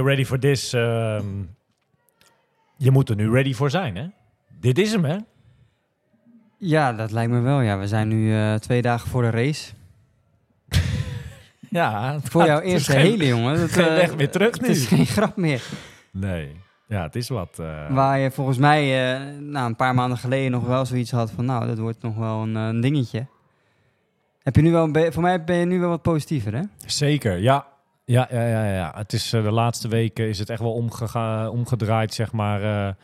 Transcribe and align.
You 0.00 0.08
ready 0.08 0.24
for 0.24 0.38
this? 0.38 0.72
Ehm, 0.72 1.24
je 2.76 2.90
moet 2.90 3.08
er 3.08 3.16
nu 3.16 3.30
ready 3.30 3.54
voor 3.54 3.70
zijn, 3.70 3.96
hè? 3.96 4.06
Dit 4.60 4.78
is 4.78 4.92
hem, 4.92 5.04
hè? 5.04 5.16
Ja, 6.58 6.92
dat 6.92 7.10
lijkt 7.10 7.30
me 7.32 7.40
wel. 7.40 7.60
Ja, 7.60 7.78
we 7.78 7.86
zijn 7.88 8.08
nu 8.08 8.34
eh, 8.34 8.54
twee 8.54 8.82
dagen 8.82 9.08
voor 9.10 9.22
de 9.22 9.30
race. 9.30 9.72
Ja. 11.70 12.20
Voor 12.22 12.44
jouw 12.46 12.60
eerste 12.60 12.92
geen- 12.92 13.00
hele, 13.00 13.26
jongen. 13.26 13.58
Dat, 13.58 13.70
geen 13.78 13.84
eh, 13.84 13.94
weg 13.94 14.16
meer 14.16 14.30
terug 14.30 14.50
Het 14.58 14.68
is 14.68 14.90
nu. 14.90 14.96
geen 14.96 15.06
grap 15.06 15.36
meer. 15.36 15.62
Nee. 16.10 16.56
Ja, 16.86 17.02
het 17.02 17.16
is 17.16 17.28
wat... 17.28 17.58
eh, 17.58 17.90
Waar 17.94 18.18
je 18.18 18.30
volgens 18.30 18.58
mij 18.58 19.12
eh, 19.14 19.38
nou, 19.40 19.66
een 19.66 19.76
paar 19.76 19.94
maanden 19.94 20.18
geleden 20.18 20.50
nog 20.50 20.66
wel 20.66 20.86
zoiets 20.86 21.10
had 21.10 21.30
van... 21.30 21.44
Nou, 21.44 21.66
dat 21.66 21.78
wordt 21.78 22.02
nog 22.02 22.16
wel 22.16 22.42
een, 22.42 22.56
eh, 22.56 22.66
een 22.66 22.80
dingetje. 22.80 23.26
Heb 24.42 24.56
je 24.56 24.62
nu 24.62 24.70
wel 24.70 24.84
een 24.94 25.12
voor 25.12 25.22
mij 25.22 25.44
ben 25.44 25.56
je 25.56 25.64
nu 25.66 25.80
wel 25.80 25.88
wat 25.88 26.02
positiever, 26.02 26.54
hè? 26.54 26.62
Zeker, 26.86 27.36
ja. 27.38 27.66
Ja, 28.10 28.28
ja, 28.30 28.46
ja, 28.46 28.74
ja. 28.74 28.92
Het 28.96 29.12
is 29.12 29.32
eh, 29.32 29.42
de 29.42 29.50
laatste 29.50 29.88
weken 29.88 30.28
is 30.28 30.38
het 30.38 30.50
echt 30.50 30.60
wel 30.60 30.90
omgedraaid, 31.50 32.14
zeg 32.14 32.32
maar. 32.32 32.62
eh, 32.62 32.94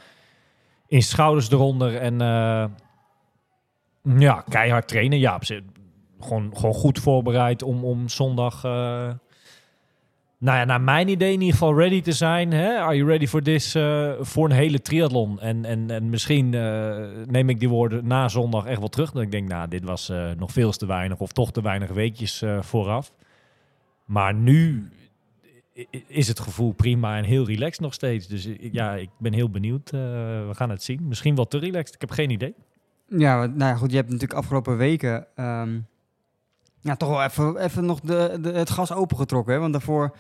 in 0.87 1.03
schouders 1.03 1.51
eronder 1.51 1.97
en 1.97 2.21
eh, 2.21 2.65
ja, 4.19 4.45
keihard 4.49 4.89
trainen. 4.89 5.19
Ja, 5.19 5.39
gewoon, 6.21 6.51
gewoon 6.57 6.75
goed 6.75 6.99
voorbereid 6.99 7.63
om, 7.63 7.85
om 7.85 8.09
zondag, 8.09 8.63
nou 10.39 10.59
ja, 10.59 10.65
naar 10.65 10.81
mijn 10.81 11.09
idee 11.09 11.33
in 11.33 11.41
ieder 11.41 11.59
geval 11.59 11.79
ready 11.79 12.03
te 12.03 12.13
zijn. 12.13 12.53
Hè? 12.53 12.79
Are 12.79 12.97
you 12.97 13.09
ready 13.09 13.27
for 13.27 13.43
this? 13.43 13.77
voor 14.21 14.45
een 14.45 14.57
hele 14.57 14.81
triathlon. 14.81 15.41
En, 15.41 15.65
en, 15.65 15.91
en 15.91 16.11
misschien 16.11 16.51
neem 17.31 17.49
ik 17.49 17.61
die 17.61 17.69
woorden 17.69 18.07
na 18.07 18.29
zondag 18.29 18.65
echt 18.67 18.79
wel 18.79 18.89
terug. 18.89 19.13
Dat 19.13 19.23
ik 19.23 19.31
denk, 19.31 19.49
nou, 19.49 19.69
dit 19.69 19.85
was 19.85 20.13
nog 20.39 20.53
veel 20.53 20.71
te 20.71 20.87
weinig 20.87 21.19
of 21.19 21.33
toch 21.33 21.53
te 21.53 21.63
weinig 21.63 21.91
weekjes 21.91 22.43
vooraf. 22.61 23.13
Maar 24.07 24.35
nu 24.35 24.89
is 26.07 26.29
het 26.29 26.41
gevoel 26.41 26.73
prima 26.73 27.17
en 27.17 27.25
heel 27.25 27.47
relaxed 27.47 27.81
nog 27.81 27.95
steeds. 27.95 28.27
Dus 28.27 28.49
ja, 28.61 28.95
ik 28.95 29.11
ben 29.19 29.33
heel 29.33 29.51
benieuwd. 29.51 29.91
Eh, 29.91 30.01
we 30.47 30.51
gaan 30.53 30.71
het 30.71 30.83
zien. 30.83 31.09
Misschien 31.09 31.35
wel 31.35 31.47
te 31.47 31.59
relaxed. 31.59 31.95
Ik 31.95 32.01
heb 32.01 32.11
geen 32.11 32.31
idee. 32.31 32.55
Ja, 33.09 33.47
nou 33.47 33.59
ja, 33.59 33.75
goed. 33.75 33.91
Je 33.91 33.97
hebt 33.97 34.11
natuurlijk 34.11 34.39
afgelopen 34.39 34.77
weken... 34.77 35.27
ehm, 35.35 35.79
ja, 36.81 36.97
toch 36.97 37.09
wel 37.09 37.23
even, 37.23 37.57
even 37.57 37.85
nog 37.85 38.01
de, 38.01 38.39
de, 38.41 38.53
het 38.53 38.71
gas 38.71 38.93
opengetrokken, 38.93 39.55
hè? 39.55 39.61
Want 39.61 39.73
daarvoor... 39.73 40.17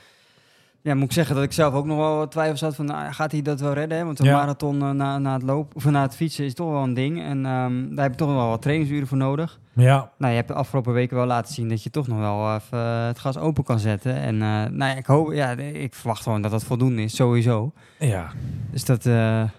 Ja, 0.86 0.94
moet 0.94 1.04
ik 1.04 1.12
zeggen 1.12 1.34
dat 1.34 1.44
ik 1.44 1.52
zelf 1.52 1.74
ook 1.74 1.86
nog 1.86 1.96
wel 1.96 2.28
twijfels 2.28 2.60
had 2.60 2.74
van... 2.74 2.84
Nou, 2.84 3.12
gaat 3.12 3.32
hij 3.32 3.42
dat 3.42 3.60
wel 3.60 3.72
redden, 3.72 3.98
hè? 3.98 4.04
Want 4.04 4.18
een 4.18 4.26
Ja. 4.26 4.36
marathon 4.36 4.82
eh, 4.82 4.90
na, 4.90 5.18
na, 5.18 5.32
het 5.32 5.42
lopen, 5.42 5.76
of 5.76 5.84
na 5.84 6.02
het 6.02 6.14
fietsen 6.16 6.44
is 6.44 6.54
toch 6.54 6.70
wel 6.70 6.82
een 6.82 6.94
ding. 6.94 7.22
En 7.22 7.46
ehm, 7.46 7.94
daar 7.94 8.02
heb 8.04 8.10
je 8.12 8.18
toch 8.18 8.34
wel 8.34 8.48
wat 8.48 8.62
trainingsuren 8.62 9.06
voor 9.06 9.16
nodig. 9.16 9.60
Ja, 9.72 10.10
Nou, 10.18 10.30
je 10.30 10.36
hebt 10.36 10.48
de 10.48 10.54
afgelopen 10.54 10.92
weken 10.92 11.16
wel 11.16 11.26
laten 11.26 11.54
zien 11.54 11.68
dat 11.68 11.82
je 11.82 11.90
toch 11.90 12.06
nog 12.06 12.18
wel 12.18 12.54
even 12.54 12.78
eh, 12.78 13.06
het 13.06 13.18
gas 13.18 13.36
open 13.38 13.64
kan 13.64 13.78
zetten. 13.78 14.14
En 14.14 14.34
eh, 14.34 14.48
nou, 14.48 14.76
ja, 14.90 14.94
ik 14.94 15.06
hoop, 15.06 15.32
ja, 15.32 15.50
ik 15.56 15.94
verwacht 15.94 16.22
gewoon 16.22 16.42
dat 16.42 16.50
dat 16.50 16.64
voldoende 16.64 17.02
is, 17.02 17.16
sowieso. 17.16 17.72
ja, 17.98 18.30
Dus 18.70 18.84
dat, 18.84 19.04
ja. 19.04 19.50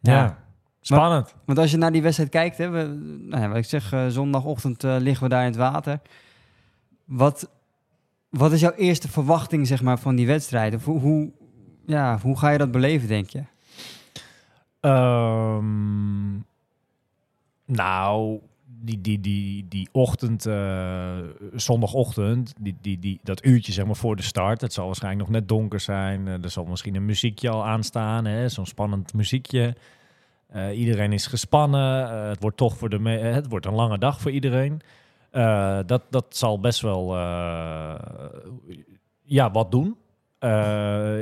ja. 0.00 0.38
Spannend. 0.80 1.34
Want 1.44 1.58
als 1.58 1.70
je 1.70 1.76
naar 1.76 1.92
die 1.92 2.02
wedstrijd 2.02 2.30
kijkt, 2.30 2.58
hè, 2.58 2.68
we, 2.68 2.82
nou 3.28 3.42
ja, 3.42 3.48
wat 3.48 3.56
ik 3.56 3.64
zeg, 3.64 3.94
zondagochtend 4.08 4.82
liggen 4.82 5.22
we 5.22 5.28
daar 5.28 5.40
in 5.40 5.46
het 5.50 5.56
water. 5.56 6.00
Wat, 7.04 7.50
wat 8.30 8.52
is 8.52 8.60
jouw 8.60 8.72
eerste 8.72 9.08
verwachting, 9.08 9.66
zeg 9.66 9.82
maar, 9.82 9.98
van 9.98 10.16
die 10.16 10.26
wedstrijd? 10.26 10.82
Hoe, 10.82 11.32
ja, 11.86 12.18
hoe 12.22 12.38
ga 12.38 12.50
je 12.50 12.58
dat 12.58 12.70
beleven, 12.70 13.08
denk 13.08 13.30
je? 13.30 13.42
Ehm, 14.80 16.34
nou, 17.64 18.40
die, 18.64 19.00
die, 19.00 19.20
die, 19.20 19.66
die 19.68 19.88
ochtend, 19.92 20.46
eh, 20.46 21.16
zondagochtend, 21.54 22.54
die, 22.60 22.76
die, 22.80 22.98
die, 22.98 23.20
dat 23.22 23.44
uurtje 23.44 23.72
zeg 23.72 23.86
maar 23.86 23.96
voor 23.96 24.16
de 24.16 24.22
start, 24.22 24.60
het 24.60 24.72
zal 24.72 24.86
waarschijnlijk 24.86 25.28
nog 25.28 25.38
net 25.38 25.48
donker 25.48 25.80
zijn. 25.80 26.28
Eh, 26.28 26.42
er 26.44 26.50
zal 26.50 26.64
misschien 26.64 26.94
een 26.94 27.04
muziekje 27.04 27.48
al 27.48 27.66
aanstaan, 27.66 28.50
zo'n 28.50 28.66
spannend 28.66 29.14
muziekje. 29.14 29.76
Eh, 30.46 30.78
iedereen 30.78 31.12
is 31.12 31.26
gespannen. 31.26 32.08
Het 32.28 32.40
wordt 32.40 32.56
toch 32.56 32.76
voor 32.76 32.88
de 32.88 33.08
het 33.08 33.48
wordt 33.48 33.66
een 33.66 33.74
lange 33.74 33.98
dag 33.98 34.20
voor 34.20 34.30
iedereen. 34.30 34.80
Eh, 35.36 35.78
dat, 35.86 36.02
dat 36.10 36.26
zal 36.28 36.60
best 36.60 36.80
wel 36.80 37.16
eh, 37.16 37.94
ja, 39.22 39.50
wat 39.50 39.70
doen. 39.70 39.96
Eh, 40.38 41.18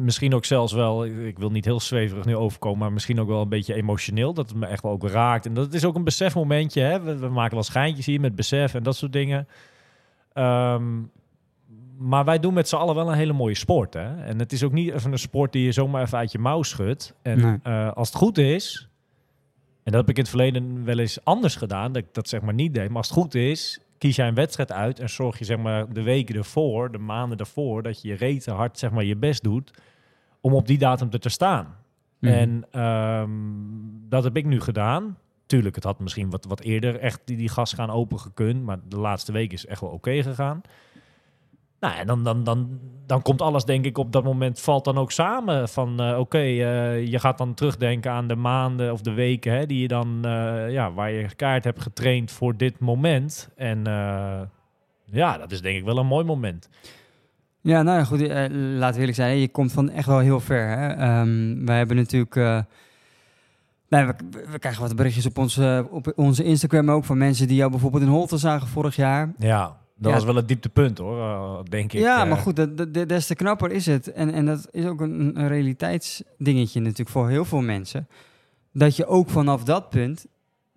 misschien 0.00 0.34
ook 0.34 0.44
zelfs 0.44 0.72
wel, 0.72 1.04
ik, 1.04 1.38
wil 1.38 1.50
niet 1.50 1.64
heel 1.64 1.80
zweverig 1.80 2.24
nu 2.24 2.36
overkomen, 2.36 2.78
maar 2.78 2.92
misschien 2.92 3.20
ook 3.20 3.28
wel 3.28 3.40
een 3.40 3.48
beetje 3.48 3.74
emotioneel. 3.74 4.34
Dat 4.34 4.48
het 4.48 4.58
me 4.58 4.66
echt 4.66 4.82
wel 4.82 4.92
ook 4.92 5.08
raakt. 5.08 5.46
En 5.46 5.54
dat 5.54 5.74
is 5.74 5.84
ook 5.84 5.94
een 5.94 6.04
besefmomentje. 6.04 6.80
Hè? 6.80 7.00
We, 7.00 7.18
we 7.18 7.28
maken 7.28 7.54
wel 7.54 7.62
schijntjes 7.62 8.06
hier 8.06 8.20
met 8.20 8.34
besef 8.34 8.74
en 8.74 8.82
dat 8.82 8.96
soort 8.96 9.12
dingen. 9.12 9.48
Ehm, 10.32 11.02
maar 11.98 12.24
wij 12.24 12.38
doen 12.38 12.54
met 12.54 12.68
z'n 12.68 12.76
allen 12.76 12.94
wel 12.94 13.08
een 13.08 13.18
hele 13.18 13.32
mooie 13.32 13.56
sport. 13.56 13.94
Hè? 13.94 14.22
En 14.22 14.38
het 14.38 14.52
is 14.52 14.62
ook 14.62 14.72
niet 14.72 14.92
even 14.92 15.12
een 15.12 15.18
sport 15.18 15.52
die 15.52 15.64
je 15.64 15.72
zomaar 15.72 16.02
even 16.02 16.18
uit 16.18 16.32
je 16.32 16.38
mouw 16.38 16.62
schudt. 16.62 17.14
En 17.22 17.60
Nee. 17.62 17.88
als 17.88 18.08
het 18.08 18.16
goed 18.16 18.38
is, 18.38 18.88
en 19.88 19.94
dat 19.94 20.06
heb 20.06 20.10
ik 20.10 20.16
in 20.16 20.22
het 20.22 20.30
verleden 20.30 20.84
wel 20.84 20.98
eens 20.98 21.24
anders 21.24 21.56
gedaan, 21.56 21.92
dat 21.92 22.02
ik 22.02 22.14
dat 22.14 22.28
zeg 22.28 22.40
maar 22.40 22.54
niet 22.54 22.74
deed. 22.74 22.88
Maar 22.88 22.96
als 22.96 23.08
het 23.08 23.16
goed 23.16 23.34
is, 23.34 23.80
kies 23.98 24.16
jij 24.16 24.28
een 24.28 24.34
wedstrijd 24.34 24.72
uit 24.72 25.00
en 25.00 25.10
zorg 25.10 25.38
je 25.38 25.44
zeg 25.44 25.58
maar 25.58 25.92
de 25.92 26.02
weken 26.02 26.34
ervoor, 26.34 26.92
de 26.92 26.98
maanden 26.98 27.38
ervoor, 27.38 27.82
dat 27.82 28.02
je 28.02 28.08
je 28.08 28.14
reten 28.14 28.54
hard 28.54 28.78
zeg 28.78 28.90
maar 28.90 29.04
je 29.04 29.16
best 29.16 29.42
doet 29.42 29.70
om 30.40 30.54
op 30.54 30.66
die 30.66 30.78
datum 30.78 31.08
er 31.10 31.20
te 31.20 31.28
staan. 31.28 31.76
Mhm. 32.18 32.32
En 32.32 32.64
ehm, 32.70 33.30
dat 34.08 34.24
heb 34.24 34.36
ik 34.36 34.44
nu 34.44 34.60
gedaan. 34.60 35.18
Tuurlijk, 35.46 35.74
het 35.74 35.84
had 35.84 36.00
misschien 36.00 36.30
wat, 36.30 36.44
wat 36.44 36.60
eerder 36.60 36.98
echt 36.98 37.20
die, 37.24 37.36
die 37.36 37.48
gas 37.48 37.72
gaan 37.72 37.90
open 37.90 38.18
gekund. 38.18 38.62
Maar 38.62 38.78
de 38.88 38.98
laatste 38.98 39.32
week 39.32 39.52
is 39.52 39.66
echt 39.66 39.80
wel 39.80 39.90
oké 39.90 40.22
gegaan. 40.22 40.60
Nou, 41.80 41.96
en 41.96 42.06
dan, 42.06 42.24
dan, 42.24 42.44
dan, 42.44 42.80
dan 43.06 43.22
komt 43.22 43.42
alles 43.42 43.64
denk 43.64 43.84
ik 43.84 43.98
op 43.98 44.12
dat 44.12 44.24
moment, 44.24 44.60
valt 44.60 44.84
dan 44.84 44.98
ook 44.98 45.12
samen. 45.12 45.68
Van 45.68 46.00
eh, 46.00 46.18
oké, 46.18 46.38
eh, 46.38 47.06
je 47.06 47.18
gaat 47.18 47.38
dan 47.38 47.54
terugdenken 47.54 48.10
aan 48.10 48.28
de 48.28 48.36
maanden 48.36 48.92
of 48.92 49.00
de 49.00 49.12
weken 49.12 49.52
hè, 49.52 49.66
die 49.66 49.80
je 49.80 49.88
dan, 49.88 50.18
eh, 50.24 50.70
ja, 50.70 50.92
waar 50.92 51.10
je 51.10 51.34
kaart 51.34 51.64
hebt 51.64 51.82
getraind 51.82 52.30
voor 52.30 52.56
dit 52.56 52.78
moment. 52.78 53.50
En 53.56 53.84
ja, 55.10 55.38
dat 55.38 55.52
is 55.52 55.60
denk 55.60 55.78
ik 55.78 55.84
wel 55.84 55.98
een 55.98 56.06
mooi 56.06 56.24
moment. 56.24 56.68
Ja, 57.60 57.82
nou 57.82 57.98
ja, 57.98 58.04
goed. 58.04 58.20
laten 58.20 58.94
we 58.94 58.98
eerlijk 58.98 59.14
zijn. 59.14 59.38
Je 59.38 59.48
komt 59.48 59.72
van 59.72 59.90
echt 59.90 60.06
wel 60.06 60.18
heel 60.18 60.40
ver. 60.40 60.68
Hè? 60.68 60.88
Ehm, 60.88 61.64
wij 61.64 61.76
hebben 61.76 61.96
natuurlijk... 61.96 62.36
eh, 62.36 62.60
nou, 63.88 64.06
we, 64.06 64.46
we 64.50 64.58
krijgen 64.58 64.82
wat 64.82 64.96
berichtjes 64.96 65.26
op 65.26 65.38
onze, 65.38 65.86
op 65.90 66.12
onze 66.16 66.44
Instagram 66.44 66.90
ook... 66.90 67.04
van 67.04 67.18
mensen 67.18 67.46
die 67.48 67.56
jou 67.56 67.70
bijvoorbeeld 67.70 68.02
in 68.02 68.08
Holte 68.08 68.36
zagen 68.36 68.68
vorig 68.68 68.96
jaar. 68.96 69.32
Ja, 69.38 69.76
dat 69.98 70.10
Ja. 70.10 70.16
was 70.16 70.24
wel 70.24 70.34
het 70.36 70.48
dieptepunt 70.48 70.98
hoor, 70.98 71.18
eh, 71.20 71.58
denk 71.70 71.92
ik. 71.92 72.00
ja, 72.00 72.22
eh. 72.22 72.28
maar 72.28 72.38
goed, 72.38 72.56
dat, 72.56 73.08
des 73.08 73.26
te 73.26 73.34
knapper 73.34 73.70
is 73.72 73.86
het. 73.86 74.12
En, 74.12 74.32
en 74.32 74.46
dat 74.46 74.68
is 74.70 74.84
ook 74.86 75.00
een, 75.00 75.38
een 75.40 75.48
realiteitsdingetje 75.48 76.80
natuurlijk 76.80 77.08
voor 77.10 77.28
heel 77.28 77.44
veel 77.44 77.60
mensen. 77.60 78.08
Dat 78.72 78.96
je 78.96 79.06
ook 79.06 79.30
vanaf 79.30 79.64
dat 79.64 79.90
punt 79.90 80.26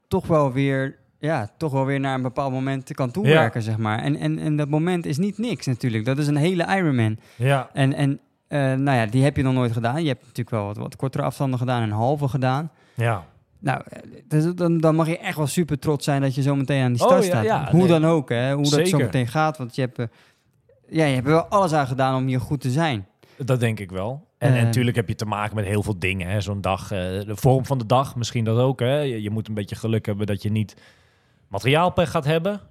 toch 0.07 0.27
wel 0.27 0.51
weer... 0.51 1.00
Ja, 1.19 1.50
toch 1.57 1.71
wel 1.71 1.85
weer 1.85 2.00
naar 2.00 2.15
een 2.15 2.21
bepaald 2.21 2.51
moment 2.51 2.94
kan 2.94 3.12
toewerken, 3.12 3.62
zeg 3.62 3.77
maar. 3.77 4.00
En, 4.00 4.15
en, 4.15 4.39
en 4.39 4.56
dat 4.57 4.69
moment 4.69 5.06
is 5.06 5.18
niet 5.18 5.38
niks 5.38 5.65
natuurlijk. 5.65 6.06
Dat 6.06 6.18
is 6.18 6.27
een 6.27 6.35
hele 6.35 6.65
Ironman. 6.77 7.18
Ja, 7.35 7.69
En, 7.73 7.94
en 7.94 8.19
eh, 8.47 8.59
nou 8.59 8.97
ja, 8.97 9.06
die 9.06 9.23
heb 9.23 9.35
je 9.38 9.44
nog 9.44 9.53
nooit 9.53 9.71
gedaan. 9.71 10.01
Je 10.01 10.07
hebt 10.07 10.21
natuurlijk 10.21 10.50
wel 10.50 10.65
wat, 10.65 10.77
wat 10.77 10.95
kortere 10.95 11.23
afstanden 11.23 11.59
gedaan 11.59 11.81
en 11.81 11.89
halve 11.91 12.27
gedaan. 12.27 12.71
ja. 12.94 13.25
Nou, 13.61 13.81
eh, 13.89 13.99
dus 14.27 14.53
dan, 14.55 14.77
dan 14.77 14.95
mag 14.95 15.07
je 15.07 15.17
echt 15.17 15.37
wel 15.37 15.47
super 15.47 15.79
trots 15.79 16.05
zijn 16.05 16.21
dat 16.21 16.35
je 16.35 16.41
zo 16.41 16.55
meteen 16.55 16.83
aan 16.83 16.93
die 16.93 17.01
Oh, 17.01 17.07
start 17.07 17.23
staat. 17.23 17.43
ja, 17.43 17.67
Hoe 17.71 17.79
nee. 17.79 17.87
dan 17.87 18.05
ook, 18.05 18.29
hè, 18.29 18.53
hoe 18.53 18.69
dat 18.69 18.87
zo 18.87 18.97
meteen 18.97 19.27
gaat. 19.27 19.57
Want 19.57 19.75
je 19.75 19.81
hebt, 19.81 19.99
eh, 19.99 20.05
ja, 20.89 21.05
je 21.05 21.13
hebt 21.13 21.27
er 21.27 21.33
wel 21.33 21.45
alles 21.45 21.73
aan 21.73 21.87
gedaan 21.87 22.15
om 22.15 22.27
hier 22.27 22.39
goed 22.41 22.61
te 22.61 22.69
zijn. 22.71 23.07
Dat 23.37 23.59
denk 23.59 23.79
ik 23.79 23.91
wel. 23.91 24.27
En, 24.37 24.49
en 24.51 24.57
Eh. 24.57 24.63
natuurlijk 24.63 24.95
heb 24.95 25.07
je 25.07 25.15
te 25.15 25.25
maken 25.25 25.55
met 25.55 25.65
heel 25.65 25.83
veel 25.83 25.99
dingen. 25.99 26.27
hè. 26.29 26.41
Zo'n 26.41 26.61
dag, 26.61 26.87
de 26.87 27.23
vorm 27.35 27.65
van 27.65 27.77
de 27.77 27.85
dag, 27.85 28.15
misschien 28.15 28.43
dat 28.43 28.57
ook. 28.57 28.79
Hè. 28.79 28.99
Je, 28.99 29.21
je 29.21 29.29
moet 29.29 29.47
een 29.47 29.53
beetje 29.53 29.75
geluk 29.75 30.05
hebben 30.05 30.25
dat 30.27 30.41
je 30.41 30.51
niet 30.51 30.75
materiaalpech 31.47 32.11
gaat 32.11 32.25
hebben. 32.25 32.61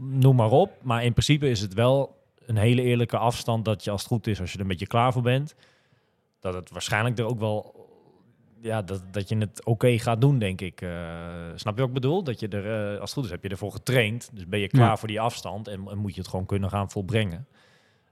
Noem 0.00 0.36
maar 0.36 0.50
op. 0.50 0.70
Maar 0.82 1.04
in 1.04 1.12
principe 1.12 1.48
is 1.50 1.60
het 1.60 1.74
wel 1.74 2.22
een 2.46 2.56
hele 2.56 2.82
eerlijke 2.82 3.16
afstand 3.18 3.64
dat 3.64 3.84
je 3.84 3.90
als 3.90 4.00
het 4.00 4.10
goed 4.10 4.26
is, 4.26 4.40
als 4.40 4.50
je 4.50 4.56
er 4.56 4.62
een 4.62 4.68
beetje 4.68 4.86
klaar 4.86 5.12
voor 5.12 5.22
bent, 5.22 5.54
dat 6.40 6.54
het 6.54 6.70
waarschijnlijk 6.70 7.18
er 7.18 7.24
ook 7.26 7.38
wel 7.38 7.73
ja, 8.64 8.82
dat, 8.82 9.02
dat 9.10 9.28
je 9.28 9.36
het 9.36 9.64
oké 9.64 9.98
gaat 9.98 10.20
doen, 10.20 10.38
denk 10.38 10.60
ik. 10.60 10.80
Eh, 10.80 10.90
snap 11.54 11.74
je 11.74 11.80
wat 11.80 11.88
ik 11.88 11.94
bedoel? 11.94 12.24
Dat 12.24 12.40
je 12.40 12.48
er, 12.48 12.92
eh, 12.94 13.00
als 13.00 13.10
het 13.10 13.12
goed 13.12 13.24
is, 13.24 13.30
heb 13.30 13.42
je 13.42 13.48
ervoor 13.48 13.72
getraind. 13.72 14.30
Dus 14.32 14.46
ben 14.46 14.58
je 14.60 14.68
klaar 14.68 14.88
Ja. 14.88 14.96
voor 14.96 15.08
die 15.08 15.20
afstand 15.20 15.68
en, 15.68 15.88
en 15.90 15.98
moet 15.98 16.14
je 16.14 16.20
het 16.20 16.30
gewoon 16.30 16.46
kunnen 16.46 16.70
gaan 16.70 16.90
volbrengen. 16.90 17.46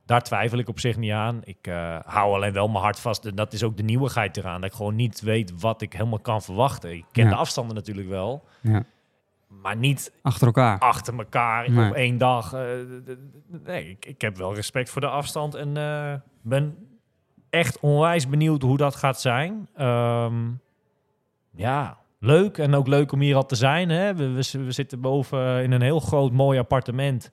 Daar 0.06 0.22
twijfel 0.22 0.58
ik 0.58 0.68
op 0.68 0.80
zich 0.80 0.96
niet 0.96 1.12
aan. 1.12 1.40
Ik 1.44 1.66
eh, 1.66 1.98
hou 2.04 2.34
alleen 2.34 2.52
wel 2.52 2.68
mijn 2.68 2.82
hart 2.84 3.00
vast. 3.00 3.24
En 3.24 3.34
dat 3.34 3.52
is 3.52 3.62
ook 3.62 3.76
de 3.76 3.82
nieuwigheid 3.82 4.36
eraan. 4.36 4.60
Dat 4.60 4.70
ik 4.70 4.76
gewoon 4.76 4.94
niet 4.94 5.20
weet 5.20 5.60
wat 5.60 5.82
ik 5.82 5.92
helemaal 5.92 6.18
kan 6.20 6.42
verwachten. 6.42 6.92
Ik 6.92 7.04
ken 7.12 7.24
Ja. 7.24 7.30
de 7.30 7.36
afstanden 7.36 7.74
natuurlijk 7.74 8.08
wel. 8.08 8.44
Ja. 8.60 8.82
Maar 9.48 9.76
niet 9.76 10.12
Achter 10.22 10.46
elkaar. 10.46 10.78
achter 10.78 11.18
elkaar 11.18 11.70
Nee. 11.70 11.88
op 11.88 11.94
één 11.94 12.18
dag. 12.18 12.52
nee, 13.64 13.88
ik, 13.88 14.06
ik 14.06 14.20
heb 14.20 14.36
wel 14.36 14.54
respect 14.54 14.90
voor 14.90 15.00
de 15.00 15.08
afstand 15.08 15.54
en 15.54 15.72
ben 16.42 16.76
echt 17.52 17.80
onwijs 17.80 18.28
benieuwd 18.28 18.62
hoe 18.62 18.76
dat 18.76 18.94
gaat 18.96 19.20
zijn. 19.20 19.68
Ehm, 19.76 20.34
ja, 21.54 21.98
leuk 22.20 22.58
en 22.58 22.74
ook 22.74 22.86
leuk 22.86 23.12
om 23.12 23.20
hier 23.20 23.36
al 23.36 23.46
te 23.46 23.54
zijn. 23.54 23.88
Hè? 23.88 24.14
We, 24.14 24.28
we, 24.28 24.64
we 24.64 24.72
zitten 24.72 25.00
boven 25.00 25.62
in 25.62 25.72
een 25.72 25.82
heel 25.82 26.00
groot 26.00 26.32
mooi 26.32 26.58
appartement. 26.58 27.30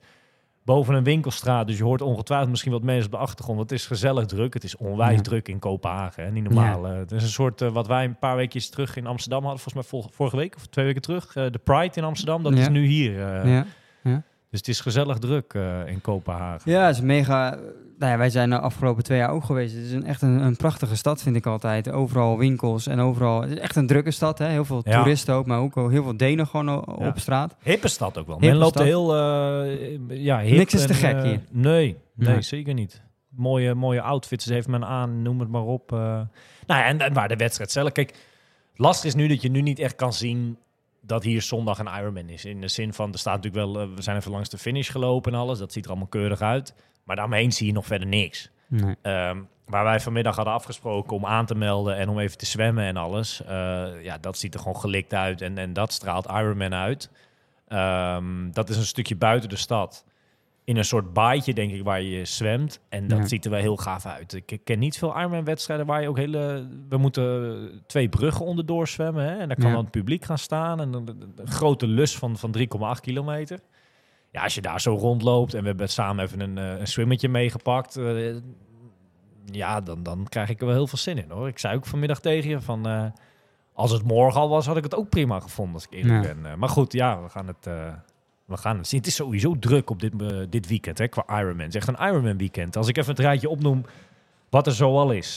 Boven 0.64 0.94
een 0.94 1.04
winkelstraat, 1.04 1.66
dus 1.66 1.78
je 1.78 1.84
hoort 1.84 2.00
ongetwijfeld 2.02 2.50
misschien 2.50 2.72
wat 2.72 2.82
mensen 2.82 3.04
op 3.06 3.10
de 3.10 3.16
achtergrond. 3.18 3.60
Het 3.60 3.72
is 3.72 3.86
gezellig 3.86 4.24
druk. 4.26 4.54
Het 4.54 4.64
is 4.64 4.76
onwijs 4.76 5.16
Ja. 5.16 5.22
druk 5.22 5.48
in 5.48 5.58
Kopenhagen. 5.58 6.24
Hè? 6.24 6.30
Niet 6.30 6.44
normaal. 6.44 6.86
eh. 6.86 6.94
Het 6.96 7.12
is 7.12 7.22
een 7.22 7.28
soort 7.28 7.60
eh, 7.60 7.68
wat 7.72 7.86
wij 7.86 8.04
een 8.04 8.18
paar 8.18 8.36
weekjes 8.36 8.70
terug 8.70 8.96
in 8.96 9.06
Amsterdam 9.06 9.42
hadden. 9.44 9.60
Volgens 9.60 9.90
mij 9.90 10.00
vorige 10.10 10.36
week 10.36 10.56
of 10.56 10.66
twee 10.66 10.84
weken 10.84 11.02
terug. 11.02 11.36
eh, 11.36 11.44
de 11.50 11.58
Pride 11.58 11.94
in 11.96 12.04
Amsterdam. 12.04 12.42
Dat 12.42 12.52
Ja. 12.54 12.60
is 12.60 12.68
nu 12.68 12.84
hier. 12.86 13.12
eh. 13.42 13.50
ja. 13.54 14.22
Dus 14.50 14.58
het 14.58 14.68
is 14.68 14.80
gezellig 14.80 15.18
druk 15.18 15.54
eh, 15.54 15.86
in 15.86 16.00
Kopenhagen. 16.00 16.70
Ja, 16.72 16.86
het 16.86 16.94
is 16.94 17.00
mega. 17.02 17.58
Nou 18.00 18.12
ja, 18.12 18.18
wij 18.18 18.30
zijn 18.30 18.50
de 18.50 18.58
afgelopen 18.60 19.02
twee 19.04 19.18
jaar 19.18 19.30
ook 19.30 19.44
geweest. 19.44 19.74
Het 19.74 19.84
is 19.84 19.92
een, 19.92 20.04
echt 20.06 20.22
een, 20.22 20.40
een 20.44 20.56
prachtige 20.56 20.96
stad, 20.96 21.22
vind 21.22 21.36
ik 21.36 21.46
altijd. 21.46 21.90
Overal 21.90 22.38
winkels 22.38 22.86
en 22.86 22.98
overal. 23.00 23.40
Het 23.40 23.50
is 23.50 23.58
echt 23.58 23.76
een 23.76 23.86
drukke 23.86 24.10
stad, 24.10 24.38
hè? 24.38 24.46
Heel 24.48 24.64
veel 24.64 24.80
Ja. 24.84 24.96
toeristen 24.96 25.34
ook, 25.34 25.46
maar 25.46 25.58
ook 25.58 25.74
heel 25.74 26.02
veel 26.02 26.16
Denen 26.16 26.46
gewoon 26.46 26.66
Ja. 26.66 27.06
op 27.06 27.18
straat. 27.18 27.56
Hippe 27.62 27.88
stad 27.88 28.18
ook 28.18 28.26
wel. 28.26 28.34
Hippe 28.36 28.50
Men 28.50 28.56
loopt 28.58 28.74
stad. 28.74 28.86
heel... 28.86 29.16
eh, 29.16 29.98
ja, 30.24 30.40
hip 30.40 30.56
Niks 30.56 30.74
is 30.74 30.86
te 30.86 30.94
gek 30.94 31.16
eh, 31.16 31.22
hier. 31.22 31.40
Nee, 31.50 31.96
nee, 32.14 32.42
zeker 32.42 32.74
niet. 32.74 33.02
Mooie, 33.28 33.74
mooie 33.74 34.02
outfits 34.02 34.44
heeft 34.44 34.68
men 34.68 34.84
aan, 34.84 35.22
noem 35.22 35.40
het 35.40 35.48
maar 35.48 35.62
op. 35.64 35.92
eh. 35.92 35.98
Nou 35.98 36.26
ja, 36.66 36.84
en, 36.84 37.00
en 37.00 37.12
waar 37.12 37.28
de 37.28 37.36
wedstrijd 37.36 37.70
zelf... 37.70 37.92
Kijk, 37.92 38.14
lastig 38.74 39.04
is 39.04 39.14
nu 39.14 39.26
dat 39.28 39.42
je 39.42 39.50
nu 39.50 39.60
niet 39.60 39.78
echt 39.78 39.96
kan 39.96 40.12
zien 40.12 40.56
dat 41.02 41.22
hier 41.22 41.42
zondag 41.42 41.78
een 41.78 41.98
Ironman 42.00 42.28
is. 42.28 42.44
In 42.44 42.60
de 42.60 42.68
zin 42.68 42.92
van, 42.92 43.12
er 43.12 43.18
staat 43.18 43.42
natuurlijk 43.42 43.72
wel... 43.72 43.94
we 43.94 44.02
zijn 44.02 44.16
even 44.16 44.30
langs 44.30 44.48
de 44.48 44.58
finish 44.58 44.90
gelopen 44.90 45.32
en 45.32 45.38
alles. 45.38 45.58
Dat 45.58 45.72
ziet 45.72 45.84
er 45.84 45.90
allemaal 45.90 46.08
keurig 46.08 46.40
uit. 46.40 46.74
Maar 47.04 47.16
daaromheen 47.16 47.52
zie 47.52 47.66
je 47.66 47.72
nog 47.72 47.86
verder 47.86 48.08
niks. 48.08 48.50
Nee. 48.68 48.96
Ehm, 49.02 49.38
waar 49.66 49.84
wij 49.84 50.00
vanmiddag 50.00 50.36
hadden 50.36 50.54
afgesproken 50.54 51.16
om 51.16 51.26
aan 51.26 51.46
te 51.46 51.54
melden 51.54 51.96
en 51.96 52.08
om 52.08 52.18
even 52.18 52.38
te 52.38 52.46
zwemmen 52.46 52.84
en 52.84 52.96
alles. 52.96 53.42
eh, 53.44 53.86
ja, 54.02 54.18
dat 54.18 54.38
ziet 54.38 54.54
er 54.54 54.60
gewoon 54.60 54.76
gelikt 54.80 55.14
uit 55.14 55.40
en, 55.40 55.58
en 55.58 55.72
dat 55.72 55.92
straalt 55.92 56.26
Ironman 56.26 56.74
uit. 56.74 57.10
Ehm, 57.68 58.50
dat 58.52 58.68
is 58.68 58.76
een 58.76 58.84
stukje 58.84 59.16
buiten 59.16 59.48
de 59.48 59.56
stad. 59.56 60.04
In 60.64 60.76
een 60.76 60.84
soort 60.84 61.12
baaitje, 61.12 61.54
denk 61.54 61.72
ik, 61.72 61.84
waar 61.84 62.02
je 62.02 62.24
zwemt. 62.24 62.80
En 62.88 63.08
dat 63.08 63.18
Ja. 63.18 63.26
ziet 63.26 63.44
er 63.44 63.50
wel 63.50 63.60
heel 63.60 63.76
gaaf 63.76 64.06
uit. 64.06 64.32
Ik 64.46 64.60
ken 64.64 64.78
niet 64.78 64.98
veel 64.98 65.18
Ironman-wedstrijden 65.18 65.86
waar 65.86 66.02
je 66.02 66.08
ook 66.08 66.16
hele... 66.16 66.66
We 66.88 66.96
moeten 66.96 67.82
twee 67.86 68.08
bruggen 68.08 68.46
onderdoor 68.46 68.88
zwemmen. 68.88 69.24
Hè? 69.24 69.36
En 69.38 69.48
daar 69.48 69.56
kan 69.56 69.66
Ja. 69.68 69.72
dan 69.74 69.82
het 69.82 69.90
publiek 69.90 70.24
gaan 70.24 70.38
staan. 70.38 70.80
En 70.80 70.92
een, 70.92 71.08
een- 71.08 71.32
een 71.36 71.48
grote 71.48 71.86
lus 71.86 72.16
van, 72.18 72.36
van 72.36 72.50
3,8 72.58 73.00
kilometer. 73.00 73.60
Ja, 74.32 74.42
als 74.42 74.54
je 74.54 74.60
daar 74.60 74.80
zo 74.80 74.94
rondloopt 74.94 75.54
en 75.54 75.60
we 75.60 75.66
hebben 75.66 75.88
samen 75.88 76.24
even 76.24 76.40
een, 76.40 76.58
eh, 76.58 76.78
een 76.80 76.86
swimmetje 76.86 77.28
meegepakt. 77.28 77.96
eh, 77.96 78.34
ja, 79.44 79.80
dan, 79.80 80.02
dan 80.02 80.26
krijg 80.28 80.48
ik 80.48 80.60
er 80.60 80.66
wel 80.66 80.74
heel 80.74 80.86
veel 80.86 80.98
zin 80.98 81.18
in 81.18 81.30
hoor. 81.30 81.48
Ik 81.48 81.58
zei 81.58 81.76
ook 81.76 81.86
vanmiddag 81.86 82.20
tegen 82.20 82.50
je 82.50 82.60
van... 82.60 82.86
eh, 82.88 83.04
als 83.72 83.90
het 83.90 84.02
morgen 84.02 84.40
al 84.40 84.48
was, 84.48 84.66
had 84.66 84.76
ik 84.76 84.82
het 84.84 84.94
ook 84.94 85.08
prima 85.08 85.40
gevonden 85.40 85.74
als 85.74 85.84
ik 85.84 85.92
eerlijk 85.92 86.24
Ja. 86.24 86.34
ben. 86.34 86.58
Maar 86.58 86.68
goed, 86.68 86.92
ja, 86.92 87.22
we 87.22 87.28
gaan 87.28 87.46
het, 87.46 87.64
we 88.44 88.56
gaan 88.56 88.76
het 88.76 88.86
zien. 88.88 88.98
Het 88.98 89.08
is 89.08 89.14
sowieso 89.14 89.58
druk 89.58 89.90
op 89.90 90.00
dit, 90.00 90.12
dit 90.50 90.68
weekend 90.68 90.98
hè, 90.98 91.08
qua 91.08 91.24
Ironman. 91.40 91.64
Het 91.64 91.74
is 91.74 91.86
echt 91.86 91.88
een 91.88 92.06
Ironman 92.08 92.36
weekend. 92.38 92.76
Als 92.76 92.88
ik 92.88 92.96
even 92.96 93.10
het 93.10 93.20
rijtje 93.20 93.48
opnoem 93.48 93.84
wat 94.50 94.66
er 94.66 94.72
zoal 94.72 95.10
is. 95.10 95.36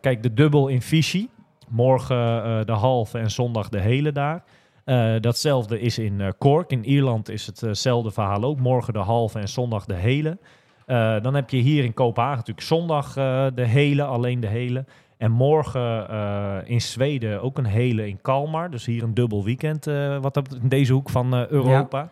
Kijk, 0.00 0.22
de 0.22 0.34
dubbel 0.34 0.68
in 0.68 0.82
Vichy. 0.82 1.28
Morgen 1.68 2.66
de 2.66 2.72
halve 2.72 3.18
en 3.18 3.30
zondag 3.30 3.68
de 3.68 3.80
hele 3.80 4.12
daar. 4.12 4.44
Eh, 4.84 5.14
datzelfde 5.20 5.80
is 5.80 5.98
in 5.98 6.20
eh, 6.20 6.28
Cork. 6.38 6.70
In 6.70 6.84
Ierland 6.84 7.28
is 7.28 7.46
hetzelfde 7.60 8.10
verhaal 8.10 8.42
ook. 8.42 8.58
Morgen 8.60 8.92
de 8.92 8.98
halve 8.98 9.38
en 9.38 9.48
zondag 9.48 9.84
de 9.84 9.94
hele. 9.94 10.38
Eh, 10.86 11.20
dan 11.20 11.34
heb 11.34 11.50
je 11.50 11.56
hier 11.56 11.84
in 11.84 11.94
Kopenhagen 11.94 12.36
natuurlijk 12.38 12.66
zondag 12.66 13.16
eh, 13.16 13.46
de 13.54 13.66
hele, 13.66 14.04
alleen 14.04 14.40
de 14.40 14.46
hele. 14.46 14.84
En 15.18 15.30
morgen 15.30 16.08
eh, 16.08 16.56
in 16.64 16.80
Zweden 16.80 17.42
ook 17.42 17.58
een 17.58 17.64
hele 17.66 18.08
in 18.08 18.18
Kalmar. 18.22 18.70
Dus 18.70 18.86
hier 18.86 19.02
een 19.02 19.14
dubbel 19.14 19.44
weekend 19.44 19.86
eh, 19.86 20.18
wat 20.20 20.34
dat, 20.34 20.58
in 20.62 20.68
deze 20.68 20.92
hoek 20.92 21.10
van 21.10 21.34
eh, 21.34 21.46
Europa. 21.46 22.10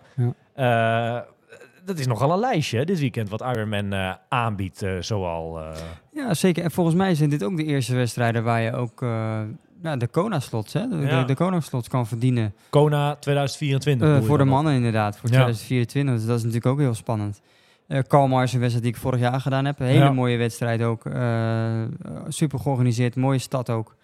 Eh, 0.55 1.19
dat 1.85 1.99
is 1.99 2.07
nogal 2.07 2.33
een 2.33 2.39
lijstje 2.39 2.85
dit 2.85 3.01
weekend 3.01 3.29
wat 3.29 3.41
Ironman 3.41 3.93
eh, 3.93 4.13
aanbiedt 4.29 4.83
eh, 4.83 4.93
zoal. 5.01 5.59
eh. 5.61 5.69
Ja, 6.13 6.35
zeker. 6.35 6.65
En 6.65 6.71
volgens 6.71 6.97
mij 6.97 7.15
zijn 7.15 7.31
dit 7.31 7.45
ook 7.45 7.57
de 7.57 7.65
eerste 7.65 7.95
wedstrijden 7.95 8.45
waar 8.45 8.61
je 8.61 8.73
ook 8.73 9.03
eh, 9.03 9.41
nou, 9.83 9.99
de 9.99 10.07
Kona-slots, 10.07 10.73
hè? 10.73 10.89
De, 10.89 10.97
Ja. 10.97 11.21
de, 11.21 11.27
de 11.27 11.35
Kona-slots 11.35 11.89
kan 11.89 12.07
verdienen. 12.07 12.55
Kona 12.71 13.15
2024. 13.15 14.09
Eh, 14.09 14.15
voor 14.23 14.39
de 14.39 14.45
dan 14.45 14.53
mannen 14.53 14.75
inderdaad, 14.75 15.17
voor 15.19 15.29
Ja. 15.29 15.35
2024. 15.35 16.15
Dus 16.15 16.27
dat 16.27 16.37
is 16.37 16.43
natuurlijk 16.45 16.73
ook 16.73 16.79
heel 16.79 16.95
spannend. 16.95 17.41
Kalmar 18.07 18.43
is 18.43 18.53
een 18.53 18.59
wedstrijd 18.61 18.85
die 18.87 18.95
ik 18.95 19.01
vorig 19.01 19.21
jaar 19.21 19.41
gedaan 19.41 19.65
heb. 19.65 19.81
Een 19.81 19.87
hele 19.87 19.99
Ja. 20.05 20.13
mooie 20.13 20.37
wedstrijd 20.37 20.83
ook. 20.83 21.05
Eh, 21.07 21.83
super 22.29 22.59
georganiseerd, 22.59 23.17
mooie 23.17 23.39
stad 23.39 23.71
ook. 23.71 23.95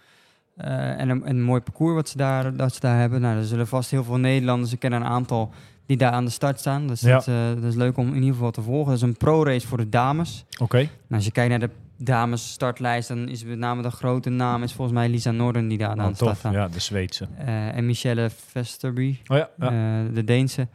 En 0.56 1.08
een, 1.08 1.28
een 1.28 1.43
mooi 1.43 1.61
parcours 1.61 1.94
wat 1.94 2.08
ze 2.08 2.17
daar, 2.17 2.56
dat 2.56 2.75
ze 2.75 2.81
daar 2.81 2.99
hebben. 2.99 3.20
Nou, 3.20 3.37
er 3.38 3.44
zullen 3.44 3.67
vast 3.67 3.90
heel 3.90 4.05
veel 4.05 4.17
Nederlanders. 4.19 4.73
Ik 4.73 4.78
ken 4.78 4.93
een 4.93 5.05
aantal 5.05 5.50
die 5.87 5.96
daar 5.96 6.12
aan 6.12 6.25
de 6.25 6.31
start 6.31 6.58
staan. 6.58 6.87
Dus 6.87 7.00
Ja. 7.00 7.14
dat, 7.14 7.25
dat 7.55 7.64
is 7.64 7.75
leuk 7.75 7.96
om 7.96 8.08
in 8.08 8.14
ieder 8.14 8.32
geval 8.34 8.50
te 8.50 8.62
volgen. 8.62 8.87
Dat 8.87 8.96
is 8.96 9.02
een 9.02 9.17
pro-race 9.17 9.67
voor 9.67 9.78
de 9.78 9.88
dames. 9.88 10.44
Oké. 10.61 10.76
Nou, 10.76 10.88
als 11.11 11.25
je 11.25 11.31
kijkt 11.31 11.50
naar 11.50 11.58
de 11.61 11.70
dames 11.96 12.50
startlijst, 12.52 13.08
dan 13.08 13.28
is 13.28 13.44
met 13.44 13.58
name 13.58 13.82
de 13.82 13.90
grote 13.90 14.31
naam 14.31 14.62
is 14.62 14.72
volgens 14.72 14.96
mij 14.96 15.08
Lisa 15.08 15.31
Norden 15.31 15.69
die 15.69 15.78
daar 15.78 15.88
aan 15.88 15.96
Nou, 15.96 16.08
de 16.08 16.14
start 16.14 16.31
tof. 16.31 16.38
staat. 16.38 16.52
Ja, 16.52 16.69
de 16.69 16.81
Zweedse. 16.81 17.26
Eh, 17.38 17.76
en 17.76 17.87
Michelle 17.87 18.31
Vesterby, 18.31 19.19
Oh 19.26 19.37
ja, 19.37 19.48
ja. 19.58 19.66
eh, 19.66 20.14
de 20.14 20.25
Deense. 20.25 20.69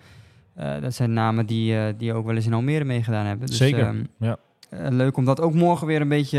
Eh, 0.56 0.82
dat 0.82 0.94
zijn 0.94 1.14
namen 1.14 1.46
die, 1.46 1.96
die 1.98 2.14
ook 2.14 2.26
wel 2.26 2.36
eens 2.36 2.46
in 2.46 2.54
Almere 2.54 2.84
meegedaan 2.84 3.26
hebben. 3.26 3.48
Dus, 3.48 3.58
Zeker, 3.58 3.86
ehm, 3.86 4.04
ja. 4.20 4.38
leuk 4.90 5.18
om 5.18 5.26
dat 5.26 5.42
ook 5.42 5.54
morgen 5.54 5.88
weer 5.88 6.02
een 6.02 6.08
beetje 6.08 6.38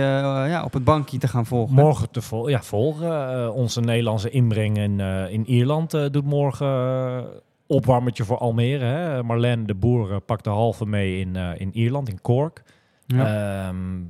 ja, 0.48 0.64
op 0.64 0.72
het 0.72 0.84
bankje 0.84 1.18
te 1.18 1.28
gaan 1.28 1.46
volgen. 1.46 1.74
Morgen 1.74 2.10
te 2.10 2.22
vol 2.22 2.48
ja, 2.48 2.62
volgen. 2.62 3.52
Onze 3.54 3.80
Nederlandse 3.80 4.30
inbreng 4.30 4.78
in, 4.78 5.00
in 5.30 5.46
Ierland 5.46 5.90
doet 5.90 6.24
morgen 6.24 7.24
opwarmertje 7.66 8.24
voor 8.24 8.38
Almere. 8.38 8.84
Hè? 8.84 9.64
De 9.64 9.74
Boer 9.74 10.20
pakt 10.20 10.44
de 10.44 10.50
halve 10.50 10.86
mee 10.86 11.20
in, 11.20 11.36
in 11.36 11.70
Ierland, 11.76 12.08
in 12.08 12.20
Cork. 12.20 12.62
Ja. 13.06 13.66
Ehm, 13.66 14.00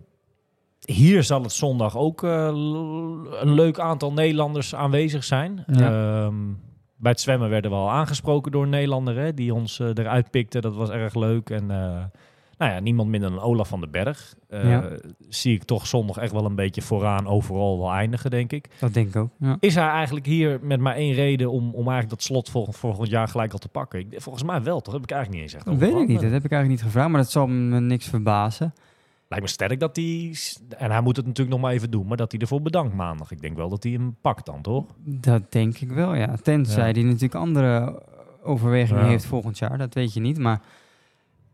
hier 0.86 1.22
zal 1.22 1.42
het 1.42 1.52
zondag 1.52 1.96
ook 1.96 2.22
eh, 2.22 2.46
een 3.40 3.54
leuk 3.54 3.78
aantal 3.78 4.12
Nederlanders 4.12 4.74
aanwezig 4.74 5.24
zijn. 5.24 5.64
Ja. 5.66 6.24
Ehm, 6.24 6.34
bij 6.96 7.10
het 7.10 7.20
zwemmen 7.20 7.50
werden 7.50 7.70
we 7.70 7.76
al 7.76 7.90
aangesproken 7.90 8.52
door 8.52 8.62
een 8.62 8.68
Nederlander 8.68 9.16
hè, 9.16 9.34
die 9.34 9.54
ons 9.54 9.80
eh, 9.80 9.88
eruit 9.94 10.30
pikte. 10.30 10.60
Dat 10.60 10.74
was 10.74 10.90
erg 10.90 11.14
leuk. 11.14 11.50
En 11.50 11.70
eh, 11.70 12.04
nou 12.58 12.72
ja, 12.72 12.80
niemand 12.80 13.08
minder 13.08 13.30
dan 13.30 13.40
Olaf 13.40 13.68
van 13.68 13.80
den 13.80 13.90
Berg. 13.90 14.34
Ja. 14.48 14.88
Zie 15.28 15.54
ik 15.54 15.64
toch 15.64 15.86
zondag 15.86 16.16
echt 16.16 16.32
wel 16.32 16.44
een 16.44 16.54
beetje 16.54 16.82
vooraan 16.82 17.26
overal 17.26 17.78
wel 17.78 17.92
eindigen, 17.92 18.30
denk 18.30 18.52
ik. 18.52 18.68
Dat 18.78 18.94
denk 18.94 19.08
ik 19.08 19.16
ook. 19.16 19.30
Ja. 19.38 19.56
Is 19.60 19.74
hij 19.74 19.88
eigenlijk 19.88 20.26
hier 20.26 20.58
met 20.62 20.80
maar 20.80 20.94
één 20.94 21.14
reden 21.14 21.50
om, 21.50 21.64
om 21.64 21.88
eigenlijk 21.88 22.10
dat 22.10 22.22
slot 22.22 22.50
volgend, 22.50 22.76
volgend 22.76 23.08
jaar 23.08 23.28
gelijk 23.28 23.52
al 23.52 23.58
te 23.58 23.68
pakken? 23.68 24.00
Ik, 24.00 24.06
volgens 24.16 24.44
mij 24.44 24.62
wel, 24.62 24.80
toch? 24.80 24.94
Heb 24.94 25.02
ik 25.02 25.10
eigenlijk 25.10 25.42
niet 25.42 25.52
eens 25.52 25.60
echt 25.60 25.70
Dat 25.70 25.90
weet 25.90 26.00
ik 26.00 26.08
niet, 26.08 26.20
dat 26.20 26.30
heb 26.30 26.44
ik 26.44 26.50
eigenlijk 26.50 26.68
niet 26.68 26.82
gevraagd, 26.82 27.08
maar 27.08 27.20
dat 27.20 27.30
zal 27.30 27.46
me 27.46 27.80
niks 27.80 28.08
verbazen. 28.08 28.74
Lijkt 29.32 29.46
me 29.46 29.50
sterk 29.52 29.80
dat 29.80 29.96
hij... 29.96 30.34
En 30.78 30.90
hij 30.90 31.00
moet 31.00 31.16
het 31.16 31.26
natuurlijk 31.26 31.56
nog 31.56 31.64
maar 31.64 31.72
even 31.72 31.90
doen, 31.90 32.06
maar 32.06 32.16
dat 32.16 32.32
hij 32.32 32.40
ervoor 32.40 32.62
bedankt 32.62 32.94
maandag. 32.94 33.30
Ik 33.30 33.40
denk 33.40 33.56
wel 33.56 33.68
dat 33.68 33.82
hij 33.82 33.92
hem 33.92 34.16
pakt 34.20 34.46
dan, 34.46 34.62
toch? 34.62 34.84
Dat 35.04 35.52
denk 35.52 35.78
ik 35.78 35.90
wel, 35.90 36.14
ja. 36.14 36.36
Tenzij 36.42 36.86
Ja. 36.86 36.92
die 36.92 37.04
natuurlijk 37.04 37.34
andere 37.34 38.02
overwegingen 38.42 39.02
Ja. 39.02 39.08
heeft 39.08 39.24
volgend 39.24 39.58
jaar, 39.58 39.78
dat 39.78 39.94
weet 39.94 40.12
je 40.14 40.20
niet. 40.20 40.38
Maar 40.38 40.60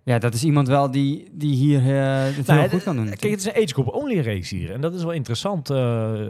ja, 0.03 0.19
dat 0.19 0.35
is 0.35 0.45
iemand 0.45 0.69
wel 0.69 0.91
die, 0.91 1.29
die 1.33 1.55
hier 1.55 1.79
eh 1.81 2.37
het 2.37 2.47
Nou, 2.47 2.61
heel 2.61 2.69
goed 2.69 2.83
kan 2.83 2.97
doen. 2.97 3.05
Kijk, 3.05 3.23
het 3.23 3.39
is 3.41 3.45
een 3.45 3.55
age 3.63 3.67
group 3.73 3.89
only 3.89 4.21
race 4.21 4.55
hier. 4.57 4.73
En 4.73 4.81
dat 4.81 4.95
is 4.95 5.03
wel 5.03 5.13
interessant. 5.13 5.71
eh, 5.71 6.21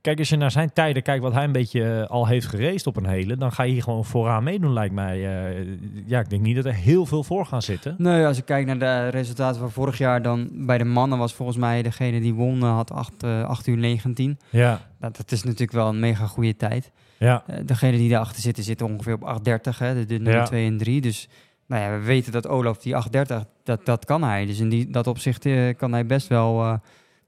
kijk, 0.00 0.18
als 0.18 0.28
je 0.28 0.36
naar 0.36 0.50
zijn 0.50 0.72
tijden 0.72 1.02
kijkt 1.02 1.22
wat 1.22 1.32
hij 1.32 1.44
een 1.44 1.52
beetje 1.52 1.82
eh, 2.00 2.06
al 2.10 2.26
heeft 2.26 2.46
geraced 2.46 2.86
op 2.86 2.96
een 2.96 3.06
hele... 3.06 3.36
dan 3.36 3.52
ga 3.52 3.62
je 3.62 3.72
hier 3.72 3.82
gewoon 3.82 4.04
vooraan 4.04 4.42
meedoen, 4.44 4.72
lijkt 4.72 4.94
mij. 4.94 5.16
Eh, 5.16 5.66
ja, 6.06 6.20
ik 6.20 6.30
denk 6.30 6.42
niet 6.42 6.56
dat 6.56 6.64
er 6.64 6.74
heel 6.74 7.06
veel 7.06 7.24
voor 7.24 7.46
gaan 7.46 7.62
zitten. 7.62 7.94
Nee, 7.98 8.26
als 8.26 8.38
ik 8.38 8.44
kijk 8.44 8.66
naar 8.66 8.78
de 8.78 9.08
resultaten 9.08 9.60
van 9.60 9.70
vorig 9.70 9.98
jaar, 9.98 10.22
dan 10.22 10.48
bij 10.52 10.78
de 10.78 10.84
mannen 10.84 11.18
was 11.18 11.34
volgens 11.34 11.58
mij 11.58 11.82
degene 11.82 12.20
die 12.20 12.34
won, 12.34 12.62
eh, 12.62 12.74
had 12.74 12.92
8, 12.92 13.22
eh 13.22 13.44
8 13.44 13.66
uur 13.66 13.76
19. 13.76 14.38
Ja, 14.50 14.80
Nou, 15.00 15.12
dat 15.16 15.32
is 15.32 15.42
natuurlijk 15.42 15.72
wel 15.72 15.88
een 15.88 16.00
mega 16.00 16.26
goede 16.26 16.56
tijd. 16.56 16.90
ja. 17.18 17.42
Eh, 17.46 17.56
degene 17.64 17.96
die 17.96 18.10
daarachter 18.10 18.42
zitten, 18.42 18.64
zitten 18.64 18.86
ongeveer 18.86 19.14
op 19.14 19.22
8.30, 19.24 19.78
hè, 19.78 19.94
de, 19.94 20.04
de 20.06 20.14
nummer 20.14 20.32
Ja. 20.34 20.44
2 20.44 20.66
en 20.66 20.76
3. 20.78 21.00
Dus 21.00 21.28
nou 21.66 21.82
ja, 21.82 21.98
we 21.98 22.04
weten 22.04 22.32
dat 22.32 22.46
Olaf 22.48 22.78
die 22.78 22.94
8.30, 22.94 23.46
dat, 23.64 23.86
dat 23.86 24.04
kan 24.04 24.22
hij. 24.22 24.46
Dus 24.46 24.58
in 24.60 24.68
die, 24.68 24.90
dat 24.90 25.06
opzicht 25.06 25.46
eh, 25.46 25.76
kan 25.76 25.92
hij 25.92 26.06
best 26.06 26.26
wel 26.28 26.62
eh, 26.62 26.74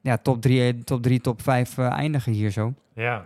ja, 0.03 0.17
top 0.17 0.43
3, 0.43 0.85
top, 0.85 1.03
3, 1.03 1.21
top 1.21 1.43
5 1.43 1.79
eindigen 1.79 2.33
hier 2.33 2.51
zo. 2.51 2.75
Ja. 2.95 3.25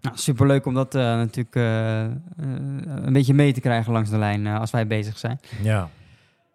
Nou, 0.00 0.16
superleuk 0.16 0.66
om 0.66 0.74
dat 0.74 0.94
eh, 0.94 1.02
natuurlijk 1.02 1.56
eh, 1.56 2.04
eh, 2.04 2.10
een 2.36 3.12
beetje 3.12 3.34
mee 3.34 3.52
te 3.52 3.60
krijgen 3.60 3.92
langs 3.92 4.10
de 4.10 4.18
lijn 4.18 4.46
eh, 4.46 4.60
als 4.60 4.70
wij 4.70 4.86
bezig 4.86 5.18
zijn. 5.18 5.40
Ja. 5.62 5.88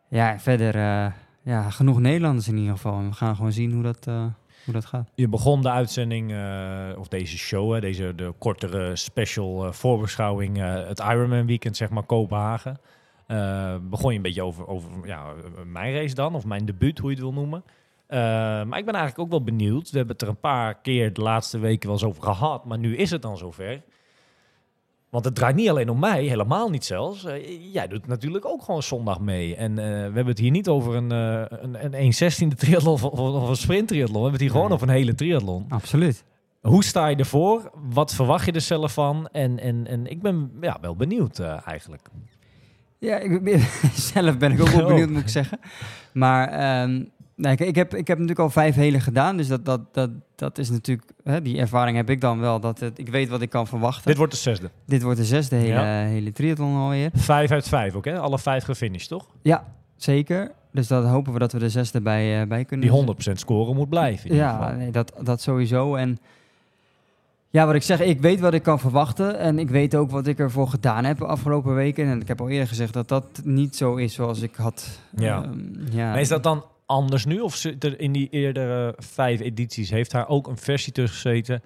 Ja, 0.09 0.39
verder 0.39 0.75
eh, 0.75 1.11
ja, 1.41 1.69
genoeg 1.69 1.99
Nederlanders 1.99 2.47
in 2.47 2.57
ieder 2.57 2.71
geval. 2.71 3.03
We 3.03 3.13
gaan 3.13 3.35
gewoon 3.35 3.51
zien 3.51 3.71
hoe 3.71 3.83
dat, 3.83 4.07
eh, 4.07 4.25
hoe 4.65 4.73
dat 4.73 4.85
gaat. 4.85 5.09
Je 5.15 5.27
begon 5.27 5.61
de 5.61 5.69
uitzending, 5.69 6.31
eh, 6.31 6.89
of 6.97 7.07
deze 7.07 7.37
show, 7.37 7.73
hè, 7.73 7.79
deze 7.79 8.15
de 8.15 8.33
kortere 8.37 8.95
special 8.95 9.65
eh, 9.65 9.71
voorbeschouwing, 9.71 10.61
eh, 10.61 10.87
het 10.87 10.99
Ironman 10.99 11.45
weekend, 11.45 11.77
zeg 11.77 11.89
maar, 11.89 12.03
Kopenhagen. 12.03 12.79
Eh, 13.27 13.75
begon 13.81 14.11
je 14.11 14.17
een 14.17 14.23
beetje 14.23 14.43
over, 14.43 14.67
over 14.67 14.89
ja, 15.03 15.23
eh, 15.25 15.63
mijn 15.65 15.93
race 15.93 16.15
dan, 16.15 16.35
of 16.35 16.45
mijn 16.45 16.65
debuut, 16.65 16.99
hoe 16.99 17.09
je 17.09 17.15
het 17.15 17.23
wil 17.25 17.33
noemen. 17.33 17.63
Eh, 18.09 18.19
maar 18.63 18.79
ik 18.79 18.85
ben 18.85 18.93
eigenlijk 18.93 19.19
ook 19.19 19.29
wel 19.29 19.43
benieuwd. 19.43 19.89
We 19.91 19.97
hebben 19.97 20.15
het 20.15 20.21
er 20.23 20.29
een 20.31 20.39
paar 20.39 20.75
keer 20.81 21.13
de 21.13 21.21
laatste 21.21 21.59
weken 21.59 21.89
wel 21.89 21.97
eens 21.97 22.07
over 22.07 22.23
gehad, 22.23 22.65
maar 22.65 22.77
nu 22.77 22.95
is 22.95 23.11
het 23.11 23.21
dan 23.21 23.37
zover. 23.37 23.81
Want 25.09 25.25
het 25.25 25.35
draait 25.35 25.55
niet 25.55 25.69
alleen 25.69 25.89
om 25.89 25.99
mij, 25.99 26.23
helemaal 26.23 26.69
niet 26.69 26.85
zelfs. 26.85 27.25
Eh, 27.25 27.73
jij 27.73 27.87
doet 27.87 28.07
natuurlijk 28.07 28.45
ook 28.45 28.63
gewoon 28.63 28.83
zondag 28.83 29.19
mee. 29.19 29.55
En 29.55 29.71
eh, 29.79 29.85
we 29.85 29.91
hebben 29.91 30.25
het 30.25 30.39
hier 30.39 30.51
niet 30.51 30.67
over 30.67 30.95
een, 30.95 31.11
eh 31.11 31.57
een, 31.61 31.93
een 31.93 32.13
1.16e 32.13 32.57
triathlon 32.57 32.93
of, 32.93 33.03
of 33.03 33.49
een 33.49 33.55
sprint 33.55 33.87
triathlon. 33.87 34.15
We 34.15 34.29
hebben 34.29 34.31
het 34.31 34.41
hier 34.41 34.51
gewoon 34.51 34.71
over 34.71 34.87
een 34.87 34.93
hele 34.93 35.15
triathlon. 35.15 35.65
Absoluut. 35.69 36.23
Hoe 36.61 36.83
sta 36.83 37.07
je 37.07 37.15
ervoor? 37.15 37.71
Wat 37.89 38.13
verwacht 38.15 38.45
je 38.45 38.51
er 38.51 38.61
zelf 38.61 38.93
van? 38.93 39.27
En, 39.31 39.59
en, 39.59 39.87
en 39.87 40.07
ik 40.07 40.21
ben 40.21 40.51
ja, 40.61 40.77
wel 40.81 40.95
benieuwd 40.95 41.39
eigenlijk. 41.65 42.07
Ja, 42.99 43.17
ik, 43.17 43.43
ben- 43.43 43.59
zelf 44.13 44.37
ben 44.37 44.51
ik 44.51 44.61
ook 44.61 44.67
wel 44.67 44.87
benieuwd, 44.87 45.09
moet 45.09 45.21
ik 45.21 45.29
zeggen. 45.29 45.59
Maar 46.13 46.47
ehm, 46.47 47.03
nee, 47.39 47.51
ik, 47.53 47.59
ik, 47.59 47.75
heb, 47.75 47.93
ik 47.95 48.07
heb 48.07 48.17
natuurlijk 48.17 48.39
al 48.39 48.49
vijf 48.49 48.75
hele 48.75 48.99
gedaan. 48.99 49.37
Dus 49.37 49.47
dat, 49.47 49.65
dat, 49.65 49.81
dat, 49.93 50.09
dat 50.35 50.57
is 50.57 50.69
natuurlijk... 50.69 51.11
Hè, 51.23 51.41
die 51.41 51.57
ervaring 51.57 51.97
heb 51.97 52.09
ik 52.09 52.21
dan 52.21 52.39
wel. 52.39 52.59
Dat 52.59 52.79
het, 52.79 52.99
ik 52.99 53.09
weet 53.09 53.29
wat 53.29 53.41
ik 53.41 53.49
kan 53.49 53.67
verwachten. 53.67 53.97
Dit 53.99 54.07
Dit, 54.07 54.17
wordt 54.17 54.31
de 54.33 54.39
zesde. 54.39 54.69
wordt 55.01 55.19
de 55.19 55.25
zesde 55.25 55.55
hele, 55.55 55.67
Ja. 55.73 56.03
hele 56.05 56.31
triathlon 56.31 56.75
alweer. 56.75 57.09
Vijf 57.13 57.51
uit 57.51 57.67
vijf 57.67 57.93
ook, 57.95 58.05
hè? 58.05 58.19
Alle 58.19 58.39
vijf 58.39 58.63
gefinished, 58.63 59.09
toch? 59.09 59.25
Ja, 59.41 59.63
zeker. 59.95 60.51
Dus 60.71 60.87
dat 60.87 61.05
hopen 61.05 61.33
we 61.33 61.39
dat 61.39 61.51
we 61.51 61.59
de 61.59 61.69
zesde 61.69 62.01
bij, 62.01 62.41
eh, 62.41 62.47
bij 62.47 62.65
kunnen. 62.65 62.87
Die 62.87 62.95
100% 62.95 63.39
scoren 63.39 63.75
moet 63.75 63.89
blijven. 63.89 64.25
in 64.25 64.31
ieder 64.31 64.47
Ja, 64.47 64.57
geval. 64.57 64.75
nee, 64.77 64.91
dat, 64.91 65.13
dat 65.21 65.41
sowieso. 65.41 65.95
En 65.95 66.17
ja, 67.49 67.65
wat 67.65 67.75
ik 67.75 67.81
zeg, 67.83 67.99
ik 68.01 68.21
weet 68.21 68.39
wat 68.39 68.53
ik 68.53 68.63
kan 68.63 68.79
verwachten. 68.79 69.39
En 69.39 69.59
ik 69.59 69.69
weet 69.69 69.95
ook 69.95 70.11
wat 70.11 70.27
ik 70.27 70.39
ervoor 70.39 70.67
gedaan 70.67 71.05
heb 71.05 71.17
de 71.17 71.25
afgelopen 71.25 71.75
weken. 71.75 72.05
En 72.07 72.21
ik 72.21 72.27
heb 72.27 72.41
al 72.41 72.49
eerder 72.49 72.67
gezegd 72.67 72.93
dat 72.93 73.07
dat 73.07 73.41
niet 73.43 73.75
zo 73.75 73.95
is 73.95 74.13
zoals 74.13 74.41
ik 74.41 74.55
had. 74.55 74.99
Ja. 75.15 75.43
ehm, 75.43 75.57
ja. 75.91 76.09
Maar 76.11 76.19
is 76.19 76.27
dat 76.27 76.43
dan 76.43 76.63
anders 76.89 77.25
nu? 77.25 77.39
Of 77.39 77.55
zit 77.55 77.83
er 77.83 77.99
in 77.99 78.11
die 78.11 78.27
eerdere 78.29 78.93
vijf 78.97 79.39
edities, 79.39 79.89
heeft 79.89 80.11
daar 80.11 80.27
ook 80.27 80.47
een 80.47 80.57
versie 80.57 80.93
tussen 80.93 81.15
gezeten... 81.19 81.63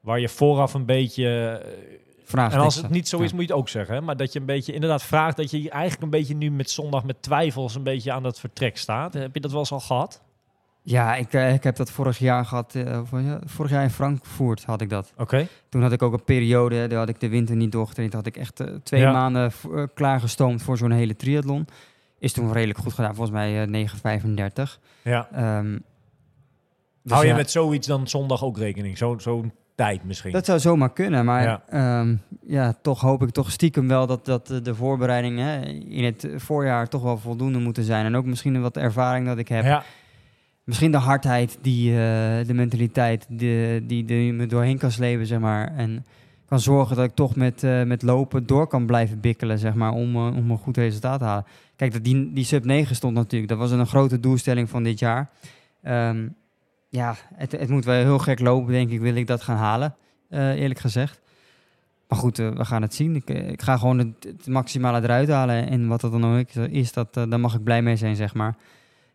waar 0.00 0.20
je 0.20 0.28
vooraf 0.28 0.74
een 0.74 0.84
beetje... 0.86 1.26
eh, 1.64 1.94
Vraagtekst 2.24 2.58
En 2.58 2.64
als 2.64 2.74
het 2.76 2.90
niet 2.90 3.08
zo 3.08 3.18
is, 3.20 3.30
Ja. 3.30 3.36
moet 3.36 3.46
je 3.46 3.50
het 3.52 3.60
ook 3.60 3.68
zeggen. 3.68 3.94
hè? 3.94 4.00
Maar 4.00 4.16
dat 4.16 4.32
je 4.32 4.40
een 4.40 4.46
beetje 4.46 4.72
inderdaad 4.72 5.02
vraagt 5.02 5.36
dat 5.36 5.50
je 5.50 5.70
eigenlijk 5.70 6.02
een 6.02 6.10
beetje 6.18 6.34
nu 6.34 6.50
met 6.50 6.70
zondag 6.70 7.04
met 7.04 7.22
twijfels 7.22 7.74
een 7.74 7.82
beetje 7.82 8.12
aan 8.12 8.22
dat 8.22 8.40
vertrek 8.40 8.76
staat. 8.78 9.14
Heb 9.14 9.34
je 9.34 9.40
dat 9.40 9.50
wel 9.50 9.60
eens 9.60 9.72
al 9.72 9.80
gehad? 9.80 10.22
Ja, 10.82 11.14
ik, 11.14 11.32
eh, 11.32 11.54
ik 11.54 11.62
heb 11.62 11.76
dat 11.76 11.90
vorig 11.90 12.18
jaar 12.18 12.44
gehad. 12.44 12.74
eh, 12.74 13.00
vorig 13.44 13.70
jaar 13.70 13.82
in 13.82 13.90
Frankfurt 13.90 14.64
had 14.64 14.80
ik 14.80 14.88
dat. 14.90 15.12
Oké. 15.16 15.46
Toen 15.68 15.82
had 15.82 15.92
ik 15.92 16.02
ook 16.02 16.12
een 16.12 16.24
periode, 16.24 16.86
daar 16.86 16.98
had 16.98 17.08
ik 17.08 17.20
de 17.20 17.28
winter 17.28 17.56
niet 17.56 17.72
doorgetraind. 17.72 18.12
Had 18.12 18.26
ik 18.26 18.36
echt 18.36 18.60
eh, 18.60 18.66
twee 18.82 19.00
Ja. 19.00 19.12
maanden 19.12 19.52
eh, 19.74 19.82
klaargestoomd 19.94 20.62
voor 20.62 20.76
zo'n 20.76 20.90
hele 20.90 21.16
triathlon. 21.16 21.66
Is 22.18 22.32
toen 22.32 22.52
redelijk 22.52 22.78
goed 22.78 22.92
gedaan, 22.92 23.14
volgens 23.14 23.36
mij 23.36 23.62
eh 23.62 23.68
9,35. 23.68 24.80
Ja. 25.02 25.28
Ehm, 25.32 25.72
dus 27.02 27.12
Hou 27.12 27.24
je 27.24 27.30
ja, 27.30 27.36
met 27.36 27.50
zoiets 27.50 27.86
dan 27.86 28.08
zondag 28.08 28.44
ook 28.44 28.58
rekening? 28.58 28.98
Zo- 28.98 29.18
Zo'n 29.18 29.52
tijd 29.74 30.04
misschien? 30.04 30.32
Dat 30.32 30.44
zou 30.44 30.58
zomaar 30.58 30.92
kunnen, 30.92 31.24
maar 31.24 31.42
Ja. 31.42 31.62
ja, 31.70 32.06
ja, 32.46 32.74
toch 32.82 33.00
hoop 33.00 33.22
ik 33.22 33.30
toch 33.30 33.50
stiekem 33.50 33.88
wel 33.88 34.06
dat, 34.06 34.24
dat 34.24 34.50
eh, 34.50 34.56
de 34.62 34.74
voorbereidingen 34.74 35.64
in 35.90 36.04
het 36.04 36.28
voorjaar 36.36 36.88
toch 36.88 37.02
wel 37.02 37.18
voldoende 37.18 37.58
moeten 37.58 37.84
zijn. 37.84 38.04
En 38.04 38.16
ook 38.16 38.24
misschien 38.24 38.60
wat 38.60 38.76
ervaring 38.76 39.26
dat 39.26 39.38
ik 39.38 39.48
heb. 39.48 39.64
Ja. 39.64 39.82
Misschien 40.64 40.90
de 40.90 40.96
hardheid, 40.98 41.58
die, 41.60 41.90
eh, 41.90 41.96
de 42.46 42.54
mentaliteit 42.54 43.26
die, 43.28 43.86
die, 43.86 44.04
die 44.04 44.32
me 44.32 44.46
doorheen 44.46 44.78
kan 44.78 44.90
slepen, 44.90 45.26
zeg 45.26 45.38
maar. 45.38 45.76
En 45.76 46.04
kan 46.48 46.60
zorgen 46.60 46.96
dat 46.96 47.04
ik 47.04 47.14
toch 47.14 47.36
met, 47.36 47.62
eh, 47.62 47.82
met 47.82 48.02
lopen 48.02 48.46
door 48.46 48.66
kan 48.66 48.86
blijven 48.86 49.20
bikkelen, 49.20 49.58
zeg 49.58 49.74
maar, 49.74 49.92
om, 49.92 50.14
eh, 50.14 50.36
om 50.36 50.50
een 50.50 50.58
goed 50.58 50.76
resultaat 50.76 51.18
te 51.18 51.24
halen. 51.24 51.44
Kijk, 51.76 51.92
dat 51.92 52.04
die, 52.04 52.32
die 52.32 52.44
sub 52.44 52.64
9 52.64 52.96
stond 52.96 53.14
natuurlijk. 53.14 53.50
Dat 53.50 53.58
was 53.58 53.70
een 53.70 53.86
grote 53.86 54.20
doelstelling 54.20 54.68
van 54.68 54.82
dit 54.82 54.98
jaar. 54.98 55.30
Ehm, 55.82 56.28
ja, 56.88 57.16
het, 57.34 57.52
het 57.52 57.68
moet 57.68 57.84
wel 57.84 57.94
heel 57.94 58.18
gek 58.18 58.40
lopen, 58.40 58.72
denk 58.72 58.90
ik, 58.90 59.00
wil 59.00 59.14
ik 59.14 59.26
dat 59.26 59.42
gaan 59.42 59.56
halen, 59.56 59.94
eh, 60.28 60.60
eerlijk 60.60 60.80
gezegd. 60.80 61.20
Maar 62.08 62.18
goed, 62.18 62.36
we 62.36 62.64
gaan 62.64 62.82
het 62.82 62.94
zien. 62.94 63.16
Ik, 63.16 63.30
ik 63.30 63.62
ga 63.62 63.76
gewoon 63.76 63.98
het, 63.98 64.46
maximale 64.46 65.02
eruit 65.02 65.28
halen. 65.28 65.68
En 65.68 65.88
wat 65.88 66.00
dat 66.00 66.12
dan 66.12 66.38
ook 66.38 66.50
is, 66.50 66.92
dat, 66.92 67.14
daar 67.14 67.40
mag 67.40 67.54
ik 67.54 67.64
blij 67.64 67.82
mee 67.82 67.96
zijn, 67.96 68.16
zeg 68.16 68.34
maar. 68.34 68.56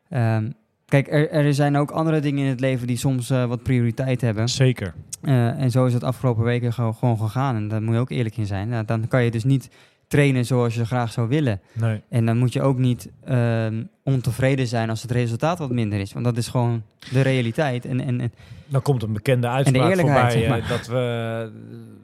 Ehm, 0.09 0.50
kijk, 0.91 1.07
er, 1.12 1.29
er 1.29 1.53
zijn 1.53 1.77
ook 1.77 1.91
andere 1.91 2.19
dingen 2.19 2.43
in 2.43 2.50
het 2.50 2.60
leven 2.60 2.88
die 2.88 2.98
soms 2.98 3.29
eh, 3.29 3.45
wat 3.45 3.63
prioriteit 3.63 4.21
hebben. 4.21 4.50
Zeker. 4.50 4.93
Eh, 5.21 5.48
en 5.48 5.71
zo 5.71 5.86
is 5.86 5.93
het 5.93 6.03
afgelopen 6.03 6.43
weken 6.43 6.74
gewoon, 6.74 6.93
gewoon 6.93 7.17
gegaan. 7.17 7.55
En 7.55 7.67
daar 7.67 7.81
moet 7.81 7.93
je 7.93 8.00
ook 8.00 8.10
eerlijk 8.10 8.38
in 8.38 8.45
zijn. 8.45 8.69
Nou, 8.69 8.86
dan 8.86 9.07
kan 9.07 9.24
je 9.24 9.31
dus 9.31 9.43
niet 9.43 9.69
trainen 10.12 10.46
zoals 10.46 10.75
je 10.75 10.86
graag 10.86 11.12
zou 11.12 11.27
willen. 11.27 11.62
Nee. 11.74 12.01
En 12.10 12.25
dan 12.25 12.38
moet 12.38 12.53
je 12.53 12.62
ook 12.62 12.77
niet 12.77 13.10
ehm, 13.25 13.84
ontevreden 14.03 14.68
zijn 14.68 14.89
als 14.89 15.01
het 15.01 15.12
resultaat 15.12 15.58
wat 15.60 15.72
minder 15.72 16.00
is. 16.00 16.13
Want 16.13 16.25
dat 16.25 16.38
is 16.38 16.48
gewoon 16.48 16.84
de 17.12 17.22
realiteit. 17.22 17.86
En, 17.86 18.01
en, 18.01 18.22
en 18.22 18.34
Dan 18.68 18.82
komt 18.82 19.03
een 19.03 19.13
bekende 19.13 19.48
uitspraak 19.48 19.96
voorbij 20.00 20.32
zeg 20.32 20.48
maar. 20.50 20.60
eh, 20.60 20.70
dat 20.70 20.88
we... 20.88 21.51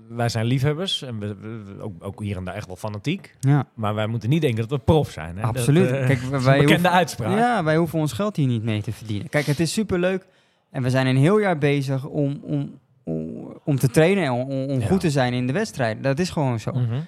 Wij 0.10 0.30
zijn 0.30 0.46
liefhebbers 0.46 1.02
en 1.02 1.20
we, 1.20 1.36
ook, 1.82 1.94
ook 2.00 2.22
hier 2.24 2.38
en 2.38 2.44
daar 2.44 2.54
echt 2.56 2.68
wel 2.68 2.76
fanatiek. 2.76 3.36
ja, 3.40 3.68
Maar 3.74 3.96
wij 3.96 4.08
moeten 4.08 4.30
niet 4.30 4.42
denken 4.42 4.60
dat 4.68 4.70
we 4.80 4.86
prof 4.86 5.10
zijn. 5.12 5.38
Hè? 5.38 5.42
absoluut. 5.44 5.90
Dat, 5.90 6.00
eh, 6.00 6.06
Kijk, 6.06 6.20
wij 6.30 6.40
bekende 6.42 6.74
hoeven, 6.74 6.92
uitspraak. 6.92 7.38
ja, 7.38 7.64
wij 7.64 7.76
hoeven 7.78 8.00
ons 8.00 8.14
geld 8.14 8.36
hier 8.36 8.48
niet 8.48 8.64
mee 8.64 8.82
te 8.82 8.92
verdienen. 8.92 9.30
Kijk, 9.30 9.46
het 9.46 9.60
is 9.60 9.74
superleuk. 9.74 10.26
En 10.72 10.84
we 10.84 10.90
zijn 10.90 11.08
een 11.08 11.18
heel 11.18 11.40
jaar 11.40 11.58
bezig 11.58 12.06
om, 12.06 12.40
om, 12.44 12.80
om, 13.04 13.28
om 13.64 13.80
te 13.80 13.90
trainen 13.90 14.24
en 14.24 14.32
om, 14.32 14.50
om 14.70 14.80
Ja. 14.80 14.88
goed 14.88 15.00
te 15.00 15.10
zijn 15.12 15.34
in 15.34 15.48
de 15.48 15.54
wedstrijd. 15.54 16.04
Dat 16.04 16.20
is 16.20 16.30
gewoon 16.30 16.60
zo. 16.60 16.72
Mhm. 16.72 17.00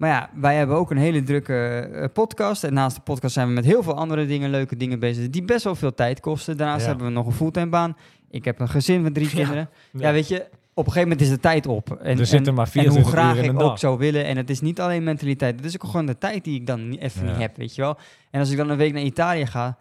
Maar 0.00 0.10
ja, 0.10 0.30
wij 0.34 0.56
hebben 0.56 0.76
ook 0.76 0.90
een 0.90 0.96
hele 0.96 1.22
drukke 1.22 1.54
eh, 1.92 2.04
podcast. 2.12 2.64
En 2.64 2.72
naast 2.74 2.96
de 2.96 3.02
podcast 3.02 3.34
zijn 3.34 3.46
we 3.48 3.52
met 3.54 3.64
heel 3.64 3.82
veel 3.82 3.94
andere 3.94 4.26
dingen, 4.26 4.50
leuke 4.50 4.76
dingen 4.76 4.98
bezig, 4.98 5.30
die 5.30 5.42
best 5.42 5.64
wel 5.64 5.74
veel 5.74 5.94
tijd 5.94 6.20
kosten. 6.20 6.56
Daarnaast 6.56 6.80
Ja. 6.82 6.88
hebben 6.88 7.06
we 7.06 7.12
nog 7.12 7.26
een 7.26 7.32
fulltime 7.32 7.66
baan. 7.68 7.96
Ik 8.30 8.44
heb 8.44 8.60
een 8.60 8.68
gezin 8.68 9.02
met 9.02 9.14
drie 9.14 9.26
Ja. 9.26 9.32
kinderen. 9.34 9.68
Ja. 9.92 10.00
Ja. 10.06 10.12
weet 10.12 10.28
je, 10.28 10.36
op 10.74 10.86
een 10.86 10.92
gegeven 10.92 11.08
moment 11.08 11.20
is 11.20 11.28
de 11.28 11.40
tijd 11.40 11.66
op. 11.66 11.90
En, 12.02 12.18
Er 12.18 12.26
zitten 12.26 12.48
en- 12.48 12.54
maar 12.54 12.64
en 12.64 12.70
24 12.70 13.12
hoe 13.12 13.20
graag 13.20 13.44
ik 13.44 13.60
ook 13.62 13.78
zou 13.78 13.98
willen. 13.98 14.24
En 14.24 14.36
het 14.36 14.50
is 14.50 14.60
niet 14.60 14.80
alleen 14.80 15.02
mentaliteit. 15.04 15.56
Het 15.56 15.64
is 15.64 15.74
ook 15.74 15.84
gewoon 15.90 16.06
de 16.06 16.18
tijd 16.18 16.44
die 16.44 16.54
ik 16.60 16.66
dan 16.66 16.90
even 16.92 17.26
niet 17.26 17.36
heb, 17.36 17.56
weet 17.56 17.74
je 17.74 17.82
wel. 17.82 17.96
En 18.30 18.40
als 18.40 18.50
ik 18.50 18.56
dan 18.56 18.70
een 18.70 18.76
week 18.76 18.92
naar 18.92 19.02
Italië 19.02 19.46
ga... 19.46 19.76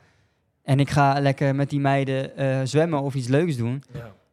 en 0.64 0.80
ik 0.80 0.90
ga 0.90 1.20
lekker 1.20 1.56
met 1.56 1.70
die 1.70 1.80
meiden 1.80 2.38
eh, 2.38 2.60
zwemmen 2.64 3.02
of 3.02 3.16
iets 3.16 3.28
leuks 3.28 3.56
doen... 3.58 3.84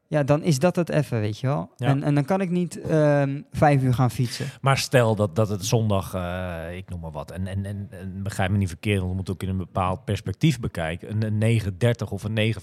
Ja. 0.08 0.22
dan 0.22 0.42
is 0.42 0.58
dat 0.58 0.76
het 0.76 0.88
even, 0.88 1.20
weet 1.20 1.38
je 1.38 1.46
wel. 1.46 1.70
Ja. 1.76 1.86
En, 1.86 2.02
en 2.02 2.14
dan 2.14 2.24
kan 2.24 2.40
ik 2.40 2.50
niet 2.50 2.80
ehm, 2.80 3.40
vijf 3.52 3.82
uur 3.82 3.94
gaan 3.94 4.10
fietsen. 4.10 4.46
Maar 4.60 4.78
stel 4.78 5.14
dat, 5.14 5.36
dat 5.36 5.48
het 5.48 5.64
zondag, 5.64 6.14
eh, 6.14 6.76
ik 6.76 6.88
noem 6.88 7.00
maar 7.00 7.10
wat, 7.10 7.30
en, 7.30 7.46
en, 7.46 7.64
en, 7.64 7.86
en 7.90 8.22
begrijp 8.22 8.50
me 8.50 8.56
niet 8.56 8.68
verkeerd, 8.68 8.96
want 8.98 9.08
we 9.10 9.14
moeten 9.16 9.34
ook 9.34 9.42
in 9.42 9.48
een 9.48 9.56
bepaald 9.56 10.04
perspectief 10.04 10.60
bekijken. 10.60 11.10
Een, 11.22 11.42
een 11.42 11.60
9.30 12.06 12.08
of 12.10 12.24
een 12.24 12.54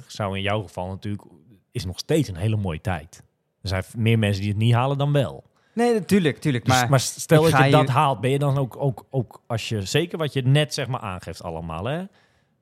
9.45 0.00 0.06
zou 0.06 0.36
in 0.36 0.42
jouw 0.42 0.62
geval 0.62 0.88
natuurlijk, 0.88 1.22
is 1.70 1.84
nog 1.84 1.98
steeds 1.98 2.28
een 2.28 2.36
hele 2.36 2.56
mooie 2.56 2.80
tijd. 2.80 3.22
Er 3.62 3.68
zijn 3.68 3.84
meer 3.96 4.18
mensen 4.18 4.40
die 4.42 4.50
het 4.50 4.60
niet 4.60 4.74
halen 4.74 4.98
dan 4.98 5.12
wel. 5.12 5.44
Nee, 5.74 5.92
natuurlijk, 5.94 6.34
natuurlijk. 6.34 6.64
Dus, 6.64 6.74
Maar, 6.80 6.90
maar, 6.90 7.00
stel 7.00 7.42
dat 7.42 7.50
je 7.64 7.70
dat 7.70 7.86
je- 7.86 7.92
haalt, 7.92 8.20
ben 8.20 8.30
je 8.30 8.38
dan 8.38 8.58
ook, 8.58 8.76
ook, 8.78 9.06
ook, 9.10 9.42
als 9.46 9.68
je, 9.68 9.82
zeker 9.82 10.18
wat 10.18 10.32
je 10.32 10.42
net 10.42 10.74
zeg 10.74 10.88
maar 10.88 11.00
aangeeft 11.00 11.42
allemaal, 11.42 11.84
hè? 11.84 12.04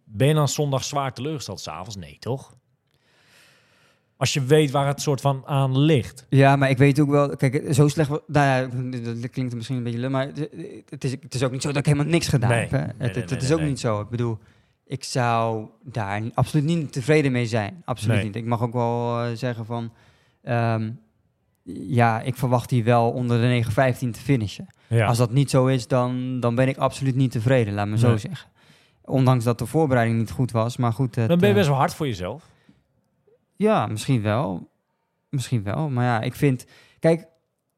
Ben 0.05 0.29
je 0.29 0.35
dan 0.35 0.49
zondag 0.49 0.85
zwaar 0.85 1.13
teleurgesteld 1.13 1.61
s'avonds? 1.61 1.97
Nee, 1.97 2.17
toch? 2.19 2.55
Als 4.21 4.33
je 4.33 4.45
weet 4.45 4.71
waar 4.71 4.87
het 4.87 5.01
soort 5.01 5.21
van 5.21 5.43
aan 5.47 5.79
ligt. 5.79 6.27
Ja, 6.29 6.57
maar 6.57 6.71
ik 6.71 6.79
weet 6.79 7.01
ook 7.01 7.11
wel... 7.11 7.37
Kijk, 7.37 7.75
zo 7.75 7.89
slecht... 7.89 8.09
Nou 8.09 8.21
ja, 8.27 8.69
dat 9.21 9.31
klinkt 9.31 9.55
misschien 9.55 9.77
een 9.77 9.83
beetje 9.83 9.99
lul, 9.99 10.11
maar 10.11 10.27
het- 10.89 11.05
is, 11.05 11.11
het 11.11 11.35
is 11.35 11.43
ook 11.43 11.51
niet 11.53 11.63
zo 11.63 11.69
dat 11.69 11.77
ik 11.77 11.87
helemaal 11.87 12.07
niks 12.13 12.29
gedaan 12.29 12.51
Nee. 12.51 12.61
heb. 12.61 12.71
Hè? 12.71 12.79
Nee, 12.79 12.87
het 12.99 13.15
nee, 13.15 13.25
het, 13.25 13.43
is 13.43 13.53
ook 13.53 13.61
niet 13.61 13.81
zo. 13.81 14.01
Ik 14.01 14.09
bedoel, 14.09 14.39
ik 14.87 15.05
zou 15.05 15.67
daar 15.85 16.23
absoluut 16.35 16.65
niet 16.65 16.93
tevreden 16.93 17.33
mee 17.33 17.47
zijn. 17.47 17.83
Absoluut 17.85 18.23
niet. 18.23 18.37
Ik 18.37 18.45
mag 18.45 18.63
ook 18.63 18.73
wel 18.73 19.21
eh, 19.23 19.31
zeggen 19.35 19.67
van... 19.67 19.93
ehm, 20.43 20.91
ja, 21.89 22.21
ik 22.21 22.37
verwacht 22.37 22.71
hier 22.71 22.85
wel 22.85 23.11
onder 23.11 23.37
de 23.41 23.47
915 23.47 24.13
te 24.13 24.21
finishen. 24.21 24.67
Ja. 24.87 25.07
Als 25.07 25.19
dat 25.19 25.31
niet 25.33 25.51
zo 25.51 25.67
is, 25.67 25.87
dan, 25.87 26.41
dan 26.41 26.55
ben 26.55 26.69
ik 26.69 26.77
absoluut 26.77 27.15
niet 27.15 27.31
tevreden, 27.31 27.75
laat 27.75 27.89
me 27.89 27.99
zo 27.99 28.17
zeggen. 28.17 28.49
Ondanks 29.05 29.45
dat 29.45 29.59
de 29.59 29.67
voorbereiding 29.67 30.19
niet 30.19 30.31
goed 30.31 30.51
was, 30.51 30.77
maar 30.77 30.93
goed... 30.93 31.15
het, 31.15 31.29
dan 31.29 31.39
ben 31.39 31.49
je 31.49 31.53
eh, 31.55 31.59
best 31.61 31.69
wel 31.71 31.79
hard 31.79 31.95
voor 31.95 32.07
jezelf. 32.07 32.49
Ja, 33.61 33.87
misschien 33.87 34.23
wel. 34.23 34.69
Misschien 35.29 35.63
wel. 35.63 35.89
Maar 35.91 36.05
ja, 36.05 36.21
ik 36.21 36.35
vind... 36.35 36.67
Kijk, 36.99 37.27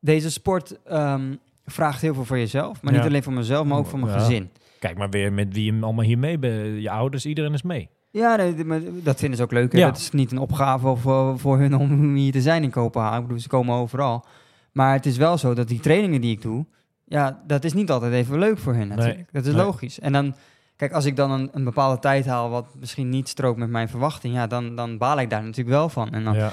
deze 0.01 0.31
sport 0.31 0.83
ehm, 0.83 1.35
vraagt 1.67 2.01
heel 2.01 2.15
veel 2.15 2.25
voor 2.25 2.39
jezelf. 2.39 2.83
Maar 2.83 2.93
Ja. 2.93 2.99
niet 2.99 3.09
alleen 3.09 3.23
voor 3.23 3.33
mezelf, 3.33 3.67
maar 3.67 3.79
ook 3.79 3.87
voor 3.87 3.99
mijn 3.99 4.12
Ja. 4.12 4.19
gezin. 4.19 4.51
Kijk 4.79 4.99
maar 4.99 5.11
weer 5.11 5.33
met 5.33 5.53
wie 5.55 5.75
je 5.75 5.83
allemaal 5.83 6.05
hier 6.05 6.19
mee 6.19 6.39
bent. 6.39 6.83
Je 6.83 6.91
ouders, 6.91 7.27
iedereen 7.27 7.53
is 7.53 7.62
mee. 7.62 7.89
Ja, 8.11 8.37
nee, 8.37 8.55
dat 9.03 9.19
vinden 9.19 9.37
ze 9.37 9.43
ook 9.45 9.53
leuk. 9.53 9.73
Ja. 9.77 9.87
Dat 9.87 9.97
is 9.99 10.11
niet 10.11 10.33
een 10.33 10.39
opgave 10.39 10.89
of, 10.89 11.07
eh, 11.07 11.33
voor 11.37 11.59
hun 11.59 11.75
om 11.77 12.15
hier 12.15 12.33
te 12.33 12.41
zijn 12.41 12.62
in 12.62 12.71
Kopenhagen. 12.71 13.17
Ik 13.17 13.23
bedoel, 13.23 13.41
ze 13.41 13.49
komen 13.49 13.75
overal. 13.75 14.25
Maar 14.73 14.93
het 14.93 15.07
is 15.07 15.17
wel 15.17 15.39
zo 15.39 15.55
dat 15.55 15.69
die 15.69 15.81
trainingen 15.81 16.21
die 16.21 16.33
ik 16.33 16.43
doe, 16.43 16.67
ja, 17.05 17.43
dat 17.47 17.65
is 17.65 17.73
niet 17.73 17.91
altijd 17.91 18.12
even 18.12 18.39
leuk 18.39 18.59
voor 18.59 18.75
hen 18.75 18.89
natuurlijk. 18.89 19.29
dat 19.33 19.47
is 19.47 19.55
nee. 19.55 19.65
logisch. 19.65 20.01
En 20.01 20.12
dan, 20.12 20.35
kijk, 20.83 20.95
als 20.95 21.05
ik 21.05 21.17
dan 21.17 21.31
een, 21.31 21.51
een 21.53 21.65
bepaalde 21.65 21.99
tijd 21.99 22.27
haal 22.27 22.51
wat 22.51 22.67
misschien 22.79 23.09
niet 23.09 23.29
strookt 23.29 23.59
met 23.59 23.69
mijn 23.69 23.89
verwachting, 23.89 24.35
ja, 24.35 24.47
dan, 24.47 24.77
dan 24.77 24.99
baal 24.99 25.21
ik 25.21 25.31
daar 25.31 25.43
natuurlijk 25.43 25.77
wel 25.77 25.89
van. 25.89 26.12
En 26.12 26.25
dan 26.25 26.35
Ja. 26.35 26.53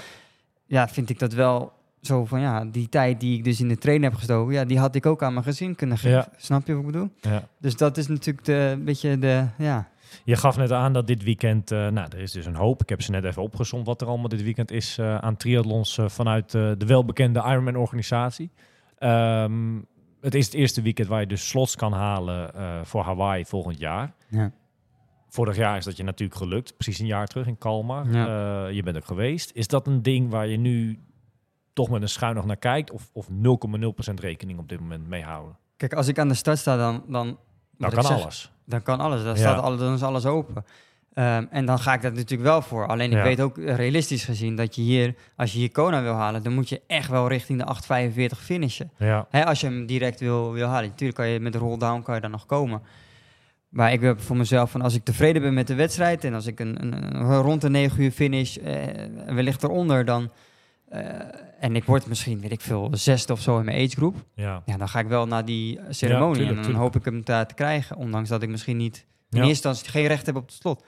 ja, 0.65 0.87
vind 0.87 1.09
ik 1.09 1.19
dat 1.19 1.33
wel 1.33 1.71
zo 2.01 2.25
van, 2.25 2.41
ja, 2.41 2.65
die 2.65 2.89
tijd 2.89 3.19
die 3.19 3.37
ik 3.37 3.43
dus 3.43 3.59
in 3.59 3.67
de 3.67 3.77
train 3.77 4.03
heb 4.03 4.13
gestoken, 4.13 4.53
ja, 4.53 4.65
die 4.65 4.79
had 4.79 4.95
ik 4.95 5.05
ook 5.05 5.23
aan 5.23 5.33
mijn 5.33 5.45
gezin 5.45 5.75
kunnen 5.75 5.97
geven. 5.97 6.17
Ja. 6.17 6.27
Snap 6.37 6.67
je 6.67 6.73
wat 6.73 6.81
ik 6.81 6.91
bedoel? 6.91 7.09
Ja. 7.21 7.43
Dus 7.57 7.77
dat 7.77 7.97
is 7.97 8.07
natuurlijk 8.07 8.45
de, 8.45 8.53
een 8.53 8.83
beetje 8.83 9.19
de, 9.19 9.45
ja, 9.57 9.87
Je 10.23 10.35
gaf 10.35 10.57
net 10.57 10.71
aan 10.71 10.93
dat 10.93 11.07
dit 11.07 11.23
weekend, 11.23 11.71
eh, 11.71 11.87
nou, 11.87 12.07
er 12.09 12.19
is 12.19 12.31
dus 12.31 12.45
een 12.45 12.55
hoop. 12.55 12.81
Ik 12.81 12.89
heb 12.89 13.01
ze 13.01 13.11
net 13.11 13.23
even 13.23 13.41
opgezond 13.41 13.85
wat 13.85 14.01
er 14.01 14.07
allemaal 14.07 14.29
dit 14.29 14.43
weekend 14.43 14.71
is 14.71 14.97
eh, 14.97 15.17
aan 15.17 15.37
triathlons 15.37 15.97
eh, 15.97 16.09
vanuit 16.09 16.51
de 16.51 16.85
welbekende 16.85 17.39
Ironman-organisatie. 17.39 18.51
Ehm, 18.97 19.77
het 20.21 20.35
is 20.35 20.45
het 20.45 20.53
eerste 20.53 20.81
weekend 20.81 21.07
waar 21.07 21.19
je 21.19 21.27
dus 21.27 21.47
slots 21.47 21.75
kan 21.75 21.93
halen 21.93 22.51
voor 22.85 23.03
Hawaii 23.03 23.45
volgend 23.45 23.79
jaar. 23.79 24.13
Ja. 24.29 24.51
Vorig 25.29 25.55
jaar 25.55 25.77
is 25.77 25.85
dat 25.85 25.97
je 25.97 26.03
natuurlijk 26.03 26.39
gelukt, 26.39 26.75
precies 26.75 26.99
een 26.99 27.05
jaar 27.05 27.27
terug 27.27 27.47
in 27.47 27.57
Kalmar. 27.57 28.09
Ja. 28.11 28.65
Eh, 28.67 28.73
je 28.75 28.83
bent 28.83 28.95
er 28.95 29.01
geweest. 29.03 29.51
Is 29.53 29.67
dat 29.67 29.87
een 29.87 30.01
ding 30.01 30.29
waar 30.29 30.47
je 30.47 30.57
nu 30.57 30.99
toch 31.73 31.89
met 31.89 32.01
een 32.01 32.09
schuin 32.09 32.35
nog 32.35 32.45
naar 32.45 32.57
kijkt? 32.57 32.91
Of, 32.91 33.09
of 33.13 33.27
0,0% 33.29 34.13
rekening 34.19 34.59
op 34.59 34.69
dit 34.69 34.79
moment 34.79 35.07
mee 35.07 35.23
houden? 35.23 35.57
Kijk, 35.77 35.93
als 35.93 36.07
ik 36.07 36.19
aan 36.19 36.27
de 36.27 36.33
start 36.33 36.57
sta, 36.57 36.77
dan... 36.77 37.03
dan 37.07 37.25
Nou 37.25 37.37
wat 37.77 37.87
ik 37.91 37.95
kan 37.97 38.03
zeg, 38.05 38.21
alles. 38.21 38.51
Dan 38.65 38.81
kan 38.81 38.99
alles. 38.99 39.23
Dan, 39.23 39.33
Ja. 39.33 39.37
staat 39.39 39.61
alles, 39.61 39.79
dan 39.79 39.93
is 39.93 40.03
alles 40.03 40.25
open. 40.25 40.63
Ehm, 41.13 41.45
en 41.49 41.65
dan 41.65 41.79
ga 41.79 41.93
ik 41.93 42.01
dat 42.01 42.13
natuurlijk 42.13 42.49
wel 42.49 42.61
voor. 42.61 42.87
Alleen 42.87 43.11
ik 43.11 43.17
Ja. 43.17 43.23
weet 43.23 43.41
ook 43.41 43.57
realistisch 43.57 44.23
gezien 44.25 44.55
dat 44.55 44.75
je 44.75 44.81
hier, 44.81 45.15
als 45.35 45.51
je 45.53 45.57
hier 45.59 45.71
Kona 45.71 46.01
wil 46.01 46.13
halen, 46.13 46.43
dan 46.43 46.53
moet 46.53 46.69
je 46.69 46.81
echt 46.87 47.09
wel 47.09 47.27
richting 47.27 47.59
de 47.59 47.65
8,45 47.65 48.41
finishen. 48.41 48.91
Ja, 48.97 49.27
als 49.31 49.61
je 49.61 49.67
hem 49.67 49.85
direct 49.85 50.19
wil, 50.19 50.51
wil 50.51 50.67
halen. 50.67 50.89
Natuurlijk 50.89 51.17
kan 51.17 51.27
je 51.27 51.39
met 51.39 51.53
de 51.53 51.59
roll-down 51.59 52.01
kan 52.01 52.15
je 52.15 52.21
dan 52.21 52.31
nog 52.31 52.45
komen. 52.45 52.81
Maar 53.69 53.93
ik 53.93 54.01
heb 54.01 54.21
voor 54.21 54.37
mezelf 54.37 54.71
van 54.71 54.81
als 54.81 54.95
ik 54.95 55.03
tevreden 55.03 55.41
ben 55.41 55.53
met 55.53 55.67
de 55.67 55.75
wedstrijd 55.75 56.23
en 56.23 56.33
als 56.33 56.45
ik 56.45 56.59
een, 56.59 56.81
een, 56.81 57.15
een 57.15 57.41
rond 57.41 57.61
de 57.61 57.69
9 57.69 58.03
uur 58.03 58.11
finish, 58.11 58.57
eh, 58.57 58.75
wellicht 59.27 59.63
eronder 59.63 60.05
dan. 60.05 60.31
eh, 60.89 61.01
en 61.59 61.75
ik 61.75 61.83
word 61.83 62.07
misschien, 62.07 62.39
weet 62.39 62.51
ik 62.51 62.61
veel, 62.61 62.89
zesde 62.91 63.33
of 63.33 63.41
zo 63.41 63.59
in 63.59 63.65
mijn 63.65 63.77
agegroep. 63.85 64.15
ja. 64.33 64.61
Ja, 64.65 64.77
dan 64.77 64.89
ga 64.89 64.99
ik 64.99 65.07
wel 65.07 65.27
naar 65.27 65.45
die 65.45 65.79
ceremonie 65.89 66.35
tuurlijk, 66.35 66.57
en 66.57 66.63
dan 66.71 66.81
hoop 66.81 66.95
ik 66.95 67.05
hem 67.05 67.21
daar 67.23 67.47
te 67.47 67.53
krijgen. 67.53 67.95
Ondanks 67.95 68.29
dat 68.29 68.41
ik 68.43 68.49
misschien 68.49 68.77
niet 68.77 69.05
in 69.29 69.37
Ja. 69.41 69.47
eerste 69.47 69.67
instantie 69.67 69.89
geen 69.99 70.07
recht 70.07 70.25
heb 70.25 70.35
op 70.35 70.45
het 70.45 70.53
slot. 70.53 70.85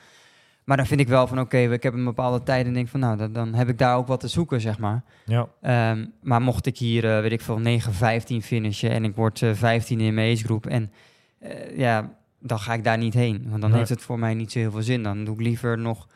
Maar 0.63 0.77
dan 0.77 0.85
vind 0.85 0.99
ik 0.99 1.07
wel 1.07 1.27
van 1.27 1.39
oké, 1.39 1.57
ik 1.57 1.83
heb 1.83 1.93
een 1.93 2.03
bepaalde 2.03 2.43
tijd 2.43 2.65
en 2.65 2.73
denk 2.73 2.87
van 2.87 2.99
nou, 2.99 3.17
dan, 3.17 3.33
dan 3.33 3.53
heb 3.53 3.69
ik 3.69 3.77
daar 3.77 3.97
ook 3.97 4.07
wat 4.07 4.19
te 4.19 4.27
zoeken, 4.27 4.61
zeg 4.61 4.77
maar. 4.79 5.03
ja. 5.25 5.47
Ehm, 5.61 6.05
maar 6.21 6.41
mocht 6.41 6.65
ik 6.65 6.77
hier, 6.77 7.15
eh, 7.15 7.21
weet 7.21 7.31
ik 7.31 7.41
veel, 7.41 7.57
9-15 7.59 8.41
finishen 8.41 8.89
en 8.91 9.03
ik 9.03 9.15
word 9.15 9.41
eh 9.41 9.53
15 9.53 9.99
in 9.99 10.13
mijn 10.13 10.31
agegroep 10.33 10.65
en 10.65 10.91
eh, 11.39 11.77
ja, 11.77 12.13
dan 12.41 12.59
ga 12.59 12.73
ik 12.73 12.83
daar 12.83 12.97
niet 12.97 13.13
heen. 13.13 13.45
Want 13.49 13.61
dan 13.61 13.69
Nee. 13.69 13.77
heeft 13.79 13.89
het 13.89 14.01
voor 14.01 14.19
mij 14.19 14.33
niet 14.33 14.51
zo 14.51 14.59
heel 14.59 14.71
veel 14.71 14.81
zin. 14.81 15.03
Dan 15.03 15.23
doe 15.25 15.33
ik 15.35 15.41
liever 15.41 15.77
nog 15.77 16.07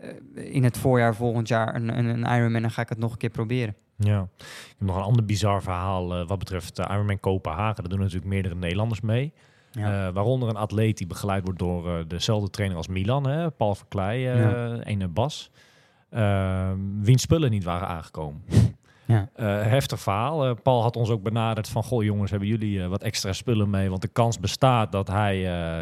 eh, 0.00 0.54
in 0.54 0.64
het 0.64 0.78
voorjaar 0.78 1.14
volgend 1.14 1.48
jaar 1.48 1.74
een, 1.74 1.98
een, 1.98 2.04
een 2.06 2.36
Ironman 2.38 2.62
en 2.64 2.70
ga 2.70 2.82
ik 2.82 2.88
het 2.88 2.98
nog 2.98 3.12
een 3.12 3.18
keer 3.18 3.30
proberen. 3.30 3.74
Ja, 3.96 4.20
ik 4.38 4.74
heb 4.78 4.86
nog 4.86 4.96
een 4.96 5.02
ander 5.02 5.24
bizar 5.24 5.62
verhaal 5.62 6.14
eh, 6.14 6.26
wat 6.28 6.38
betreft 6.38 6.78
uh, 6.78 6.86
Ironman 6.90 7.20
Kopenhagen. 7.20 7.76
Daar 7.82 7.88
doen 7.92 7.98
natuurlijk 8.00 8.26
meerdere 8.26 8.54
Nederlanders 8.54 9.00
mee. 9.00 9.32
Ja. 9.70 10.06
Eh, 10.06 10.14
waaronder 10.14 10.48
een 10.48 10.56
atleet 10.56 10.98
die 10.98 11.06
begeleid 11.06 11.44
wordt 11.44 11.58
door 11.58 11.88
eh, 11.98 12.04
dezelfde 12.08 12.50
trainer 12.50 12.76
als 12.76 12.88
Milan, 12.88 13.26
hè, 13.26 13.50
Paul 13.50 13.74
Verkleij 13.74 14.32
eh 14.32 14.38
Ja. 14.40 14.76
en 14.78 15.02
eh, 15.02 15.08
Bas. 15.08 15.50
Wiens 17.00 17.22
spullen 17.22 17.50
niet 17.50 17.64
waren 17.64 17.88
aangekomen. 17.88 18.42
Ja. 19.06 19.28
Eh, 19.34 19.46
heftig 19.46 20.00
verhaal. 20.00 20.46
Eh, 20.46 20.54
Paul 20.62 20.82
had 20.82 20.96
ons 20.96 21.10
ook 21.10 21.22
benaderd 21.22 21.68
van... 21.68 21.82
Goh 21.82 22.04
jongens, 22.04 22.30
hebben 22.30 22.48
jullie 22.48 22.82
eh, 22.82 22.88
wat 22.88 23.02
extra 23.02 23.32
spullen 23.32 23.70
mee? 23.70 23.88
Want 23.90 24.02
de 24.02 24.08
kans 24.08 24.40
bestaat 24.40 24.92
dat 24.92 25.08
hij 25.08 25.38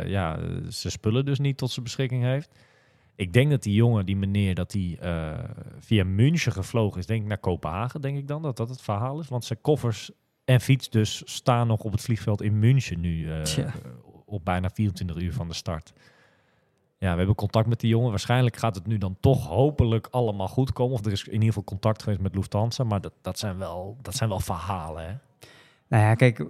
ja, 0.09 0.39
zijn 0.69 0.93
spullen 0.93 1.25
dus 1.25 1.39
niet 1.39 1.57
tot 1.57 1.71
zijn 1.71 1.85
beschikking 1.85 2.23
heeft. 2.23 2.55
Ik 3.17 3.33
denk 3.33 3.51
dat 3.51 3.63
die 3.63 3.75
jongen, 3.75 4.07
die 4.07 4.17
meneer, 4.17 4.55
dat 4.55 4.73
hij 4.73 4.97
eh, 5.01 5.39
via 5.79 6.05
München 6.05 6.53
gevlogen 6.53 6.99
is. 6.99 7.07
Denk 7.07 7.23
ik 7.23 7.29
naar 7.29 7.39
Kopenhagen, 7.39 8.01
denk 8.01 8.19
ik 8.19 8.29
dan. 8.29 8.43
Dat 8.43 8.57
dat 8.57 8.69
het 8.69 8.83
verhaal 8.83 9.21
is. 9.21 9.29
Want 9.29 9.45
zijn 9.45 9.61
koffers 9.61 10.11
en 10.45 10.61
fiets 10.61 10.91
dus 10.91 11.23
staan 11.25 11.67
nog 11.67 11.81
op 11.81 11.93
het 11.93 12.01
vliegveld 12.01 12.43
in 12.43 12.59
München 12.59 13.01
nu. 13.01 13.29
op 14.25 14.45
bijna 14.45 14.71
24 14.71 15.17
uur 15.17 15.33
van 15.33 15.49
de 15.49 15.55
start. 15.55 15.93
Ja, 17.03 17.11
we 17.11 17.17
hebben 17.17 17.35
contact 17.35 17.67
met 17.67 17.81
die 17.81 17.91
jongen. 17.91 18.11
Waarschijnlijk 18.11 18.57
gaat 18.57 18.75
het 18.75 18.87
nu 18.87 18.99
dan 18.99 19.17
toch 19.21 19.47
hopelijk 19.47 20.09
allemaal 20.11 20.49
goed 20.49 20.73
komen. 20.73 20.95
Of 20.95 21.05
er 21.07 21.12
is 21.12 21.25
in 21.25 21.33
ieder 21.33 21.47
geval 21.49 21.65
contact 21.65 22.03
geweest 22.03 22.21
met 22.23 22.35
Lufthansa. 22.35 22.85
Maar 22.85 23.01
dat, 23.01 23.12
dat, 23.23 23.38
zijn, 23.38 23.59
wel, 23.59 23.97
dat 24.03 24.15
zijn 24.15 24.29
wel 24.29 24.41
verhalen, 24.41 25.03
hè? 25.05 25.12
Nou 25.88 26.03
ja, 26.05 26.15
kijk, 26.15 26.45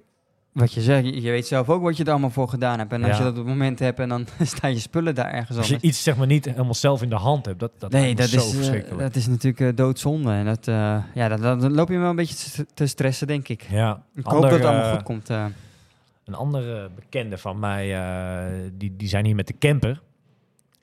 wat 0.53 0.73
je 0.73 0.81
zegt, 0.81 1.05
je, 1.23 1.31
weet 1.31 1.47
zelf 1.47 1.69
ook 1.69 1.83
wat 1.83 1.97
je 1.97 2.05
er 2.05 2.11
allemaal 2.11 2.31
voor 2.31 2.49
gedaan 2.49 2.79
hebt. 2.79 2.93
En 2.93 3.03
als 3.03 3.11
Ja. 3.12 3.17
je 3.19 3.23
dat 3.23 3.33
op 3.33 3.38
het 3.38 3.47
moment 3.47 3.79
hebt 3.79 3.99
en 3.99 4.09
dan 4.09 4.27
staan 4.41 4.71
je 4.73 4.79
spullen 4.79 5.15
daar 5.15 5.31
ergens 5.33 5.57
Als 5.59 5.69
je 5.69 5.75
anders. 5.75 5.93
iets 5.93 6.03
zeg 6.03 6.17
maar 6.17 6.27
niet 6.27 6.45
helemaal 6.45 6.75
zelf 6.75 7.03
in 7.03 7.09
de 7.09 7.17
hand 7.17 7.47
hebt, 7.47 7.61
dat, 7.61 7.73
dat 7.79 7.91
Nee, 7.91 8.15
dat 8.15 8.29
zo 8.29 8.37
is, 8.37 8.49
eh, 8.51 8.55
verschrikkelijk. 8.57 9.01
dat 9.01 9.17
is 9.17 9.27
natuurlijk 9.27 9.61
eh, 9.61 9.77
doodzonde. 9.77 10.31
En 10.33 10.45
dat, 10.45 10.69
eh, 10.69 11.03
ja, 11.15 11.29
dat, 11.29 11.41
dat- 11.43 11.61
dan 11.61 11.73
loop 11.75 11.88
je 11.88 11.99
wel 11.99 12.11
een 12.11 12.17
beetje 12.17 12.65
te- 12.75 12.87
stressen, 12.87 13.27
denk 13.27 13.49
ik. 13.49 13.67
ja, 13.71 14.03
Ik 14.15 14.25
Ander, 14.27 14.33
hoop 14.33 14.43
dat 14.43 14.53
het 14.53 14.65
allemaal 14.69 14.93
goed 14.95 15.03
komt. 15.03 15.29
Een 16.25 16.35
andere 16.35 16.91
bekende 16.95 17.38
van 17.38 17.59
mij, 17.59 18.01
die, 18.77 18.97
die 18.97 19.09
zijn 19.09 19.25
hier 19.25 19.35
met 19.35 19.47
de 19.47 19.59
camper. 19.59 20.01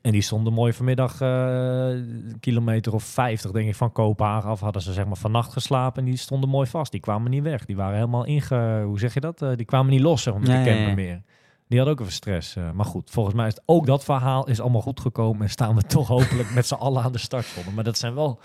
En 0.02 0.12
die 0.12 0.22
stonden 0.22 0.54
mooi 0.54 0.74
vanmiddag, 0.74 1.20
een 1.20 2.38
kilometer 2.40 2.94
of 2.94 3.04
50 3.04 3.52
denk 3.52 3.68
ik 3.68 3.76
van 3.76 3.92
Kopenhagen 3.92 4.50
af. 4.50 4.60
Hadden 4.60 4.82
ze 4.82 4.94
zeg 4.94 5.06
maar 5.06 5.18
vannacht 5.18 5.54
geslapen 5.54 6.04
en 6.04 6.10
die 6.10 6.18
stonden 6.18 6.50
mooi 6.50 6.68
vast. 6.68 6.92
Die 6.92 7.00
kwamen 7.02 7.32
niet 7.32 7.44
weg. 7.44 7.66
Die 7.66 7.76
waren 7.76 7.96
helemaal 7.96 8.26
inge... 8.26 8.82
Hoe 8.84 9.00
zeg 9.00 9.14
je 9.14 9.20
dat? 9.20 9.42
Eh, 9.42 9.50
die 9.56 9.66
kwamen 9.66 9.92
niet 9.92 10.02
los 10.02 10.24
zeg 10.24 10.34
maar, 10.34 10.42
met 10.42 10.52
de 10.52 10.72
camper 10.72 10.88
ja. 10.88 10.94
meer. 10.94 11.22
Die 11.68 11.78
hadden 11.78 11.98
ook 11.98 12.02
even 12.02 12.14
stress. 12.14 12.56
eh, 12.56 12.72
maar 12.72 12.86
goed, 12.86 13.10
volgens 13.10 13.36
mij 13.36 13.48
is 13.48 13.54
het, 13.54 13.64
ook 13.66 13.86
dat 13.86 14.04
verhaal 14.04 14.48
is 14.48 14.62
allemaal 14.62 14.82
goed 14.82 15.00
gekomen. 15.00 15.42
En 15.42 15.50
staan 15.50 15.76
we 15.76 15.82
toch 15.82 16.08
hopelijk 16.18 16.54
met 16.54 16.68
z'n 16.68 16.74
allen 16.74 17.04
aan 17.04 17.12
de 17.12 17.18
startvolle. 17.18 17.72
Maar 17.76 17.84
dat 17.84 17.98
zijn 17.98 18.16
wel 18.16 18.40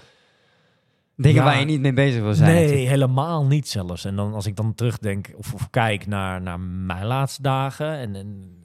Dingen 1.17 1.43
ja. 1.43 1.45
waar 1.45 1.59
je 1.59 1.65
niet 1.65 1.81
mee 1.81 1.93
bezig 1.93 2.23
wil 2.23 2.35
zijn. 2.35 2.51
Nee, 2.51 2.63
natuurlijk. 2.63 2.89
helemaal 2.89 3.45
niet 3.45 3.69
zelfs. 3.69 4.05
En 4.05 4.17
dan 4.17 4.35
als 4.35 4.47
ik 4.47 4.57
dan 4.57 4.75
terugdenk 4.75 5.33
of, 5.37 5.55
of 5.55 5.71
kijk 5.71 6.07
naar, 6.07 6.43
naar 6.43 6.61
mijn 6.61 7.05
laatste 7.05 7.43
dagen, 7.43 7.97
en, 7.99 8.15
en 8.15 8.59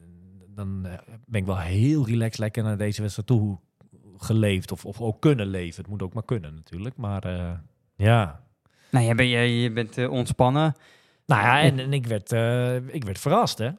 dan 0.59 0.91
eh, 0.91 0.97
ben 1.25 1.41
ik 1.41 1.45
wel 1.47 1.57
heel 1.59 2.05
relaxed 2.05 2.39
lekker 2.39 2.63
naar 2.63 2.77
deze 2.77 3.01
wedstrijd 3.01 3.27
toe 3.27 3.57
geleefd. 4.17 4.71
Of, 4.71 4.85
of 4.85 5.01
ook 5.01 5.21
kunnen 5.21 5.47
leven. 5.47 5.81
Het 5.81 5.91
moet 5.91 6.01
ook 6.01 6.13
maar 6.13 6.25
kunnen 6.25 6.53
natuurlijk. 6.55 6.95
Maar 6.97 7.23
eh, 7.23 7.51
ja. 7.95 8.41
Nou, 8.91 9.05
je, 9.05 9.15
bent, 9.15 9.29
je, 9.29 9.61
je 9.61 9.71
bent 9.71 9.97
eh, 9.97 10.11
ontspannen. 10.11 10.73
Nou 11.25 11.41
ja, 11.41 11.61
en, 11.61 11.79
en 11.79 11.93
ik, 11.93 12.07
werd, 12.07 12.31
ik 12.93 13.03
werd 13.03 13.19
verrast 13.19 13.57
hè. 13.57 13.69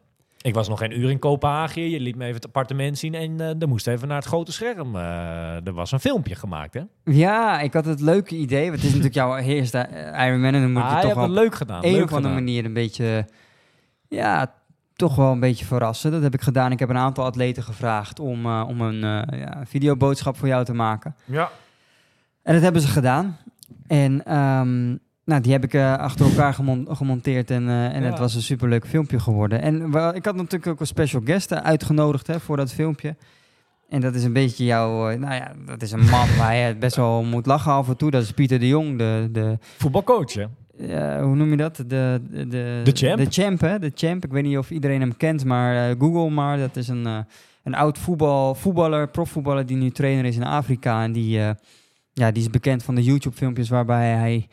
Ik 0.43 0.55
was 0.55 0.69
nog 0.69 0.79
geen 0.79 0.99
uur 1.01 1.11
in 1.11 1.19
Kopenhagen. 1.19 1.91
Je 1.91 2.01
liet 2.01 2.17
me 2.17 2.23
even 2.23 2.35
het 2.35 2.45
appartement 2.47 2.99
zien 2.99 3.15
en 3.15 3.41
eh 3.41 3.61
er 3.63 3.69
moest 3.69 3.87
even 3.87 4.09
naar 4.09 4.17
het 4.17 4.27
grote 4.27 4.53
scherm. 4.53 4.97
Er 4.97 5.73
was 5.73 5.93
een 5.93 6.01
filmpje 6.01 6.35
gemaakt 6.35 6.75
hè. 6.75 6.83
Ja, 7.05 7.61
ik 7.61 7.73
had 7.73 7.85
het 7.85 8.01
leuke 8.01 8.37
idee. 8.37 8.63
want 8.65 8.75
Het 8.75 8.83
is 8.85 8.89
natuurlijk 8.89 9.15
jouw 9.15 9.37
eerste 9.37 9.89
Ironman. 10.27 10.55
En 10.55 10.61
dan 10.61 10.73
moet 10.73 10.83
Ah, 10.83 10.89
je 10.89 10.95
toch 10.95 11.03
hebt 11.05 11.15
wel 11.15 11.25
het 11.25 11.33
leuk 11.35 11.55
gedaan. 11.55 11.85
een 11.85 11.93
leuk 11.93 12.05
of 12.05 12.13
andere 12.13 12.19
gedaan. 12.35 12.45
manier 12.45 12.65
een 12.65 12.73
beetje, 12.73 13.27
ja, 14.09 14.55
toch 15.01 15.17
wel 15.17 15.33
een 15.33 15.41
beetje 15.41 15.65
verrassen. 15.65 16.11
Dat 16.11 16.23
heb 16.23 16.35
ik 16.35 16.41
gedaan. 16.41 16.73
Ik 16.73 16.79
heb 16.79 16.89
een 16.89 16.97
aantal 16.97 17.25
atleten 17.25 17.63
gevraagd 17.63 18.19
om, 18.21 18.47
eh, 18.47 18.65
om 18.69 18.81
een 18.81 19.05
eh, 19.05 19.41
ja, 19.41 19.63
videoboodschap 19.67 20.37
voor 20.37 20.49
jou 20.49 20.65
te 20.65 20.75
maken. 20.75 21.15
Ja. 21.25 21.51
En 22.43 22.53
dat 22.55 22.63
hebben 22.63 22.83
ze 22.83 22.89
gedaan. 22.89 23.37
En 23.87 24.25
ehm, 24.25 24.89
nou, 25.25 25.41
die 25.41 25.53
heb 25.53 25.65
ik 25.65 25.75
eh, 25.75 25.97
achter 25.97 26.27
elkaar 26.27 26.55
gemon- 26.55 26.89
gemonteerd 26.91 27.51
en, 27.51 27.69
en 27.69 28.03
Ja. 28.03 28.09
het 28.09 28.19
was 28.19 28.35
een 28.35 28.43
superleuk 28.43 28.87
filmpje 28.87 29.21
geworden. 29.21 29.63
En 29.63 29.91
wel, 29.91 30.15
ik 30.15 30.25
had 30.25 30.35
natuurlijk 30.35 30.67
ook 30.67 30.81
een 30.81 30.87
special 30.87 31.23
guest 31.25 31.53
uitgenodigd 31.53 32.27
hè, 32.27 32.41
voor 32.41 32.57
dat 32.57 32.73
filmpje. 32.73 33.17
En 33.89 34.01
dat 34.01 34.15
is 34.15 34.25
een 34.25 34.33
beetje 34.33 34.65
jouw, 34.65 35.17
nou 35.17 35.35
ja, 35.35 35.53
dat 35.67 35.83
is 35.83 35.93
een 35.93 36.09
man 36.09 36.37
waar 36.39 36.57
je 36.57 36.77
best 36.77 36.97
wel 36.97 37.23
moet 37.23 37.47
lachen 37.47 37.73
af 37.73 37.89
en 37.89 37.97
toe. 37.97 38.11
Dat 38.11 38.23
is 38.23 38.33
Pieter 38.33 38.59
de 38.59 38.69
Jong, 38.69 38.99
de, 38.99 39.29
de, 39.33 39.59
Voetbalcoach 39.79 40.33
hè. 40.33 40.45
Ja, 40.81 41.23
hoe 41.23 41.37
noem 41.37 41.51
je 41.51 41.57
dat? 41.57 41.77
De, 41.77 41.85
de, 42.31 42.49
de, 42.49 42.81
De 42.85 42.93
champ. 42.95 43.17
De 43.17 43.27
champ, 43.31 43.61
hè? 43.61 43.79
De 43.79 43.93
champ. 43.95 44.25
Ik 44.25 44.31
weet 44.33 44.43
niet 44.45 44.59
of 44.59 44.71
iedereen 44.71 45.01
hem 45.01 45.17
kent, 45.17 45.45
maar 45.45 45.91
eh, 45.91 45.97
Google 45.99 46.31
maar. 46.31 46.59
Dat 46.59 46.77
is 46.77 46.89
een, 46.89 47.07
eh, 47.07 47.19
een 47.65 47.75
oud 47.75 47.99
voetbal, 47.99 48.55
voetballer, 48.55 49.09
profvoetballer 49.09 49.67
die 49.67 49.77
nu 49.77 49.91
trainer 49.91 50.25
is 50.25 50.37
in 50.37 50.45
Afrika. 50.45 51.03
En 51.03 51.13
die, 51.13 51.41
eh, 51.41 51.51
ja, 52.13 52.31
die 52.31 52.43
is 52.43 52.51
bekend 52.51 52.83
van 52.83 52.95
de 52.95 53.03
YouTube-filmpjes 53.03 53.69
waarbij 53.69 54.11
hij... 54.11 54.49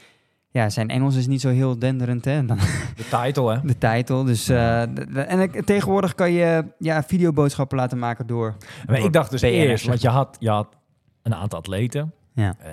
Ja, 0.50 0.70
zijn 0.70 0.88
Engels 0.90 1.16
is 1.16 1.28
niet 1.28 1.42
zo 1.42 1.50
heel 1.50 1.80
denderend, 1.80 2.26
hè? 2.26 2.46
Dan 2.46 2.58
De 2.96 3.04
title 3.24 3.54
hè. 3.54 3.60
de 3.74 3.78
titel. 3.78 4.24
Dus, 4.24 4.50
eh, 4.50 4.82
de- 4.94 5.06
de- 5.12 5.22
en 5.22 5.66
tegenwoordig 5.66 6.16
kan 6.16 6.32
je 6.32 6.66
ja, 6.80 7.04
videoboodschappen 7.04 7.78
laten 7.78 8.00
maken 8.00 8.28
door... 8.28 8.56
Maar 8.86 8.96
door 8.96 9.06
ik 9.06 9.13
dacht 9.13 9.32
dus 9.32 9.42
eerst, 9.42 9.86
want 9.86 10.02
je 10.02 10.08
had, 10.10 10.38
je 10.40 10.50
had 10.50 10.68
een 11.24 11.36
aantal 11.36 11.60
atleten. 11.60 12.13
Ja. 12.34 12.56
Eh, 12.60 12.72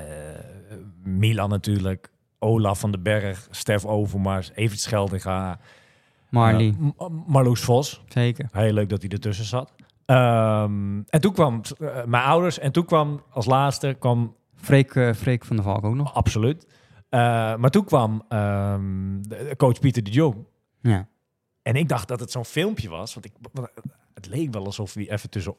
Milan 1.05 1.49
natuurlijk, 1.49 2.11
Olaf 2.45 2.81
van 2.81 2.91
den 2.91 3.03
Berg, 3.03 3.49
Stef 3.51 3.85
Overmars, 3.85 4.51
Evert 4.55 4.81
Scheldinga. 4.81 5.59
Marley, 6.29 6.75
eh, 6.99 7.07
Marloes 7.27 7.61
Vos. 7.61 8.03
zeker. 8.09 8.49
Heel 8.53 8.73
leuk 8.73 8.89
dat 8.89 9.03
hij 9.03 9.11
ertussen 9.11 9.45
zat. 9.45 9.73
Ehm, 10.07 11.03
en 11.09 11.21
toen 11.21 11.33
kwam 11.33 11.61
eh, 11.79 12.05
mijn 12.05 12.25
ouders 12.25 12.59
en 12.59 12.73
toen 12.73 12.85
kwam 12.85 13.23
als 13.31 13.47
laatste 13.47 13.97
kwam 13.99 14.37
Freek, 14.55 14.95
eh, 14.95 15.13
Freek 15.13 15.45
van 15.45 15.57
der 15.57 15.65
Valk 15.65 15.85
ook 15.85 15.95
nog. 15.95 16.15
absoluut. 16.15 16.67
Maar 17.59 17.71
toen 17.71 17.85
kwam 17.85 18.25
ehm, 18.29 19.21
coach 19.57 19.81
Pieter 19.81 20.03
de 20.03 20.11
Jong. 20.11 20.37
Ja. 20.81 21.09
En 21.63 21.75
ik 21.75 21.89
dacht 21.89 22.09
dat 22.09 22.21
het 22.21 22.31
zo'n 22.31 22.45
filmpje 22.45 22.89
was. 22.89 23.15
Want 23.15 23.27
ik, 23.27 23.33
het 24.15 24.27
leek 24.27 24.53
wel 24.53 24.65
alsof 24.65 24.95
hij 24.95 25.11
even 25.11 25.31
tussen. 25.31 25.55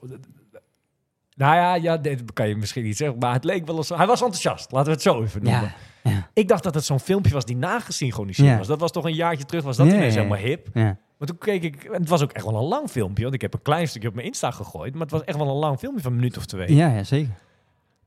Nou 1.36 1.56
ja, 1.56 1.76
ja, 1.76 1.98
dit 1.98 2.34
kan 2.34 2.48
je 2.48 2.56
misschien 2.56 2.84
niet 2.84 2.98
zeggen. 2.98 3.17
Maar 3.19 3.34
het 3.34 3.43
leek 3.43 3.65
wel 3.65 3.78
alsof. 3.78 3.98
Hij 3.98 4.08
was 4.08 4.21
enthousiast. 4.21 4.71
Laten 4.71 4.88
we 4.88 4.93
het 4.93 5.02
zo 5.02 5.21
even 5.21 5.43
noemen. 5.43 5.74
Ja, 6.04 6.12
ja, 6.12 6.30
Ik 6.34 6.48
dacht 6.48 6.63
dat 6.63 6.74
het 6.74 6.86
zo'n 6.86 7.00
filmpje 7.00 7.34
was 7.34 7.45
die 7.45 7.58
nagesynchroniseerd 7.58 8.50
Ja. 8.50 8.58
was. 8.58 8.67
Dat 8.67 8.80
was 8.80 8.91
toch 8.91 9.06
een 9.06 9.13
jaartje 9.13 9.45
terug, 9.45 9.63
was 9.63 9.78
dat 9.78 9.88
ineens 9.88 10.15
helemaal 10.15 10.38
hip. 10.38 10.67
Maar 10.74 11.28
toen 11.28 11.38
keek 11.38 11.63
ik, 11.63 11.84
en 11.84 12.00
het 12.00 12.10
was 12.10 12.21
ook 12.24 12.32
echt 12.32 12.45
wel 12.45 12.56
een 12.56 12.67
lang 12.67 12.89
filmpje. 12.89 13.24
Want 13.24 13.36
ik 13.36 13.41
heb 13.41 13.54
een 13.54 13.62
klein 13.62 13.88
stukje 13.88 14.08
op 14.08 14.13
mijn 14.15 14.28
Insta 14.28 14.52
gegooid. 14.52 14.93
Maar 14.93 15.02
het 15.02 15.12
was 15.12 15.24
echt 15.24 15.38
wel 15.38 15.48
een 15.50 15.56
lang 15.56 15.80
filmpje 15.80 16.02
van 16.02 16.12
een 16.12 16.17
minuut 16.17 16.38
of 16.38 16.45
twee. 16.45 16.76
ja, 16.76 16.88
ja, 16.95 17.04
zeker. 17.04 17.34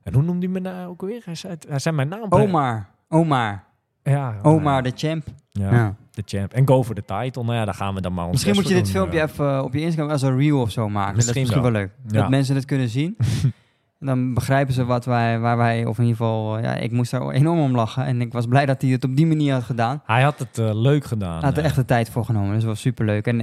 En 0.03 0.15
hoe 0.15 0.23
noemde 0.23 0.45
hij 0.47 0.55
me 0.55 0.61
nou 0.61 0.89
ook 0.89 1.01
weer? 1.03 1.23
Hij 1.25 1.35
zei, 1.35 1.57
hij 1.69 1.79
zei 1.79 1.95
mijn 1.95 2.09
naam. 2.09 2.27
Omar, 2.29 2.89
Omar, 3.09 3.65
Ja, 4.09 4.35
Omar 4.43 4.63
nou 4.63 4.83
de 4.83 4.93
champ. 4.97 5.25
ja, 5.53 5.71
Ja. 5.73 5.95
de 6.11 6.23
champ. 6.27 6.53
En 6.53 6.69
go 6.69 6.85
for 6.85 6.95
the 6.95 7.05
title. 7.05 7.43
Nou 7.45 7.55
ja, 7.55 7.65
daar 7.65 7.75
gaan 7.75 7.95
we 7.95 8.01
dan 8.01 8.13
maar 8.15 8.25
ons 8.25 8.33
Misschien 8.33 8.55
moet 8.55 8.69
je 8.69 8.75
dit 8.75 8.83
doen, 8.85 8.93
filmpje 8.93 9.19
ja. 9.19 9.25
even 9.25 9.57
eh, 9.57 9.63
op 9.65 9.75
je 9.75 9.81
Instagram 9.81 10.11
als 10.11 10.23
een 10.23 10.37
reel 10.39 10.61
of 10.61 10.71
zo 10.71 10.89
maken. 10.89 11.15
Misschien 11.15 11.35
dat 11.35 11.43
is 11.45 11.49
misschien 11.57 11.73
wel, 11.73 11.83
leuk. 11.83 11.91
Ja. 12.07 12.21
Dat 12.21 12.31
mensen 12.31 12.55
het 12.55 12.65
kunnen 12.65 12.89
zien. 12.89 13.17
En 14.01 14.07
dan 14.07 14.35
begrijpen 14.35 14.75
ze 14.75 14.85
wat 14.85 15.05
wij, 15.05 15.39
waar 15.39 15.57
wij, 15.57 15.85
of 15.85 15.99
in 15.99 16.05
ieder 16.05 16.17
geval, 16.19 16.57
eh, 16.57 16.63
ja, 16.65 16.75
ik 16.75 16.93
moest 16.93 17.11
daar 17.11 17.31
enorm 17.31 17.59
om 17.59 17.75
lachen. 17.75 18.05
En 18.05 18.21
ik 18.21 18.33
was 18.33 18.47
blij 18.47 18.67
dat 18.67 18.83
hij 18.83 18.91
het 18.91 19.05
op 19.05 19.17
die 19.17 19.27
manier 19.27 19.53
had 19.53 19.63
gedaan. 19.63 20.03
Hij 20.07 20.23
had 20.23 20.39
het 20.39 20.59
eh, 20.59 20.71
leuk 20.75 21.05
gedaan. 21.05 21.39
Hij 21.39 21.49
had 21.49 21.57
er 21.57 21.65
echt 21.65 21.75
de 21.75 21.85
tijd 21.85 22.11
voor 22.11 22.25
genomen. 22.25 22.49
Dus 22.51 22.59
dat 22.61 22.69
was 22.69 22.81
superleuk. 22.81 23.27
En 23.27 23.43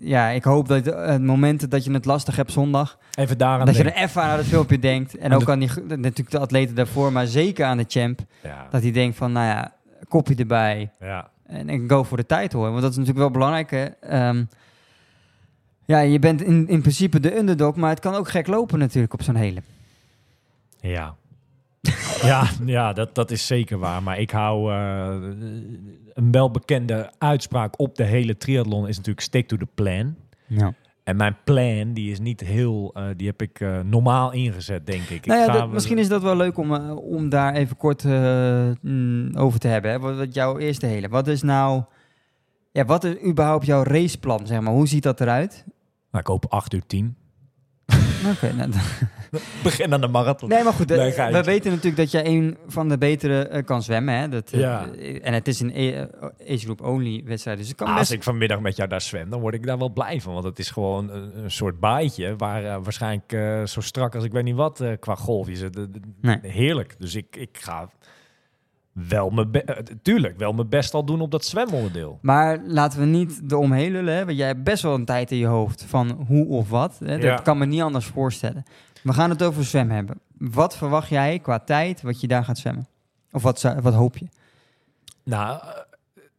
ja, 0.00 0.28
ik 0.28 0.44
hoop 0.44 0.68
dat 0.68 0.84
het 0.84 1.22
moment 1.22 1.70
dat 1.70 1.84
je 1.84 1.92
het 1.92 2.04
lastig 2.04 2.36
hebt 2.36 2.52
zondag, 2.52 2.98
Even 3.14 3.38
daaraan 3.38 3.66
dat 3.66 3.76
je 3.76 3.84
er 3.90 4.02
even 4.02 4.22
aan 4.22 4.36
het 4.36 4.46
filmpje 4.46 4.78
denkt. 4.78 5.16
En 5.18 5.32
ook 5.32 5.44
de- 5.44 5.50
aan 5.52 5.58
die, 5.58 5.70
natuurlijk 5.86 6.30
de 6.30 6.38
atleten 6.38 6.74
daarvoor, 6.74 7.12
maar 7.12 7.26
zeker 7.26 7.66
aan 7.66 7.76
de 7.76 7.84
champ. 7.88 8.20
Ja, 8.42 8.66
Dat 8.70 8.82
hij 8.82 8.90
denkt 8.90 9.16
van, 9.16 9.32
nou 9.32 9.46
ja, 9.46 9.72
kopje 10.08 10.34
erbij. 10.34 10.92
ja. 11.00 11.30
En, 11.46 11.68
en 11.68 11.88
go 11.88 12.02
voor 12.02 12.16
de 12.16 12.26
title. 12.26 12.60
hè. 12.60 12.70
Want 12.70 12.80
dat 12.80 12.90
is 12.90 12.96
natuurlijk 12.96 13.18
wel 13.18 13.30
belangrijk. 13.30 13.70
Hè? 13.70 13.84
Ehm, 13.84 14.44
ja, 15.84 16.00
je 16.00 16.18
bent 16.18 16.42
in, 16.42 16.68
in 16.68 16.80
principe 16.80 17.20
de 17.20 17.36
underdog, 17.36 17.76
maar 17.76 17.90
het 17.90 18.00
kan 18.00 18.14
ook 18.14 18.28
gek 18.28 18.46
lopen 18.46 18.78
natuurlijk 18.78 19.12
op 19.12 19.22
zo'n 19.22 19.34
hele. 19.34 19.62
Ja. 20.80 21.14
ja, 22.22 22.48
ja 22.64 22.92
dat, 22.92 23.14
dat 23.14 23.30
is 23.30 23.46
zeker 23.46 23.78
waar. 23.78 24.02
Maar 24.02 24.18
ik 24.18 24.30
hou 24.30 24.72
eh, 24.72 25.08
een 26.14 26.32
welbekende 26.32 27.12
uitspraak 27.18 27.80
op 27.80 27.96
de 27.96 28.04
hele 28.04 28.36
triathlon 28.36 28.88
is 28.88 28.96
natuurlijk 28.96 29.26
stick 29.26 29.48
to 29.48 29.56
the 29.56 29.68
plan. 29.74 30.16
Ja. 30.46 30.74
En 31.06 31.16
mijn 31.16 31.36
plan, 31.44 31.92
die 31.92 32.10
is 32.10 32.18
niet 32.20 32.40
heel, 32.40 32.90
eh, 32.94 33.04
die 33.16 33.26
heb 33.26 33.42
ik 33.42 33.60
eh, 33.60 33.80
normaal 33.80 34.32
ingezet, 34.32 34.86
denk 34.86 35.02
ik. 35.08 35.26
Nou 35.26 35.40
ik 35.40 35.46
ja, 35.46 35.52
ga- 35.52 35.58
dat- 35.58 35.70
misschien 35.70 35.98
is 35.98 36.08
dat 36.08 36.22
wel 36.22 36.36
leuk 36.36 36.58
om, 36.58 36.74
eh, 36.74 36.96
om 36.96 37.28
daar 37.28 37.54
even 37.54 37.76
kort 37.76 38.04
mm, 38.04 39.30
over 39.36 39.60
te 39.60 39.68
hebben. 39.68 39.90
Hè? 39.90 39.98
Wat, 39.98 40.16
wat 40.16 40.34
jouw 40.34 40.58
eerste 40.58 40.86
hele. 40.86 41.08
Wat 41.08 41.26
is 41.28 41.42
nou, 41.42 41.82
ja, 42.72 42.84
wat 42.84 43.04
is 43.04 43.14
überhaupt 43.26 43.66
jouw 43.66 43.82
raceplan? 43.82 44.46
Zeg 44.46 44.60
maar? 44.60 44.72
Hoe 44.72 44.88
ziet 44.88 45.02
dat 45.02 45.20
eruit? 45.20 45.64
Nou, 46.10 46.24
ik 46.24 46.26
hoop 46.26 46.46
8 46.48 46.72
uur 46.74 46.86
10. 46.86 47.16
Oké, 48.30 48.52
nou, 48.52 48.70
Begin 49.62 49.92
aan 49.92 50.00
de 50.00 50.08
marathon. 50.08 50.48
Nee, 50.48 50.62
maar 50.62 50.72
goed, 50.72 50.90
eh, 50.90 51.30
we 51.32 51.42
weten 51.42 51.70
natuurlijk 51.70 51.96
dat 51.96 52.10
jij 52.10 52.26
een 52.26 52.56
van 52.66 52.88
de 52.88 52.98
betere 52.98 53.48
eh, 53.48 53.64
kan 53.64 53.82
zwemmen. 53.82 54.14
Hè? 54.18 54.28
Dat, 54.28 54.50
eh, 54.52 54.60
Ja. 54.60 54.86
En 55.22 55.32
het 55.32 55.48
is 55.48 55.60
een 55.60 55.72
eh, 55.72 56.00
age 56.40 56.58
group 56.58 56.82
only 56.82 57.22
wedstrijd, 57.24 57.58
dus 57.58 57.74
kan 57.74 57.86
Maar 57.86 57.96
best... 57.96 58.08
als 58.08 58.18
ik 58.18 58.24
vanmiddag 58.24 58.60
met 58.60 58.76
jou 58.76 58.88
daar 58.88 59.00
zwem, 59.00 59.30
dan 59.30 59.40
word 59.40 59.54
ik 59.54 59.66
daar 59.66 59.78
wel 59.78 59.90
blij 59.92 60.20
van. 60.20 60.32
Want 60.32 60.44
het 60.44 60.58
is 60.58 60.70
gewoon 60.70 61.10
een, 61.10 61.38
een 61.44 61.50
soort 61.50 61.80
baaitje 61.80 62.36
waar 62.36 62.82
waarschijnlijk 62.82 63.32
eh, 63.32 63.64
zo 63.64 63.80
strak 63.80 64.14
als 64.14 64.24
ik 64.24 64.32
weet 64.32 64.44
niet 64.44 64.54
wat 64.56 64.82
qua 65.00 65.14
golfjes. 65.14 65.60
Het- 65.60 65.74
het- 65.74 65.98
Nee. 66.20 66.38
Heerlijk. 66.42 66.94
Dus 66.98 67.14
ik, 67.14 67.36
ik 67.36 67.58
ga 67.60 67.88
wel 69.08 69.30
mijn 69.30 69.52
eh, 69.52 69.76
tuurlijk 70.02 70.38
wel 70.38 70.52
mijn 70.52 70.68
best 70.68 70.94
al 70.94 71.04
doen 71.04 71.20
op 71.20 71.30
dat 71.30 71.44
zwemonderdeel. 71.44 72.18
Maar 72.22 72.60
laten 72.66 73.00
we 73.00 73.06
niet 73.06 73.40
eromheen 73.48 73.92
lullen, 73.92 74.14
hè? 74.14 74.24
want 74.24 74.36
jij 74.36 74.46
hebt 74.46 74.62
best 74.64 74.82
wel 74.82 74.94
een 74.94 75.04
tijd 75.04 75.30
in 75.30 75.38
je 75.38 75.46
hoofd 75.46 75.82
van 75.84 76.10
hoe 76.26 76.46
of 76.46 76.68
wat. 76.70 76.98
Hè? 76.98 77.06
Dat 77.18 77.22
Ja. 77.22 77.36
kan 77.36 77.58
me 77.58 77.66
niet 77.66 77.80
anders 77.80 78.06
voorstellen. 78.06 78.64
We 79.02 79.12
gaan 79.12 79.30
het 79.30 79.42
over 79.42 79.64
zwemmen 79.64 79.96
hebben. 79.96 80.20
Wat 80.38 80.76
verwacht 80.76 81.08
jij 81.08 81.38
qua 81.38 81.58
tijd 81.58 82.02
wat 82.02 82.20
je 82.20 82.26
daar 82.26 82.44
gaat 82.44 82.58
zwemmen? 82.58 82.86
Of 83.32 83.42
wat, 83.42 83.62
wat 83.80 83.94
hoop 83.94 84.16
je? 84.16 84.26
Nou, 85.24 85.58
eh, 85.60 85.68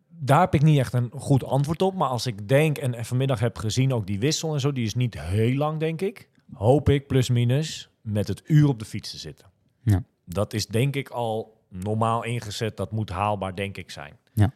daar 0.10 0.40
heb 0.40 0.54
ik 0.54 0.62
niet 0.62 0.80
echt 0.80 0.94
een 0.94 1.10
goed 1.14 1.44
antwoord 1.44 1.82
op. 1.82 1.94
Maar 1.96 2.10
als 2.10 2.26
ik 2.26 2.48
denk 2.48 2.78
en, 2.78 2.94
en 2.94 3.06
vanmiddag 3.06 3.40
heb 3.40 3.58
gezien 3.58 3.94
ook 3.94 4.08
die 4.08 4.20
wissel 4.20 4.54
en 4.54 4.60
zo, 4.60 4.72
die 4.72 4.86
is 4.86 4.96
niet 4.96 5.22
heel 5.22 5.56
lang, 5.56 5.80
denk 5.80 6.02
ik. 6.02 6.30
Hoop 6.54 6.90
ik 6.90 7.08
plus 7.08 7.30
minus 7.30 7.90
met 8.02 8.28
het 8.28 8.42
uur 8.46 8.68
op 8.68 8.80
de 8.80 8.86
fiets 8.86 9.12
te 9.12 9.18
zitten. 9.18 9.48
Ja. 9.84 10.04
Dat 10.26 10.54
is 10.54 10.68
denk 10.68 10.96
ik 10.96 11.10
al 11.10 11.57
normaal 11.70 12.24
ingezet. 12.24 12.78
Dat 12.78 12.92
moet 12.92 13.10
haalbaar, 13.10 13.56
denk 13.56 13.78
ik, 13.78 13.92
zijn. 13.92 14.18
Ja. 14.34 14.52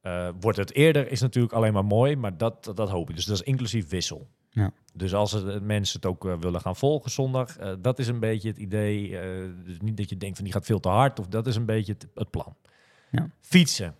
Eh, 0.00 0.28
wordt 0.40 0.58
het 0.58 0.74
eerder, 0.74 1.10
is 1.10 1.20
natuurlijk 1.20 1.52
alleen 1.52 1.72
maar 1.72 1.84
mooi, 1.84 2.16
maar 2.16 2.36
dat, 2.36 2.72
dat 2.74 2.90
hoop 2.90 3.08
ik. 3.10 3.16
Dus 3.16 3.24
dat 3.24 3.36
is 3.36 3.42
inclusief 3.42 3.88
wissel. 3.88 4.28
Ja. 4.50 4.72
Dus 4.94 5.14
als 5.14 5.32
het, 5.32 5.62
mensen 5.62 5.96
het 5.96 6.06
ook 6.06 6.26
eh, 6.26 6.34
willen 6.40 6.60
gaan 6.60 6.76
volgen 6.76 7.10
zondag, 7.10 7.58
eh, 7.58 7.72
dat 7.78 7.98
is 7.98 8.08
een 8.08 8.20
beetje 8.20 8.48
het 8.48 8.58
idee. 8.58 9.10
dus 9.64 9.80
niet 9.80 9.96
dat 9.96 10.08
je 10.08 10.16
denkt 10.16 10.36
van 10.36 10.44
die 10.44 10.54
gaat 10.54 10.64
veel 10.66 10.80
te 10.80 10.88
hard, 10.88 11.20
of 11.20 11.26
dat 11.26 11.46
is 11.46 11.56
een 11.56 11.66
beetje 11.66 11.92
het, 11.92 12.06
het 12.14 12.30
plan. 12.30 12.56
Ja. 13.10 13.30
Fietsen. 13.40 13.94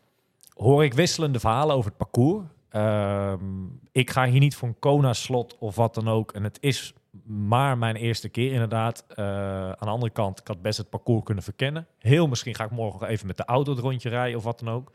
Hoor 0.55 0.85
ik 0.85 0.94
wisselende 0.94 1.40
verhalen 1.40 1.77
over 1.77 1.88
het 1.88 1.98
parcours. 1.98 2.46
Ehm, 2.68 3.64
ik 3.92 4.11
ga 4.11 4.27
hier 4.27 4.40
niet 4.40 4.57
voor 4.57 4.68
een 4.68 4.79
Kona-slot 4.79 5.59
of 5.59 5.77
wat 5.77 5.94
dan 5.94 6.09
ook. 6.09 6.33
En 6.33 6.44
het 6.44 6.59
is 6.61 6.94
maar 7.24 7.78
mijn 7.78 7.96
eerste 7.96 8.28
keer 8.28 8.52
inderdaad. 8.52 9.04
Eh, 9.08 9.24
aan 9.68 9.76
de 9.78 9.87
andere 9.87 10.12
kant, 10.12 10.40
ik 10.40 10.46
had 10.46 10.62
best 10.62 10.78
het 10.78 10.90
parcours 10.90 11.24
kunnen 11.24 11.44
verkennen. 11.44 11.87
Heel 11.98 12.26
misschien 12.28 12.54
ga 12.54 12.64
ik 12.64 12.70
morgen 12.70 13.06
even 13.08 13.26
met 13.26 13.37
de 13.37 13.44
auto 13.44 13.70
het 13.72 13.80
rondje 13.80 14.08
rijden 14.08 14.38
of 14.38 14.44
wat 14.44 14.58
dan 14.58 14.74
ook. 14.74 14.92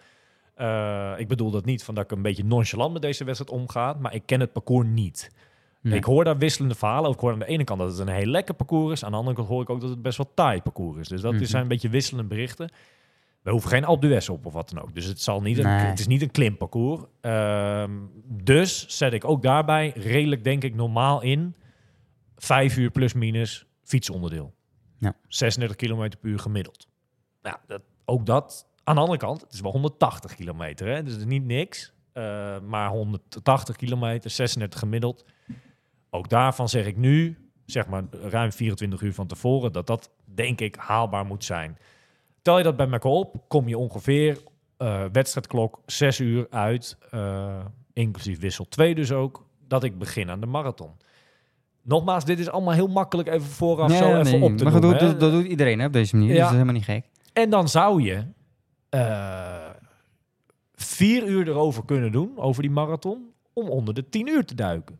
Eh, 0.55 1.13
ik 1.17 1.27
bedoel 1.27 1.51
dat 1.51 1.65
niet 1.65 1.83
van 1.83 1.95
dat 1.95 2.03
ik 2.03 2.11
een 2.11 2.21
beetje 2.21 2.43
nonchalant 2.45 2.93
met 2.93 3.01
deze 3.01 3.23
wedstrijd 3.23 3.59
omga, 3.59 3.93
maar 3.99 4.13
ik 4.13 4.23
ken 4.25 4.39
het 4.39 4.51
parcours 4.53 4.87
niet. 4.87 5.31
Nee. 5.81 5.97
Ik 5.97 6.03
hoor 6.03 6.23
daar 6.23 6.37
wisselende 6.37 6.75
verhalen. 6.75 7.11
Ik 7.11 7.19
hoor 7.19 7.31
aan 7.31 7.39
de 7.39 7.45
ene 7.45 7.63
kant 7.63 7.79
dat 7.79 7.89
het 7.89 7.99
een 7.99 8.07
heel 8.13 8.25
lekker 8.25 8.53
parcours 8.53 8.91
is. 8.93 9.03
Aan 9.05 9.11
de 9.11 9.17
andere 9.17 9.35
kant 9.35 9.47
hoor 9.47 9.61
ik 9.61 9.69
ook 9.69 9.81
dat 9.81 9.89
het 9.89 10.01
best 10.01 10.17
wel 10.17 10.31
taai 10.33 10.61
parcours 10.61 10.97
is. 10.99 11.07
Dus 11.07 11.21
dat 11.21 11.33
Mhm. 11.33 11.43
zijn 11.45 11.61
een 11.61 11.67
beetje 11.67 11.89
wisselende 11.89 12.27
berichten. 12.27 12.69
We 13.41 13.51
hoeven 13.51 13.69
geen 13.69 13.85
Alpe 13.85 14.07
d'Huez 14.07 14.29
op 14.29 14.45
of 14.45 14.53
wat 14.53 14.69
dan 14.69 14.81
ook. 14.83 14.93
Dus 14.93 15.05
het, 15.05 15.21
zal 15.21 15.41
niet 15.41 15.57
een, 15.57 15.63
Nee. 15.65 15.85
het 15.85 15.99
is 15.99 16.07
niet 16.07 16.21
een 16.21 16.31
klimparcours. 16.31 17.01
Ehm, 17.21 17.91
dus 18.27 18.85
zet 18.87 19.13
ik 19.13 19.25
ook 19.25 19.41
daarbij 19.41 19.91
redelijk, 19.95 20.43
denk 20.43 20.63
ik, 20.63 20.75
normaal 20.75 21.21
in. 21.21 21.55
Vijf 22.37 22.77
uur 22.77 22.91
plus 22.91 23.13
minus 23.13 23.65
fietsonderdeel. 23.83 24.53
Ja. 24.97 25.15
36 25.27 25.77
kilometer 25.77 26.19
per 26.19 26.29
uur 26.29 26.39
gemiddeld. 26.39 26.87
Nou, 27.41 27.57
dat, 27.67 27.81
ook 28.05 28.25
dat. 28.25 28.67
Aan 28.83 28.95
de 28.95 29.01
andere 29.01 29.19
kant, 29.19 29.41
het 29.41 29.53
is 29.53 29.61
wel 29.61 29.71
180 29.71 30.35
kilometer. 30.35 30.87
Hè? 30.87 31.03
Dus 31.03 31.11
het 31.11 31.21
is 31.21 31.27
niet 31.27 31.45
niks. 31.45 31.93
Eh, 32.17 32.59
maar 32.59 32.89
180 32.89 33.75
kilometer, 33.75 34.29
36 34.29 34.79
gemiddeld. 34.79 35.25
Ook 36.09 36.29
daarvan 36.29 36.69
zeg 36.69 36.85
ik 36.85 36.97
nu, 36.97 37.37
zeg 37.65 37.87
maar 37.87 38.03
ruim 38.11 38.51
24 38.51 39.01
uur 39.01 39.13
van 39.13 39.27
tevoren, 39.27 39.71
dat 39.71 39.87
dat 39.87 40.11
denk 40.25 40.59
ik 40.59 40.75
haalbaar 40.75 41.25
moet 41.25 41.43
zijn. 41.43 41.77
Tel 42.41 42.57
je 42.57 42.63
dat 42.63 42.77
bij 42.77 42.89
elkaar 42.89 43.11
op, 43.11 43.43
kom 43.47 43.67
je 43.67 43.77
ongeveer 43.77 44.37
eh, 44.77 45.05
wedstrijdklok 45.11 45.81
6 45.85 46.19
uur 46.19 46.47
uit, 46.49 46.97
eh, 47.11 47.65
inclusief 47.93 48.39
wissel 48.39 48.67
2 48.67 48.95
dus 48.95 49.11
ook, 49.11 49.47
dat 49.67 49.83
ik 49.83 49.97
begin 49.97 50.29
aan 50.29 50.39
de 50.39 50.45
marathon. 50.45 50.91
Nogmaals, 51.87 52.25
dit 52.25 52.39
is 52.39 52.49
allemaal 52.49 52.73
heel 52.73 52.87
makkelijk 52.87 53.27
even 53.29 53.47
vooraf 53.47 53.87
Nee, 53.89 53.97
zo 53.97 54.03
nee, 54.07 54.19
even 54.19 54.39
nee. 54.39 54.49
op 54.49 54.57
te 54.57 54.63
Maar 54.63 54.73
noemen, 54.73 54.91
dat, 54.99 55.09
hè. 55.11 55.17
dat, 55.17 55.31
doet 55.31 55.45
iedereen 55.45 55.79
hè, 55.79 55.85
op 55.85 55.93
deze 55.93 56.15
manier, 56.15 56.29
Ja. 56.29 56.33
dus 56.33 56.43
dat 56.43 56.51
is 56.51 56.57
helemaal 56.57 56.73
niet 56.75 56.83
gek. 56.83 57.05
En 57.33 57.49
dan 57.49 57.69
zou 57.69 58.01
je 58.01 58.23
eh, 58.89 59.69
vier 60.75 61.27
uur 61.27 61.47
erover 61.47 61.85
kunnen 61.85 62.11
doen, 62.11 62.31
over 62.37 62.61
die 62.61 62.71
marathon, 62.71 63.25
om 63.53 63.69
onder 63.69 63.93
de 63.93 64.09
tien 64.09 64.27
uur 64.27 64.45
te 64.45 64.55
duiken. 64.55 64.97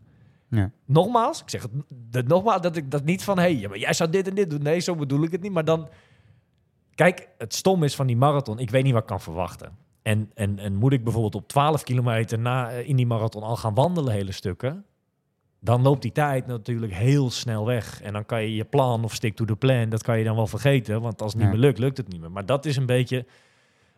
Ja. 0.50 0.72
Nogmaals, 0.86 1.42
ik 1.42 1.50
zeg 1.50 1.62
het 1.62 1.72
dat, 1.94 2.28
nogmaals, 2.28 2.62
dat 2.62 2.76
ik 2.76 2.92
dat 2.92 3.04
niet 3.04 3.24
van, 3.24 3.38
hé, 3.38 3.44
hey, 3.44 3.56
ja, 3.56 3.70
maar 3.70 3.78
jij 3.78 3.94
zou 3.94 4.10
dit 4.10 4.28
en 4.28 4.36
dit 4.36 4.50
doen. 4.50 4.62
Nee, 4.62 4.80
zo 4.80 4.96
bedoel 4.96 5.24
ik 5.24 5.32
het 5.32 5.42
niet. 5.42 5.52
Maar 5.52 5.66
dan, 5.66 5.88
kijk, 6.96 7.28
het 7.38 7.54
stom 7.54 7.84
is 7.84 7.96
van 7.96 8.08
die 8.08 8.18
marathon, 8.18 8.60
ik 8.60 8.70
weet 8.70 8.84
niet 8.84 8.94
wat 8.94 9.02
ik 9.02 9.08
kan 9.08 9.22
verwachten. 9.22 9.78
En, 10.02 10.32
en, 10.34 10.60
en 10.60 10.76
moet 10.76 10.94
ik 10.94 11.04
bijvoorbeeld 11.04 11.36
op 11.36 11.48
12 11.48 11.84
kilometer 11.84 12.40
na, 12.40 12.70
eh, 12.72 12.90
in 12.90 12.96
die 12.96 13.06
marathon 13.08 13.44
al 13.44 13.56
gaan 13.56 13.74
wandelen 13.74 14.14
hele 14.14 14.32
stukken, 14.32 14.86
dan 15.68 15.82
loopt 15.82 16.02
die 16.02 16.12
tijd 16.12 16.48
natuurlijk 16.48 16.94
heel 16.94 17.30
snel 17.32 17.66
weg. 17.66 18.02
En 18.02 18.14
dan 18.14 18.26
kan 18.26 18.42
je 18.42 18.56
je 18.56 18.66
plan 18.66 19.04
of 19.04 19.14
stick 19.14 19.36
to 19.36 19.46
the 19.46 19.56
plan, 19.56 19.90
dat 19.90 20.04
kan 20.04 20.18
je 20.18 20.24
dan 20.24 20.36
wel 20.36 20.48
vergeten. 20.48 21.02
Want 21.02 21.22
als 21.22 21.34
het 21.34 21.42
niet 21.42 21.52
meer 21.52 21.60
lukt, 21.60 21.80
lukt 21.80 21.98
het 21.98 22.08
niet 22.08 22.22
meer. 22.22 22.32
Maar 22.32 22.46
dat 22.46 22.66
is 22.66 22.76
een 22.76 22.86
beetje 22.86 23.26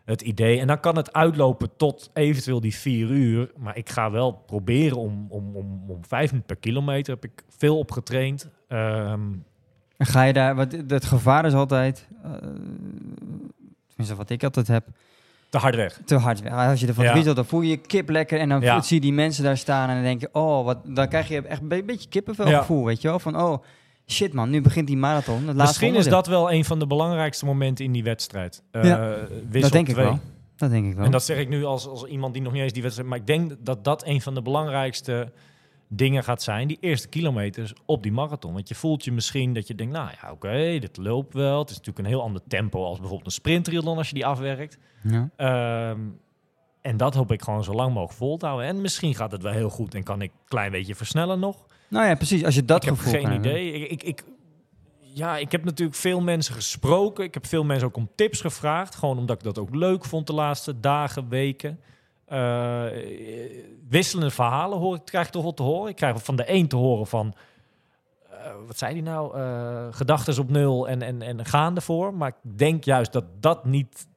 het 0.04 0.22
idee. 0.22 0.60
En 0.60 0.66
dan 0.66 0.80
kan 0.80 0.96
het 0.96 1.12
uitlopen 1.12 1.70
tot 1.76 2.10
eventueel 2.14 2.60
die 2.60 2.74
vier 2.74 3.08
uur. 3.10 3.50
Maar 3.56 3.76
ik 3.76 3.88
ga 3.88 4.10
wel 4.10 4.32
proberen 4.32 4.96
om, 4.96 5.26
om, 5.28 5.56
om, 5.56 5.84
om 5.90 6.04
vijf 6.06 6.30
minuten 6.30 6.46
per 6.46 6.56
kilometer. 6.56 7.14
Heb 7.14 7.24
ik 7.24 7.44
veel 7.48 7.78
op 7.78 7.90
getraind. 7.90 8.48
Ehm, 8.68 9.32
En 9.96 10.06
ga 10.06 10.22
je 10.22 10.32
daar, 10.32 10.54
wat 10.54 10.72
het 10.86 11.04
gevaar 11.04 11.44
is 11.44 11.52
altijd, 11.54 12.08
eh, 12.22 12.30
tenminste 13.88 14.16
wat 14.16 14.30
ik 14.30 14.44
altijd 14.44 14.68
heb, 14.68 14.88
te 15.50 15.58
hard 15.58 15.74
weg. 15.74 16.00
te 16.04 16.16
hard 16.16 16.40
weg. 16.42 16.52
Als 16.52 16.80
je 16.80 16.86
ervan 16.86 17.04
Ja. 17.04 17.32
dan 17.34 17.44
voel 17.46 17.60
je 17.60 17.68
je 17.70 17.76
kip 17.76 18.08
lekker. 18.08 18.38
En 18.38 18.48
dan 18.48 18.60
Ja. 18.60 18.80
zie 18.82 18.96
je 18.96 19.02
die 19.02 19.12
mensen 19.12 19.44
daar 19.44 19.56
staan. 19.56 19.88
En 19.88 19.94
dan 19.94 20.04
denk 20.04 20.20
je, 20.20 20.28
oh, 20.32 20.64
wat, 20.64 20.78
dan 20.84 21.08
krijg 21.08 21.28
je 21.28 21.42
echt 21.42 21.60
een 21.60 21.68
be- 21.68 21.82
beetje 21.84 22.08
kippenvel 22.08 22.48
Ja. 22.48 22.58
gevoel, 22.58 22.84
weet 22.84 23.02
je 23.02 23.08
wel? 23.08 23.18
Van, 23.18 23.40
oh, 23.40 23.62
shit 24.06 24.32
man, 24.32 24.50
nu 24.50 24.60
begint 24.60 24.86
die 24.86 24.96
marathon. 24.96 25.34
Het 25.36 25.44
laatste 25.44 25.62
Misschien 25.62 25.88
is 25.88 25.94
onderdeel. 25.96 26.18
dat 26.22 26.26
wel 26.26 26.52
een 26.52 26.64
van 26.64 26.78
de 26.78 26.86
belangrijkste 26.86 27.44
momenten 27.44 27.84
in 27.84 27.92
die 27.92 28.02
wedstrijd. 28.04 28.62
Ja, 28.72 28.80
wissel 29.48 29.60
Dat 29.60 29.72
denk 29.72 29.88
ik 29.88 29.94
twee. 29.94 30.06
wel. 30.06 30.18
Dat 30.56 30.70
denk 30.70 30.86
ik 30.86 30.94
wel. 30.94 31.04
En 31.04 31.10
dat 31.10 31.24
zeg 31.24 31.38
ik 31.38 31.48
nu 31.48 31.64
als, 31.64 31.86
als 31.88 32.04
iemand 32.04 32.32
die 32.34 32.42
nog 32.42 32.52
niet 32.52 32.62
eens 32.62 32.72
die 32.72 32.82
wedstrijd... 32.82 33.08
Maar 33.10 33.18
ik 33.18 33.26
denk 33.26 33.52
dat 33.60 33.84
dat 33.84 34.06
een 34.06 34.20
van 34.20 34.34
de 34.34 34.42
belangrijkste 34.42 35.32
dingen 35.92 36.24
gaat 36.24 36.42
zijn. 36.42 36.68
Die 36.68 36.78
eerste 36.80 37.08
kilometers 37.08 37.72
op 37.86 38.02
die 38.02 38.12
marathon. 38.12 38.52
Want 38.52 38.68
je 38.68 38.74
voelt 38.74 39.04
je 39.04 39.12
misschien 39.12 39.54
dat 39.54 39.66
je 39.66 39.74
denkt... 39.74 39.92
Nou 39.92 40.10
ja, 40.22 40.30
oké, 40.32 40.78
dit 40.78 40.96
loopt 40.96 41.34
wel. 41.34 41.58
Het 41.58 41.70
is 41.70 41.76
natuurlijk 41.76 42.06
een 42.06 42.12
heel 42.12 42.22
ander 42.22 42.42
tempo 42.48 42.84
als 42.84 42.98
bijvoorbeeld 42.98 43.26
een 43.26 43.32
sprintriathlon 43.32 43.96
als 43.96 44.08
je 44.08 44.14
die 44.14 44.26
afwerkt. 44.26 44.78
ja. 45.02 45.30
Ehm, 45.36 46.00
en 46.80 46.96
dat 46.96 47.14
hoop 47.14 47.32
ik 47.32 47.42
gewoon 47.42 47.64
zo 47.64 47.72
lang 47.72 47.88
mogelijk 47.88 48.18
vol 48.18 48.36
te 48.36 48.46
houden. 48.46 48.66
En 48.66 48.80
misschien 48.80 49.14
gaat 49.14 49.32
het 49.32 49.42
wel 49.42 49.52
heel 49.52 49.70
goed 49.70 49.94
en 49.94 50.02
kan 50.02 50.22
ik 50.22 50.30
een 50.30 50.44
klein 50.48 50.70
beetje 50.70 50.94
versnellen 50.94 51.38
nog. 51.38 51.66
Nou 51.88 52.06
ja, 52.06 52.14
precies. 52.14 52.44
Als 52.44 52.54
je 52.54 52.64
dat 52.64 52.82
ik 52.82 52.88
heb 52.88 52.96
gevoel 52.96 53.12
geen 53.12 53.22
kan 53.22 53.30
hebben. 53.32 53.50
idee. 53.50 53.72
Ik, 53.72 53.90
ik, 53.90 54.02
ik, 54.02 54.24
ja, 55.00 55.36
ik 55.36 55.52
heb 55.52 55.64
natuurlijk 55.64 55.98
veel 55.98 56.20
mensen 56.20 56.54
gesproken. 56.54 57.24
Ik 57.24 57.34
heb 57.34 57.46
veel 57.46 57.64
mensen 57.64 57.86
ook 57.86 57.96
om 57.96 58.10
tips 58.14 58.40
gevraagd. 58.40 58.94
Gewoon 58.94 59.18
omdat 59.18 59.36
ik 59.36 59.42
dat 59.42 59.58
ook 59.58 59.74
leuk 59.74 60.04
vond 60.04 60.26
de 60.26 60.32
laatste 60.32 60.80
dagen, 60.80 61.28
weken. 61.28 61.80
Eh, 62.30 62.84
wisselende 63.88 64.30
verhalen 64.30 64.78
hoor 64.78 64.94
ik, 64.94 65.04
krijg 65.04 65.26
ik 65.26 65.32
toch 65.32 65.42
wel 65.42 65.54
te 65.54 65.62
horen. 65.62 65.90
Ik 65.90 65.96
krijg 65.96 66.24
van 66.24 66.36
de 66.36 66.44
een 66.46 66.68
te 66.68 66.76
horen 66.76 67.06
van... 67.06 67.34
eh, 68.30 68.36
wat 68.66 68.78
zei 68.78 68.94
die 68.94 69.02
nou? 69.02 69.36
Eh 69.38 69.86
Gedachten 69.90 70.38
op 70.38 70.50
nul 70.50 70.88
en, 70.88 71.02
en, 71.02 71.22
en 71.22 71.44
gaan 71.44 71.76
ervoor. 71.76 72.14
Maar 72.14 72.28
ik 72.28 72.58
denk 72.58 72.84
juist 72.84 73.12
dat 73.12 73.24
dat 73.40 73.64
niet... 73.64 74.08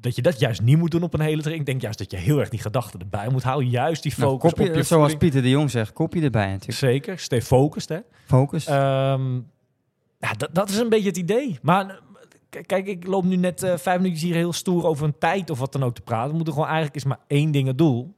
Dat 0.00 0.16
je 0.16 0.22
dat 0.22 0.38
juist 0.38 0.62
niet 0.62 0.78
moet 0.78 0.90
doen 0.90 1.02
op 1.02 1.14
een 1.14 1.20
hele 1.20 1.40
training. 1.42 1.60
Ik 1.60 1.66
denk 1.66 1.80
juist 1.82 1.98
dat 1.98 2.10
je 2.10 2.16
heel 2.16 2.38
erg 2.38 2.48
die 2.48 2.60
gedachten 2.60 3.00
erbij 3.00 3.28
moet 3.28 3.42
houden. 3.42 3.70
Juist 3.70 4.02
die 4.02 4.12
Nou, 4.16 4.30
focus 4.30 4.50
kopje, 4.50 4.68
op 4.68 4.74
je 4.74 4.82
zoals 4.82 5.00
voeding. 5.10 5.18
Pieter 5.18 5.42
de 5.42 5.48
Jong 5.48 5.70
zegt, 5.70 5.92
kopje 5.92 6.20
erbij 6.22 6.50
natuurlijk. 6.50 6.78
Zeker, 6.78 7.18
stay 7.18 7.42
focused 7.42 7.88
hè. 7.88 7.98
Focus. 8.26 8.66
Ehm, 8.66 9.34
ja, 10.18 10.32
dat, 10.36 10.48
dat 10.52 10.68
is 10.68 10.76
een 10.76 10.88
beetje 10.88 11.08
het 11.08 11.16
idee. 11.16 11.58
Maar 11.62 12.00
kijk, 12.66 12.86
ik 12.86 13.06
loop 13.06 13.24
nu 13.24 13.36
net 13.36 13.62
eh, 13.62 13.76
vijf 13.76 13.96
minuutjes 14.00 14.22
hier 14.22 14.34
heel 14.34 14.52
stoer 14.52 14.86
over 14.86 15.06
een 15.06 15.18
tijd 15.18 15.50
of 15.50 15.58
wat 15.58 15.72
dan 15.72 15.84
ook 15.84 15.94
te 15.94 16.00
praten. 16.02 16.28
We 16.30 16.34
moeten 16.36 16.52
gewoon 16.52 16.68
eigenlijk 16.68 16.96
is 16.96 17.04
maar 17.04 17.18
één 17.26 17.50
ding 17.50 17.66
het 17.66 17.78
doel. 17.78 18.14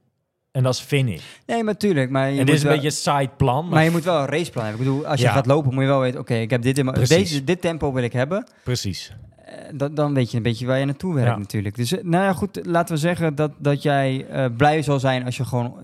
En 0.51 0.63
dat 0.63 0.73
is 0.73 0.79
finish. 0.79 1.21
nee, 1.45 1.63
maar 1.63 1.77
tuurlijk. 1.77 2.09
Maar 2.09 2.31
je 2.31 2.39
en 2.39 2.45
dit 2.45 2.55
is 2.55 2.61
een 2.61 2.67
wel- 2.67 2.75
beetje 2.81 3.11
een 3.11 3.19
side 3.19 3.29
plan. 3.37 3.63
Maar, 3.63 3.73
Maar 3.73 3.83
je 3.83 3.91
moet 3.91 4.03
wel 4.03 4.19
een 4.19 4.25
raceplan 4.27 4.65
hebben. 4.65 4.81
Ik 4.85 4.87
bedoel, 4.91 5.07
als 5.07 5.19
je 5.19 5.25
Ja. 5.25 5.31
gaat 5.31 5.45
lopen, 5.45 5.73
moet 5.73 5.83
je 5.83 5.89
wel 5.89 5.99
weten... 5.99 6.19
Oké, 6.19 6.33
ik 6.35 6.49
heb 6.49 6.61
dit, 6.61 6.77
in 6.77 6.91
deze, 7.07 7.43
dit 7.43 7.61
tempo 7.61 7.93
wil 7.93 8.03
ik 8.03 8.13
hebben. 8.13 8.47
Precies. 8.63 9.13
Eh, 9.45 9.53
dat, 9.73 9.95
dan 9.95 10.13
weet 10.13 10.31
je 10.31 10.37
een 10.37 10.43
beetje 10.43 10.65
waar 10.65 10.79
je 10.79 10.85
naartoe 10.85 11.13
werkt 11.13 11.29
Ja. 11.29 11.37
natuurlijk. 11.37 11.75
Dus 11.75 11.91
eh, 11.97 12.03
nou 12.03 12.23
ja, 12.23 12.33
goed. 12.33 12.59
Laten 12.65 12.93
we 12.95 12.99
zeggen 13.01 13.35
dat, 13.35 13.51
dat 13.57 13.81
jij 13.81 14.25
eh, 14.27 14.45
blij 14.57 14.81
zal 14.81 14.99
zijn 14.99 15.25
als 15.25 15.37
je 15.37 15.45
gewoon... 15.45 15.75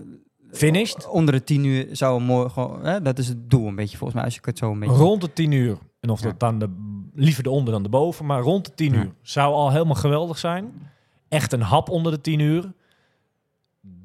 Finished. 0.52 1.08
Onder 1.08 1.34
de 1.34 1.44
tien 1.44 1.64
uur 1.64 1.86
zou 1.92 2.20
een 2.20 2.26
mooi... 2.26 2.48
Gewoon, 2.48 2.84
hè, 2.84 3.02
dat 3.02 3.18
is 3.18 3.28
het 3.28 3.50
doel 3.50 3.66
een 3.66 3.74
beetje 3.74 3.96
volgens 3.96 4.14
mij. 4.14 4.24
Als 4.24 4.34
je 4.34 4.40
het 4.44 4.58
zo 4.58 4.70
een 4.70 4.78
beetje... 4.78 4.94
Rond 4.94 5.20
de 5.20 5.32
10 5.32 5.52
uur. 5.52 5.78
En 6.00 6.10
of 6.10 6.20
Ja. 6.22 6.26
dat 6.26 6.40
dan 6.40 6.58
de, 6.58 6.68
liever 7.14 7.42
de 7.42 7.50
onder 7.50 7.72
dan 7.72 7.82
de 7.82 7.88
boven. 7.88 8.26
Maar 8.26 8.40
rond 8.40 8.64
de 8.66 8.74
10 8.74 8.92
Ja. 8.92 8.98
uur 9.02 9.12
zou 9.22 9.54
al 9.54 9.70
helemaal 9.70 9.94
geweldig 9.94 10.38
zijn. 10.38 10.72
Echt 11.28 11.52
een 11.52 11.60
hap 11.62 11.88
onder 11.88 12.12
de 12.12 12.20
10 12.20 12.38
uur. 12.40 12.72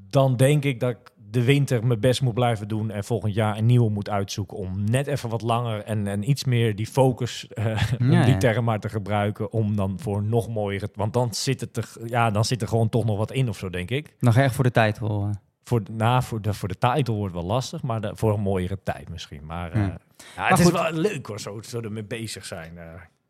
Dan 0.10 0.36
denk 0.36 0.64
ik 0.64 0.80
dat 0.80 0.90
ik 0.90 0.98
de 1.30 1.44
winter 1.44 1.86
mijn 1.88 2.00
best 2.00 2.22
moet 2.22 2.34
blijven 2.34 2.68
doen. 2.68 2.92
En 2.92 3.04
volgend 3.04 3.34
jaar 3.34 3.58
een 3.58 3.66
nieuwe 3.66 3.90
moet 3.90 4.10
uitzoeken. 4.10 4.58
Om 4.58 4.84
net 4.84 5.08
even 5.08 5.30
wat 5.30 5.42
langer 5.42 5.84
en, 5.84 6.08
en 6.08 6.30
iets 6.30 6.44
meer 6.44 6.76
die 6.76 6.88
focus. 6.88 7.48
om 8.00 8.12
Ja, 8.12 8.24
die 8.26 8.38
term 8.38 8.64
maar 8.64 8.80
te 8.80 8.90
gebruiken. 8.90 9.52
Om 9.52 9.76
dan 9.76 10.00
voor 10.00 10.24
nog 10.24 10.50
mooier. 10.50 10.90
Want 10.94 11.14
dan 11.14 11.34
zit, 11.34 11.62
het 11.62 11.78
er, 11.78 11.90
ja, 12.06 12.32
dan 12.32 12.46
zit 12.46 12.62
er 12.62 12.68
gewoon 12.68 12.90
toch 12.90 13.06
nog 13.06 13.18
wat 13.18 13.32
in 13.32 13.50
of 13.50 13.58
zo, 13.58 13.70
denk 13.70 13.90
ik. 13.92 14.16
Nog 14.20 14.36
echt 14.36 14.56
voor 14.56 14.64
de 14.64 14.72
tijd 14.72 15.00
wel. 15.00 15.24
eh. 15.24 15.30
Voor, 15.64 15.84
de- 15.84 15.92
nou, 15.92 16.24
voor, 16.24 16.42
de, 16.42 16.54
voor 16.54 16.68
de 16.68 16.78
title 16.78 17.14
wordt 17.14 17.34
het 17.34 17.44
wel 17.44 17.52
lastig. 17.54 17.82
Maar 17.82 18.02
de- 18.02 18.12
voor 18.16 18.34
een 18.34 18.42
mooiere 18.42 18.78
tijd 18.84 19.10
misschien. 19.10 19.46
Maar, 19.46 19.72
eh, 19.72 19.82
Ja. 19.88 19.98
Ja, 20.36 20.48
het 20.48 20.60
is 20.60 20.72
wel 20.72 20.92
leuk 20.92 21.26
hoor, 21.26 21.40
zo, 21.40 21.62
zo 21.62 21.80
ermee 21.80 22.04
bezig 22.04 22.46
zijn. 22.46 22.78
eh. 22.78 22.84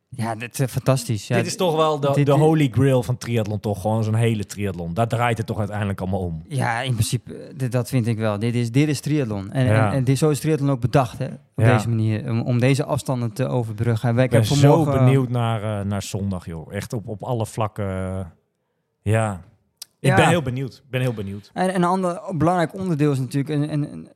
Ja, 0.10 0.36
dit 0.36 0.60
is 0.60 0.72
fantastisch. 0.72 1.28
Ja, 1.28 1.36
dit 1.36 1.46
is 1.46 1.56
toch 1.56 1.76
wel 1.76 2.00
de, 2.00 2.08
dit- 2.08 2.16
de 2.16 2.24
dit- 2.24 2.34
holy 2.34 2.70
grail 2.72 3.04
van 3.04 3.18
triathlon, 3.18 3.60
toch? 3.60 3.82
Gewoon 3.82 4.04
zo'n 4.04 4.14
hele 4.16 4.46
triathlon. 4.46 4.94
Daar 4.94 5.08
draait 5.08 5.38
het 5.38 5.48
toch 5.48 5.58
uiteindelijk 5.60 6.02
allemaal 6.02 6.20
om. 6.20 6.44
Ja, 6.48 6.82
in 6.82 6.92
principe, 6.94 7.34
eh, 7.36 7.54
dit, 7.58 7.72
dat 7.72 7.90
vind 7.90 8.08
ik 8.08 8.18
wel. 8.18 8.40
Dit 8.40 8.56
is, 8.56 8.72
dit 8.72 8.88
is 8.88 9.00
triathlon. 9.00 9.52
En, 9.52 9.66
Ja. 9.66 9.88
en, 9.90 9.94
en 9.98 10.04
dit, 10.04 10.18
zo 10.18 10.30
is 10.30 10.40
triathlon 10.40 10.70
ook 10.70 10.80
bedacht, 10.80 11.18
hè? 11.18 11.26
Op 11.26 11.38
Ja. 11.56 11.74
deze 11.74 11.90
manier. 11.90 12.30
Om, 12.30 12.42
om 12.42 12.60
deze 12.60 12.84
afstanden 12.86 13.34
te 13.34 13.48
overbruggen. 13.48 14.10
En 14.10 14.18
Ik 14.24 14.30
ben 14.30 14.46
zo 14.46 14.84
benieuwd 14.86 15.30
naar, 15.30 15.80
eh, 15.80 15.86
naar 15.86 16.02
zondag, 16.02 16.46
joh. 16.46 16.74
Echt 16.74 16.94
op, 16.94 17.08
op 17.08 17.24
alle 17.24 17.46
vlakken. 17.46 17.86
eh, 17.90 18.20
ja. 19.02 19.42
Ik 20.00 20.10
Ja. 20.10 20.16
ben 20.16 20.28
heel 20.28 20.42
benieuwd. 20.42 20.74
Ik 20.86 20.90
ben 20.90 21.02
heel 21.02 21.14
benieuwd. 21.14 21.52
En 21.54 21.76
een 21.76 21.84
ander 21.84 22.22
belangrijk 22.36 22.74
onderdeel 22.74 23.12
is 23.12 23.20
natuurlijk... 23.20 23.50
En, 23.50 23.70
en, 23.70 23.92
en 23.92 24.08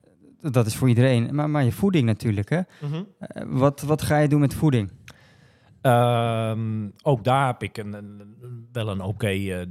dat 0.42 0.66
is 0.66 0.76
voor 0.76 0.90
iedereen. 0.90 1.36
Maar, 1.36 1.50
maar 1.50 1.64
je 1.64 1.72
voeding 1.72 2.06
natuurlijk, 2.06 2.50
hè? 2.50 2.62
Eh, 3.20 3.44
wat, 3.48 3.82
wat 3.82 4.02
ga 4.02 4.18
je 4.18 4.28
doen 4.28 4.40
met 4.40 4.54
voeding? 4.54 4.92
Ehm, 5.82 6.90
ook 7.04 7.24
daar 7.24 7.48
heb 7.48 7.64
ik 7.64 7.78
een, 7.78 7.94
een- 7.94 8.68
wel 8.72 8.90
een 8.90 9.02
oké 9.02 9.28
eh, 9.28 9.62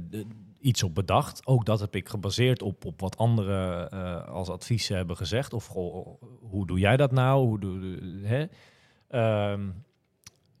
iets 0.59 0.83
op 0.83 0.95
bedacht. 0.95 1.47
Ook 1.47 1.65
dat 1.65 1.79
heb 1.79 1.95
ik 1.95 2.09
gebaseerd 2.09 2.61
op, 2.61 2.85
op 2.85 2.99
wat 3.01 3.17
anderen 3.17 3.91
eh, 3.91 4.27
als 4.27 4.49
advies 4.49 4.87
hebben 4.87 5.17
gezegd. 5.17 5.53
Of 5.53 5.65
goh, 5.65 6.21
hoe 6.49 6.67
doe 6.67 6.79
jij 6.79 6.97
dat 6.97 7.11
nou? 7.11 7.45
Hoe 7.47 7.59
doe, 7.59 7.99
hè? 8.23 8.45
Ehm, 9.07 9.67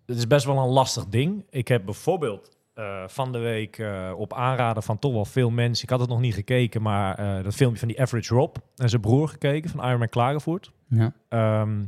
het 0.05 0.17
is 0.17 0.27
best 0.27 0.45
wel 0.45 0.57
een 0.57 0.69
lastig 0.69 1.05
ding. 1.07 1.45
Ik 1.49 1.67
heb 1.67 1.85
bijvoorbeeld 1.85 2.57
eh, 2.81 3.03
van 3.07 3.31
de 3.31 3.37
week 3.37 3.77
eh, 3.77 4.11
op 4.17 4.33
aanraden 4.33 4.83
van 4.83 4.99
toch 4.99 5.13
wel 5.13 5.25
veel 5.25 5.49
mensen... 5.49 5.83
Ik 5.83 5.89
had 5.89 5.99
het 5.99 6.09
nog 6.09 6.19
niet 6.19 6.33
gekeken, 6.33 6.81
maar 6.81 7.15
eh, 7.15 7.43
dat 7.43 7.55
filmpje 7.55 7.79
van 7.79 7.87
die 7.87 8.01
Average 8.01 8.33
Rob 8.33 8.55
en 8.75 8.89
zijn 8.89 9.01
broer 9.01 9.27
gekeken 9.27 9.69
van 9.69 9.85
Ironman 9.85 10.09
Klagenvoort. 10.09 10.71
Ja. 10.87 11.13
Ehm, 11.29 11.83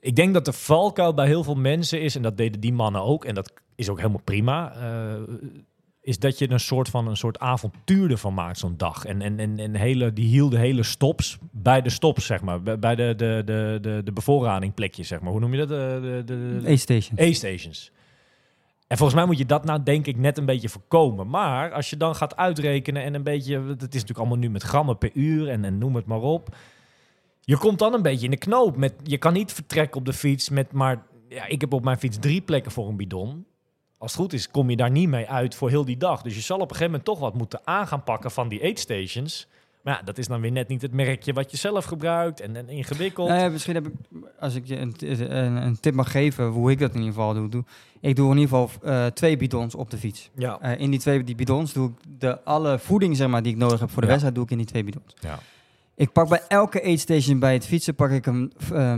ik 0.00 0.16
denk 0.16 0.34
dat 0.34 0.44
de 0.44 0.52
valkuil 0.52 1.14
bij 1.14 1.26
heel 1.26 1.44
veel 1.44 1.54
mensen 1.54 2.00
is, 2.00 2.16
en 2.16 2.22
dat 2.22 2.36
deden 2.36 2.60
die 2.60 2.72
mannen 2.72 3.02
ook, 3.02 3.24
en 3.24 3.34
dat 3.34 3.52
is 3.74 3.88
ook 3.88 3.96
helemaal 3.96 4.22
prima, 4.24 4.72
is 6.00 6.18
dat 6.18 6.38
je 6.38 6.50
een 6.50 6.60
soort 6.60 6.88
van 6.88 7.08
een 7.08 7.16
soort 7.16 7.38
avontuur 7.38 8.10
ervan 8.10 8.34
maakt 8.34 8.58
zo'n 8.58 8.76
dag. 8.76 9.04
En, 9.04 9.22
en, 9.22 9.38
en, 9.38 9.58
en 9.58 9.74
hele, 9.74 10.12
die 10.12 10.26
hielden 10.26 10.60
hele 10.60 10.82
stops 10.82 11.38
bij 11.50 11.82
de 11.82 11.90
stops, 11.90 12.26
zeg 12.26 12.40
maar, 12.40 12.62
bij 12.62 12.94
de, 12.94 13.14
de, 13.16 13.42
de, 13.44 13.78
de, 13.80 14.00
de 14.04 14.12
bevoorradingplekjes, 14.12 15.08
zeg 15.08 15.20
maar. 15.20 15.30
Hoe 15.30 15.40
noem 15.40 15.52
je 15.54 15.58
dat? 15.58 15.68
De, 15.68 15.98
de, 16.02 16.24
de, 16.24 16.60
de- 16.62 16.72
A-station. 16.72 17.20
A-stations. 17.20 17.92
En 18.90 18.96
volgens 18.96 19.18
mij 19.18 19.26
moet 19.26 19.38
je 19.38 19.46
dat 19.46 19.64
nou 19.64 19.82
denk 19.82 20.06
ik 20.06 20.16
net 20.16 20.38
een 20.38 20.44
beetje 20.44 20.68
voorkomen. 20.68 21.28
Maar 21.28 21.72
als 21.72 21.90
je 21.90 21.96
dan 21.96 22.14
gaat 22.14 22.36
uitrekenen 22.36 23.02
en 23.02 23.14
een 23.14 23.22
beetje... 23.22 23.60
Het 23.60 23.82
is 23.82 24.00
natuurlijk 24.00 24.18
allemaal 24.18 24.36
nu 24.36 24.50
met 24.50 24.62
grammen 24.62 24.98
per 24.98 25.10
uur 25.14 25.48
en, 25.48 25.64
en 25.64 25.78
noem 25.78 25.94
het 25.94 26.06
maar 26.06 26.20
op. 26.20 26.56
Je 27.40 27.58
komt 27.58 27.78
dan 27.78 27.94
een 27.94 28.02
beetje 28.02 28.24
in 28.24 28.30
de 28.30 28.36
knoop. 28.36 28.76
Met, 28.76 28.94
je 29.02 29.18
kan 29.18 29.32
niet 29.32 29.52
vertrekken 29.52 29.98
op 29.98 30.06
de 30.06 30.12
fiets 30.12 30.48
met 30.48 30.72
maar... 30.72 31.02
Ja, 31.28 31.46
ik 31.46 31.60
heb 31.60 31.72
op 31.72 31.84
mijn 31.84 31.98
fiets 31.98 32.18
drie 32.18 32.40
plekken 32.40 32.72
voor 32.72 32.88
een 32.88 32.96
bidon. 32.96 33.46
Als 33.98 34.12
het 34.12 34.20
goed 34.20 34.32
is, 34.32 34.50
kom 34.50 34.70
je 34.70 34.76
daar 34.76 34.90
niet 34.90 35.08
mee 35.08 35.28
uit 35.28 35.54
voor 35.54 35.68
heel 35.68 35.84
die 35.84 35.96
dag. 35.96 36.22
Dus 36.22 36.34
je 36.34 36.40
zal 36.40 36.56
op 36.56 36.62
een 36.62 36.76
gegeven 36.76 36.90
moment 36.90 37.04
toch 37.04 37.18
wat 37.18 37.34
moeten 37.34 37.60
aan 37.64 37.86
gaan 37.86 38.04
pakken 38.04 38.30
van 38.30 38.48
die 38.48 38.62
aid-stations. 38.62 39.48
Maar 39.82 39.94
ja, 39.94 40.02
dat 40.02 40.18
is 40.18 40.26
dan 40.26 40.40
weer 40.40 40.52
net 40.52 40.68
niet 40.68 40.82
het 40.82 40.92
merkje 40.92 41.32
wat 41.32 41.50
je 41.50 41.56
zelf 41.56 41.84
gebruikt 41.84 42.40
en, 42.40 42.56
en 42.56 42.68
ingewikkeld. 42.68 43.28
Nou 43.28 43.40
ja, 43.40 43.48
misschien 43.48 43.74
heb 43.74 43.86
ik, 43.86 43.92
als 44.40 44.54
ik 44.54 44.66
je 44.66 44.76
een, 44.78 44.94
een, 45.00 45.56
een 45.56 45.80
tip 45.80 45.94
mag 45.94 46.10
geven, 46.10 46.46
hoe 46.46 46.70
ik 46.70 46.78
dat 46.78 46.90
in 46.90 46.96
ieder 46.98 47.12
geval 47.14 47.34
doe. 47.34 47.48
doe 47.48 47.64
ik 48.00 48.16
doe 48.16 48.30
in 48.32 48.38
ieder 48.38 48.58
geval 48.58 48.70
eh, 48.90 49.06
twee 49.06 49.36
bidons 49.36 49.74
op 49.74 49.90
de 49.90 49.96
fiets. 49.98 50.30
ja. 50.34 50.58
Eh, 50.60 50.80
in 50.80 50.90
die 50.90 51.00
twee 51.00 51.24
die 51.24 51.34
bidons 51.34 51.72
doe 51.72 51.88
ik 51.88 52.20
de, 52.20 52.44
alle 52.44 52.78
voeding 52.78 53.16
zeg 53.16 53.28
maar, 53.28 53.42
die 53.42 53.52
ik 53.52 53.58
nodig 53.58 53.80
heb 53.80 53.88
voor 53.90 53.96
de 54.02 54.06
Ja. 54.06 54.08
wedstrijd, 54.08 54.34
doe 54.34 54.44
ik 54.44 54.50
in 54.50 54.56
die 54.56 54.66
twee 54.66 54.84
bidons. 54.84 55.14
Ja. 55.20 55.38
Ik 55.94 56.12
pak 56.12 56.28
bij 56.28 56.40
elke 56.48 56.82
aidstation 56.82 57.38
bij 57.38 57.52
het 57.52 57.66
fietsen 57.66 57.94
pak 57.94 58.10
ik 58.10 58.26
een 58.26 58.52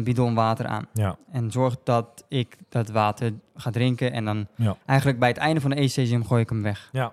bidon 0.05 0.35
water 0.35 0.67
aan. 0.67 0.87
Ja. 0.93 1.17
En 1.33 1.51
zorg 1.51 1.77
dat 1.85 2.25
ik 2.29 2.57
dat 2.69 2.89
water 2.89 3.33
ga 3.55 3.71
drinken. 3.71 4.13
En 4.13 4.25
dan 4.25 4.47
Ja. 4.57 4.77
eigenlijk 4.87 5.19
bij 5.19 5.29
het 5.29 5.39
einde 5.39 5.61
van 5.61 5.71
de 5.71 5.77
aidstation 5.77 6.27
gooi 6.27 6.43
ik 6.43 6.49
hem 6.49 6.63
weg. 6.63 6.89
Ja, 6.93 7.13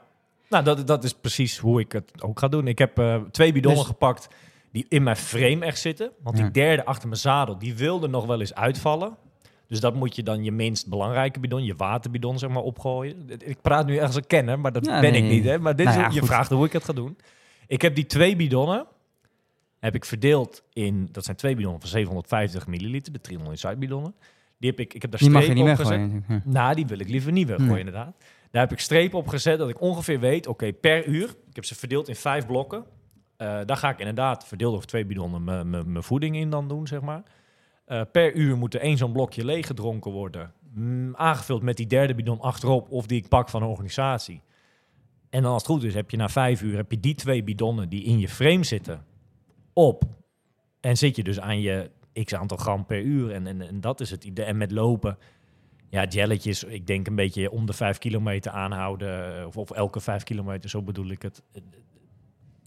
nou 0.50 0.64
dat, 0.64 0.88
dat 0.88 1.04
is 1.04 1.14
precies 1.14 1.58
hoe 1.58 1.80
ik 1.80 1.92
het 1.92 2.12
ook 2.22 2.40
ga 2.40 2.48
doen. 2.48 2.68
Ik 2.68 2.78
heb 2.78 3.00
eh, 3.00 3.22
twee 3.32 3.52
bidonnen 3.54 3.80
Dus- 3.82 3.90
gepakt 3.90 4.28
die 4.72 4.86
in 4.90 5.04
mijn 5.04 5.16
frame 5.16 5.66
echt 5.66 5.80
zitten. 5.80 6.12
Want 6.24 6.38
Ja. 6.38 6.44
die 6.44 6.52
derde 6.52 6.86
achter 6.86 7.08
mijn 7.08 7.20
zadel, 7.20 7.58
die 7.58 7.76
wilde 7.76 8.08
nog 8.08 8.26
wel 8.26 8.40
eens 8.40 8.54
uitvallen. 8.56 9.16
Dus 9.68 9.80
dat 9.80 9.96
moet 9.96 10.16
je 10.16 10.24
dan 10.24 10.44
je 10.44 10.52
minst 10.52 10.88
belangrijke 10.88 11.40
bidon, 11.40 11.64
je 11.64 11.76
waterbidon 11.76 12.40
zeg 12.40 12.50
maar 12.50 12.64
opgooien. 12.64 13.26
Ik 13.46 13.62
praat 13.62 13.86
nu 13.86 14.00
als 14.00 14.16
een 14.16 14.28
kenner, 14.28 14.60
maar 14.60 14.72
dat 14.72 14.86
Ja, 14.86 15.00
ben 15.02 15.12
nee, 15.12 15.24
ik 15.24 15.30
niet. 15.30 15.44
Hè? 15.44 15.60
Maar 15.60 15.76
dit 15.76 15.86
Nou 15.86 15.98
is, 15.98 16.04
ja, 16.06 16.12
je 16.14 16.20
goed. 16.20 16.28
vraagt 16.28 16.50
hoe 16.50 16.66
ik 16.66 16.74
het 16.74 16.84
ga 16.84 16.94
doen. 16.94 17.18
Ik 17.68 17.82
heb 17.82 17.96
die 17.96 18.06
twee 18.06 18.36
bidonnen, 18.36 18.86
heb 19.80 19.96
ik 19.96 20.06
verdeeld 20.06 20.64
in, 20.74 21.10
dat 21.12 21.26
zijn 21.26 21.38
twee 21.38 21.56
bidonnen 21.56 21.80
van 21.82 21.90
750 21.90 22.68
milliliter, 22.68 23.14
de 23.14 23.22
300 23.22 23.62
inside 23.62 23.80
bidonnen. 23.80 24.14
Die 24.58 24.70
heb 24.70 24.80
ik, 24.80 24.94
ik 24.94 25.02
heb 25.02 25.12
daar 25.12 25.20
Die 25.20 25.30
mag 25.30 25.46
je 25.46 25.54
niet 25.54 25.64
weggooien. 25.66 26.24
Nou, 26.44 26.76
die 26.76 26.86
wil 26.86 27.00
ik 27.00 27.10
liever 27.10 27.32
niet 27.32 27.48
weggooien, 27.48 27.72
Nee. 27.72 27.80
inderdaad. 27.86 28.14
Daar 28.52 28.62
heb 28.62 28.72
ik 28.72 28.80
strepen 28.80 29.18
op 29.18 29.28
gezet 29.28 29.58
dat 29.58 29.70
ik 29.70 29.82
ongeveer 29.82 30.20
weet, 30.20 30.48
oké, 30.48 30.74
per 30.74 31.06
uur. 31.06 31.30
Ik 31.30 31.56
heb 31.56 31.66
ze 31.66 31.76
verdeeld 31.76 32.08
in 32.08 32.16
vijf 32.16 32.46
blokken. 32.46 32.86
Eh, 33.38 33.60
daar 33.66 33.78
ga 33.78 33.90
ik 33.90 34.00
inderdaad 34.00 34.48
verdeeld 34.48 34.74
over 34.74 34.88
twee 34.88 35.06
bidonnen 35.06 35.70
mijn 35.70 36.04
voeding 36.04 36.36
in 36.36 36.50
dan 36.50 36.68
doen, 36.68 36.88
zeg 36.88 37.02
maar. 37.02 37.24
Eh, 37.86 38.02
per 38.12 38.34
uur 38.34 38.58
moet 38.58 38.74
er 38.74 38.82
één 38.82 38.98
zo'n 38.98 39.12
blokje 39.12 39.46
leeggedronken 39.46 40.12
worden. 40.12 40.54
Mm, 40.74 41.16
aangevuld 41.16 41.62
met 41.62 41.78
die 41.78 41.88
derde 41.88 42.16
bidon 42.16 42.40
achterop 42.40 42.92
of 42.92 43.06
die 43.06 43.18
ik 43.18 43.28
pak 43.28 43.50
van 43.50 43.62
een 43.62 43.70
organisatie. 43.70 44.42
En 45.30 45.42
dan 45.42 45.52
als 45.52 45.62
het 45.62 45.72
goed 45.72 45.84
is, 45.84 45.94
heb 45.94 46.10
je 46.10 46.18
na 46.18 46.30
vijf 46.30 46.62
uur 46.62 46.76
heb 46.76 46.92
je 46.92 47.00
die 47.00 47.16
twee 47.16 47.44
bidonnen 47.44 47.90
die 47.90 48.04
in 48.04 48.20
je 48.20 48.30
frame 48.30 48.64
zitten 48.64 49.06
op. 49.74 50.04
En 50.80 50.98
zit 50.98 51.16
je 51.16 51.24
dus 51.24 51.40
aan 51.40 51.62
je 51.62 51.90
x 52.24 52.36
aantal 52.36 52.58
gram 52.58 52.86
per 52.86 53.02
uur. 53.02 53.32
En, 53.32 53.48
en, 53.48 53.62
en 53.62 53.82
dat 53.82 54.00
is 54.00 54.12
het 54.12 54.24
idee. 54.24 54.46
En 54.46 54.58
met 54.58 54.72
lopen, 54.72 55.18
ja, 55.90 56.06
jelletjes, 56.06 56.64
ik 56.64 56.88
denk 56.88 57.08
een 57.08 57.16
beetje 57.16 57.52
om 57.52 57.66
de 57.66 57.74
vijf 57.74 57.98
kilometer 57.98 58.52
aanhouden. 58.52 59.48
Of, 59.48 59.58
of 59.58 59.72
elke 59.72 60.00
vijf 60.00 60.24
kilometer, 60.24 60.70
zo 60.70 60.82
bedoel 60.82 61.10
ik 61.10 61.22
het. 61.22 61.42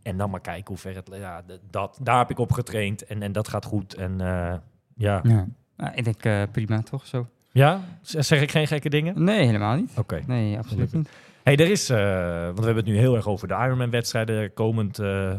En 0.02 0.16
dan 0.16 0.30
maar 0.30 0.40
kijken 0.40 0.66
hoe 0.66 0.76
ver 0.76 0.94
het... 0.94 1.08
Ja, 1.12 1.42
dat, 1.70 1.98
daar 2.02 2.18
heb 2.18 2.30
ik 2.30 2.38
op 2.38 2.52
getraind 2.52 3.04
en, 3.04 3.22
en 3.22 3.32
dat 3.32 3.48
gaat 3.48 3.64
goed. 3.64 3.94
En 3.94 4.20
eh, 4.20 4.54
ja. 4.96 5.20
Ja. 5.22 5.46
Nou, 5.76 5.94
ik 5.94 6.04
denk 6.04 6.24
eh, 6.24 6.42
prima, 6.52 6.82
toch? 6.82 7.06
Zo. 7.06 7.26
Ja? 7.52 7.80
Zeg 8.00 8.40
ik 8.40 8.50
geen 8.50 8.66
gekke 8.66 8.88
dingen? 8.88 9.24
Nee, 9.24 9.46
helemaal 9.46 9.76
niet. 9.76 9.92
Oké. 9.96 10.22
Nee, 10.26 10.58
absoluut 10.58 10.92
niet. 10.92 11.08
Hey, 11.42 11.56
er 11.56 11.70
is, 11.70 11.90
eh, 11.90 12.44
want 12.44 12.58
we 12.58 12.64
hebben 12.64 12.84
het 12.84 12.92
nu 12.92 12.98
heel 12.98 13.16
erg 13.16 13.28
over 13.28 13.48
de 13.48 13.54
Ironman-wedstrijden 13.54 14.54
komend, 14.54 14.98
eh, 14.98 15.34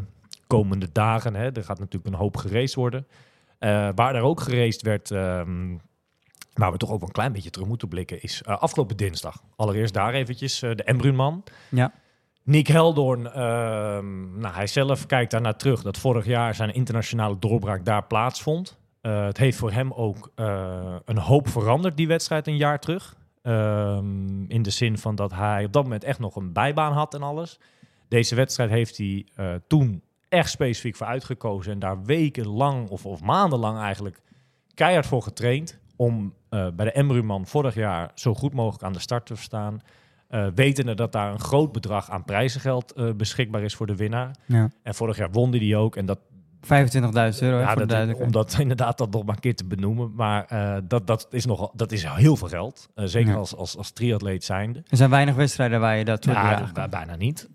komende 0.48 0.88
dagen. 0.92 1.36
Hè. 1.36 1.52
Er 1.52 1.64
gaat 1.64 1.80
natuurlijk 1.80 2.14
een 2.14 2.20
hoop 2.20 2.38
geraced 2.38 2.76
worden. 2.76 3.08
Eh, 3.60 3.90
waar 3.96 4.16
er 4.16 4.22
ook 4.22 4.40
geraced 4.40 4.82
werd, 4.82 5.12
ehm, 5.12 5.76
waar 6.54 6.72
we 6.72 6.78
toch 6.78 6.92
ook 6.92 7.00
wel 7.00 7.08
een 7.08 7.14
klein 7.14 7.32
beetje 7.32 7.50
terug 7.50 7.68
moeten 7.68 7.88
blikken, 7.88 8.22
is 8.22 8.42
eh, 8.42 8.58
afgelopen 8.58 8.98
dinsdag. 8.98 9.44
Allereerst 9.56 9.94
daar 9.94 10.14
eventjes 10.14 10.62
eh, 10.62 10.76
de 10.76 10.84
Embrunman. 10.84 11.44
Ja. 11.70 11.94
Nick 12.44 12.68
Heldoorn, 12.68 13.32
ehm, 13.32 14.40
nou, 14.40 14.54
hij 14.54 14.68
zelf 14.68 15.06
kijkt 15.06 15.32
daar 15.32 15.42
naar 15.42 15.58
terug 15.58 15.82
dat 15.82 15.98
vorig 15.98 16.26
jaar 16.26 16.56
zijn 16.56 16.74
internationale 16.74 17.40
doorbraak 17.40 17.86
daar 17.86 18.04
plaatsvond. 18.04 18.78
Eh, 19.02 19.26
het 19.26 19.38
heeft 19.38 19.58
voor 19.58 19.72
hem 19.72 19.94
ook 19.94 20.32
een 21.06 21.18
hoop 21.18 21.48
veranderd, 21.48 21.98
die 21.98 22.08
wedstrijd 22.08 22.48
een 22.48 22.58
jaar 22.58 22.80
terug. 22.80 23.16
Ehm, 23.42 24.44
in 24.48 24.62
de 24.62 24.70
zin 24.70 24.98
van 24.98 25.16
dat 25.16 25.34
hij 25.34 25.66
op 25.66 25.74
dat 25.74 25.84
moment 25.84 26.04
echt 26.04 26.20
nog 26.20 26.36
een 26.36 26.54
bijbaan 26.54 26.94
had 26.94 27.14
en 27.14 27.24
alles. 27.24 27.60
Deze 28.08 28.36
wedstrijd 28.36 28.70
heeft 28.70 28.98
hij 28.98 29.26
toen 29.68 30.02
echt 30.30 30.50
specifiek 30.50 30.96
voor 30.96 31.08
uitgekozen. 31.08 31.72
En 31.72 31.80
daar 31.80 32.04
wekenlang 32.04 32.90
of, 32.90 33.06
of 33.06 33.22
maandenlang 33.22 33.80
eigenlijk 33.80 34.22
keihard 34.74 35.06
voor 35.06 35.22
getraind. 35.22 35.80
Om 36.04 36.34
eh, 36.50 36.68
bij 36.76 36.86
de 36.86 36.92
Emruman 36.92 37.46
vorig 37.46 37.76
jaar 37.76 38.12
zo 38.14 38.34
goed 38.34 38.54
mogelijk 38.54 38.84
aan 38.84 38.94
de 38.94 39.00
start 39.00 39.26
te 39.26 39.36
staan. 39.36 39.82
Eh 40.28 40.48
wetende 40.56 40.96
dat 40.96 41.12
daar 41.12 41.32
een 41.32 41.40
groot 41.40 41.72
bedrag 41.72 42.10
aan 42.10 42.24
prijzengeld 42.24 42.92
eh, 42.92 43.12
beschikbaar 43.18 43.62
is 43.62 43.76
voor 43.76 43.88
de 43.88 43.96
winnaar. 43.96 44.36
Ja. 44.46 44.70
25.000 44.70 44.78
En 44.84 44.96
vorig 44.96 45.18
jaar 45.18 45.32
won 45.32 45.52
die 45.52 45.78
ook. 45.78 45.96
En 45.96 46.06
dat, 46.06 46.20
euro, 46.70 47.58
hè, 47.58 47.62
ja, 47.62 47.74
de 47.74 47.80
dat, 47.80 47.90
duidelijkheid. 47.90 48.20
om 48.28 48.32
dat 48.32 48.56
inderdaad 48.66 48.98
dat 48.98 49.12
nog 49.12 49.24
maar 49.26 49.36
een 49.36 49.42
keer 49.42 49.56
te 49.56 49.66
benoemen. 49.66 50.14
Maar 50.16 50.48
dat, 50.88 51.08
dat, 51.08 51.28
is 51.30 51.46
nog, 51.46 51.72
dat 51.74 51.92
is 51.92 52.06
heel 52.06 52.36
veel 52.36 52.48
geld. 52.48 52.90
Zeker 52.96 53.32
Ja. 53.32 53.38
als, 53.38 53.56
als, 53.56 53.78
als 53.78 53.92
triatleet 53.92 54.44
zijnde. 54.44 54.84
Er 54.88 54.98
zijn 54.98 55.10
weinig 55.10 55.36
wedstrijden 55.36 55.80
waar 55.80 55.98
je 55.98 56.06
dat 56.06 56.26
Ja, 56.26 56.88
bijna 56.90 57.16
niet. 57.16 57.50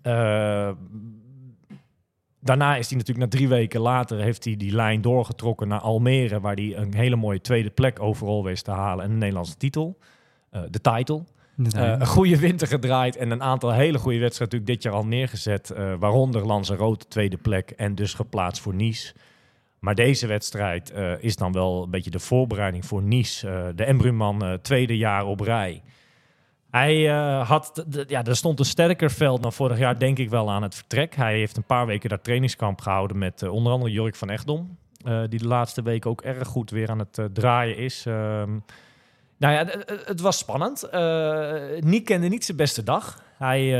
Daarna 2.49 2.75
is 2.75 2.89
hij 2.89 2.97
natuurlijk 2.97 3.31
na 3.31 3.37
drie 3.37 3.47
weken 3.47 3.81
later... 3.81 4.19
heeft 4.19 4.43
hij 4.43 4.57
die 4.57 4.71
lijn 4.71 5.01
doorgetrokken 5.01 5.67
naar 5.67 5.79
Almere... 5.79 6.39
waar 6.39 6.55
hij 6.55 6.77
een 6.77 6.95
hele 6.95 7.15
mooie 7.15 7.41
tweede 7.41 7.69
plek 7.69 8.01
overal 8.01 8.43
wist 8.43 8.63
te 8.63 8.71
halen... 8.71 9.05
en 9.05 9.11
een 9.11 9.17
Nederlandse 9.17 9.57
titel. 9.57 9.97
Eh, 10.49 10.61
de 10.69 10.81
title. 10.81 11.23
Eh, 11.73 11.81
een 11.81 12.07
goede 12.07 12.39
winter 12.39 12.67
gedraaid 12.67 13.15
en 13.15 13.31
een 13.31 13.43
aantal 13.43 13.71
hele 13.71 13.97
goede 13.97 14.19
wedstrijden 14.19 14.57
natuurlijk 14.57 14.81
dit 14.81 14.91
jaar 14.91 15.01
al 15.01 15.09
neergezet. 15.09 15.69
eh, 15.69 15.93
waaronder 15.99 16.45
Lanzarote 16.45 17.07
tweede 17.07 17.37
plek 17.37 17.69
en 17.69 17.95
dus 17.95 18.13
geplaatst 18.13 18.61
voor 18.61 18.75
Nice. 18.75 19.13
Maar 19.79 19.95
deze 19.95 20.27
wedstrijd 20.27 20.93
is 21.19 21.35
dan 21.35 21.51
wel 21.51 21.83
een 21.83 21.89
beetje 21.89 22.09
de 22.09 22.19
voorbereiding 22.19 22.85
voor 22.85 23.03
Nice. 23.03 23.71
De 23.75 23.83
Embruman 23.83 24.59
tweede 24.61 24.97
jaar 24.97 25.25
op 25.25 25.39
rij. 25.39 25.81
Hij 26.71 27.09
eh, 27.09 27.49
had, 27.49 27.85
ja, 28.07 28.23
er 28.23 28.35
stond 28.35 28.59
een 28.59 28.65
sterker 28.65 29.11
veld 29.11 29.43
dan 29.43 29.53
vorig 29.53 29.77
jaar, 29.77 29.99
denk 29.99 30.17
ik 30.17 30.29
wel, 30.29 30.51
aan 30.51 30.63
het 30.63 30.75
vertrek. 30.75 31.15
Hij 31.15 31.37
heeft 31.37 31.57
een 31.57 31.63
paar 31.63 31.85
weken 31.85 32.09
daar 32.09 32.21
trainingskamp 32.21 32.81
gehouden 32.81 33.17
met 33.17 33.41
eh, 33.41 33.53
onder 33.53 33.71
andere 33.71 33.91
Jork 33.91 34.15
van 34.15 34.29
Echtdom. 34.29 34.77
eh, 35.05 35.21
die 35.29 35.39
de 35.39 35.47
laatste 35.47 35.81
weken 35.81 36.09
ook 36.09 36.21
erg 36.21 36.47
goed 36.47 36.69
weer 36.69 36.89
aan 36.89 36.99
het 36.99 37.19
draaien 37.33 37.77
is. 37.77 38.05
Ehm, 38.05 38.59
nou 39.37 39.53
ja, 39.53 39.65
het 40.05 40.21
was 40.21 40.37
spannend. 40.37 40.81
Nick 41.79 42.05
kende 42.05 42.27
niet 42.27 42.45
zijn 42.45 42.57
beste 42.57 42.83
dag. 42.83 43.23
Hij 43.37 43.71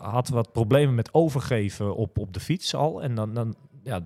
had 0.00 0.28
wat 0.28 0.52
problemen 0.52 0.94
met 0.94 1.14
overgeven 1.14 1.96
op, 1.96 2.18
op 2.18 2.32
de 2.32 2.40
fiets 2.40 2.74
al. 2.74 3.02
En 3.02 3.14
dan, 3.14 3.34
dan 3.34 3.56
ja, 3.82 4.00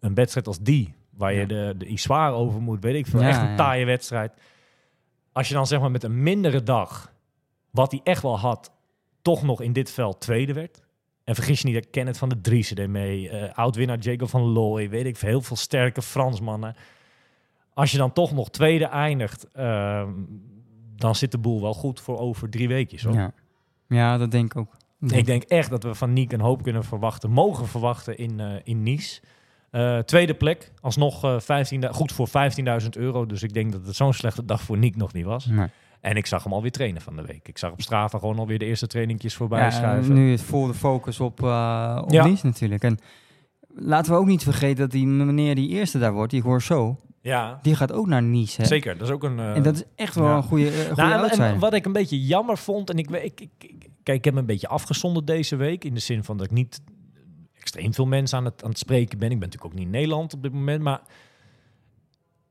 een 0.00 0.14
wedstrijd 0.14 0.46
als 0.46 0.60
die, 0.60 0.94
waar 1.16 1.32
je 1.32 1.46
de, 1.46 1.74
de 1.78 1.86
Iswaar 1.86 2.32
over 2.32 2.60
moet, 2.60 2.82
weet 2.82 2.94
ik 2.94 3.06
veel. 3.06 3.20
Ja, 3.20 3.28
echt 3.28 3.42
een 3.42 3.56
taaie 3.56 3.84
wedstrijd. 3.84 4.32
Als 5.32 5.48
je 5.48 5.54
dan 5.54 5.66
zeg 5.66 5.80
maar 5.80 5.90
met 5.90 6.02
een 6.02 6.22
mindere 6.22 6.62
dag, 6.62 7.12
wat 7.70 7.90
hij 7.90 8.00
echt 8.04 8.22
wel 8.22 8.38
had, 8.38 8.72
toch 9.22 9.42
nog 9.42 9.60
in 9.60 9.72
dit 9.72 9.90
veld 9.90 10.20
tweede 10.20 10.52
werd. 10.52 10.82
En 11.24 11.34
vergis 11.34 11.60
je 11.60 11.66
niet, 11.66 11.74
dat 11.74 11.90
Kenneth 11.90 12.18
van 12.18 12.28
de 12.28 12.40
Driessen 12.40 12.76
deed 12.76 12.88
mee. 12.88 13.28
eh 13.28 13.54
oud-winnaar 13.54 13.98
Jacob 13.98 14.28
van 14.28 14.42
Looy, 14.42 14.88
weet 14.88 15.06
ik 15.06 15.16
veel. 15.16 15.28
Heel 15.28 15.40
veel 15.40 15.56
sterke 15.56 16.02
Fransmannen. 16.02 16.76
Als 17.74 17.90
je 17.90 17.98
dan 17.98 18.12
toch 18.12 18.32
nog 18.32 18.50
tweede 18.50 18.84
eindigt, 18.84 19.48
ehm, 19.52 20.10
dan 20.96 21.14
zit 21.14 21.30
de 21.30 21.38
boel 21.38 21.60
wel 21.60 21.74
goed 21.74 22.00
voor 22.00 22.18
over 22.18 22.50
drie 22.50 22.68
weekjes. 22.68 23.02
Hoor. 23.02 23.14
ja. 23.14 23.32
ja, 23.88 24.18
dat 24.18 24.30
denk 24.30 24.54
ik 24.54 24.60
ook. 24.60 24.76
Ik 25.00 25.26
denk 25.26 25.42
echt 25.42 25.70
dat 25.70 25.82
we 25.82 25.94
van 25.94 26.12
Niek 26.12 26.32
een 26.32 26.40
hoop 26.40 26.62
kunnen 26.62 26.84
verwachten, 26.84 27.30
mogen 27.30 27.66
verwachten 27.66 28.18
in, 28.18 28.40
eh, 28.40 28.54
in 28.64 28.82
Nice. 28.82 29.20
Eh, 29.72 29.98
tweede 29.98 30.34
plek, 30.34 30.72
alsnog 30.80 31.24
eh 31.24 31.38
15, 31.40 31.94
goed 31.94 32.12
voor 32.12 32.28
15.000 32.82 32.88
euro. 32.90 33.26
Dus 33.26 33.42
ik 33.42 33.52
denk 33.54 33.72
dat 33.72 33.86
het 33.86 33.96
zo'n 33.96 34.12
slechte 34.12 34.44
dag 34.44 34.62
voor 34.62 34.78
Niek 34.78 34.96
nog 34.96 35.12
niet 35.12 35.24
was. 35.24 35.46
Nee. 35.46 35.66
En 36.00 36.16
ik 36.16 36.26
zag 36.26 36.44
hem 36.44 36.52
alweer 36.52 36.70
trainen 36.70 37.02
van 37.02 37.16
de 37.16 37.22
week. 37.22 37.48
Ik 37.48 37.58
zag 37.58 37.72
op 37.72 37.80
Strava 37.80 38.18
gewoon 38.18 38.38
alweer 38.38 38.58
de 38.58 38.64
eerste 38.64 38.86
trainingjes 38.86 39.34
voorbij 39.34 39.60
Ja, 39.60 39.70
schuiven. 39.70 40.14
nu 40.14 40.32
is 40.32 40.42
vol 40.42 40.66
de 40.66 40.74
focus 40.74 41.20
op, 41.20 41.42
eh 41.42 41.98
op 42.04 42.10
Ja. 42.12 42.26
Natuurlijk. 42.42 42.82
En 42.82 42.98
laten 43.68 44.12
we 44.12 44.18
ook 44.18 44.26
niet 44.26 44.42
vergeten 44.42 44.76
dat 44.76 44.90
die 44.90 45.06
meneer 45.06 45.54
die 45.54 45.68
eerste 45.68 45.98
daar 45.98 46.12
wordt, 46.12 46.30
die 46.32 46.40
Gorso, 46.42 47.00
Ja, 47.20 47.58
die 47.62 47.74
gaat 47.74 47.92
ook 47.92 48.06
naar 48.06 48.22
Nice. 48.22 48.60
Hè? 48.60 48.66
zeker. 48.66 48.98
Dat 48.98 49.08
is 49.08 49.14
ook 49.14 49.22
een... 49.22 49.38
En 49.38 49.62
dat 49.62 49.74
is 49.74 49.82
echt 49.96 50.14
wel 50.14 50.26
ja. 50.26 50.36
een 50.36 50.42
goede, 50.42 50.68
eh, 50.70 50.86
goede 50.86 51.02
Nou, 51.02 51.28
en- 51.42 51.58
wat 51.58 51.74
ik 51.74 51.84
een 51.86 51.92
beetje 51.92 52.24
jammer 52.26 52.58
vond, 52.58 52.90
en 52.90 52.98
ik, 52.98 53.10
ik, 53.10 53.40
ik- 53.40 53.88
kijk, 54.02 54.18
ik 54.18 54.24
heb 54.24 54.34
me 54.34 54.40
een 54.40 54.46
beetje 54.46 54.68
afgezonderd 54.68 55.26
deze 55.26 55.56
week, 55.56 55.84
in 55.84 55.94
de 55.94 56.00
zin 56.00 56.24
van 56.24 56.36
dat 56.36 56.46
ik 56.46 56.52
niet 56.52 56.80
extreem 57.62 57.94
veel 57.94 58.06
mensen 58.06 58.38
aan 58.38 58.44
het, 58.44 58.62
aan 58.64 58.68
het 58.70 58.78
spreken 58.78 59.18
ben. 59.18 59.30
Ik 59.30 59.38
ben 59.38 59.48
natuurlijk 59.48 59.72
ook 59.72 59.78
niet 59.78 59.86
in 59.86 59.92
Nederland 59.92 60.34
op 60.34 60.42
dit 60.42 60.52
moment, 60.52 60.82
maar 60.82 61.00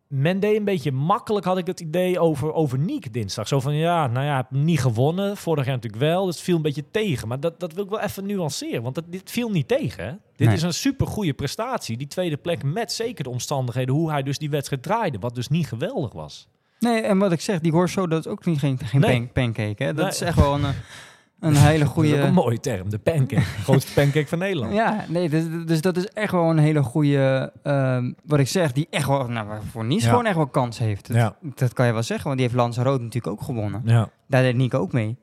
men 0.07 0.39
deed 0.39 0.57
een 0.57 0.63
beetje 0.63 0.91
makkelijk, 0.91 1.45
had 1.45 1.57
ik 1.57 1.67
het 1.67 1.79
idee, 1.79 2.19
over, 2.19 2.53
over 2.53 2.79
Niek 2.79 3.13
dinsdag. 3.13 3.47
Zo 3.47 3.59
van, 3.59 3.75
ja, 3.75 4.07
nou 4.07 4.25
ja, 4.25 4.47
niet 4.49 4.79
gewonnen, 4.79 5.37
vorig 5.37 5.65
jaar 5.65 5.75
natuurlijk 5.75 6.01
wel, 6.03 6.25
dus 6.25 6.35
het 6.35 6.43
viel 6.43 6.55
een 6.55 6.61
beetje 6.61 6.91
tegen. 6.91 7.27
Maar 7.27 7.39
dat, 7.39 7.59
dat 7.59 7.73
wil 7.73 7.83
ik 7.83 7.89
wel 7.89 7.99
even 7.99 8.25
nuanceren, 8.25 8.81
want 8.83 8.95
dat, 8.95 9.03
dit 9.07 9.31
viel 9.31 9.49
niet 9.49 9.67
tegen. 9.67 10.05
Hè? 10.05 10.11
Dit 10.35 10.47
Nee. 10.47 10.55
is 10.55 10.61
een 10.61 10.73
super 10.73 11.07
goede 11.07 11.33
prestatie, 11.33 11.97
die 11.97 12.07
tweede 12.07 12.37
plek 12.37 12.63
met 12.63 12.91
zeker 12.91 13.23
de 13.23 13.29
omstandigheden, 13.29 13.95
hoe 13.95 14.11
hij 14.11 14.23
dus 14.23 14.37
die 14.37 14.49
wedstrijd 14.49 14.83
draaide, 14.83 15.19
wat 15.19 15.35
dus 15.35 15.47
niet 15.47 15.67
geweldig 15.67 16.11
was. 16.13 16.47
Nee, 16.79 17.01
en 17.01 17.17
wat 17.17 17.31
ik 17.31 17.41
zeg, 17.41 17.59
die 17.59 17.71
Gorso, 17.71 18.07
dat 18.07 18.25
is 18.25 18.31
ook 18.31 18.45
niet, 18.45 18.59
geen, 18.59 18.79
geen 18.83 19.01
Nee. 19.01 19.17
pan- 19.17 19.31
pancake. 19.31 19.83
Hè? 19.83 19.93
Dat 19.93 20.03
Nee. 20.05 20.13
is 20.13 20.21
echt 20.21 20.37
wel 20.37 20.53
een, 20.53 20.63
eh, 20.65 20.69
een 21.41 21.55
hele 21.55 21.77
Dat 21.79 21.87
is 21.87 21.97
ook 21.97 22.03
een 22.03 22.09
goede... 22.17 22.31
mooie 22.31 22.59
term, 22.59 22.89
de 22.89 22.97
pancake. 22.99 23.41
grootste 23.63 23.93
pancake 23.93 24.27
van 24.27 24.37
Nederland. 24.39 24.73
Ja, 24.73 25.05
nee, 25.07 25.29
dus, 25.29 25.43
dus 25.65 25.81
dat 25.81 25.97
is 25.97 26.07
echt 26.07 26.31
wel 26.31 26.49
een 26.49 26.57
hele 26.57 26.83
goede, 26.83 27.51
ehm, 27.63 28.11
wat 28.25 28.39
ik 28.39 28.47
zeg, 28.47 28.71
die 28.71 28.87
echt 28.89 29.07
wel, 29.07 29.27
nou, 29.27 29.47
voor 29.71 29.85
Nice 29.85 30.03
Ja. 30.05 30.09
gewoon 30.09 30.25
echt 30.25 30.35
wel 30.35 30.47
kans 30.47 30.77
heeft. 30.79 31.07
Dat, 31.07 31.17
Ja. 31.17 31.35
dat 31.55 31.73
kan 31.73 31.85
je 31.85 31.93
wel 31.93 32.03
zeggen, 32.03 32.25
want 32.25 32.37
die 32.39 32.47
heeft 32.47 32.59
Lanzarote 32.59 33.03
natuurlijk 33.03 33.33
ook 33.33 33.41
gewonnen. 33.41 33.81
Ja. 33.85 34.09
Daar 34.27 34.41
deed 34.41 34.55
Nico 34.55 34.79
ook 34.79 34.91
mee. 34.91 35.17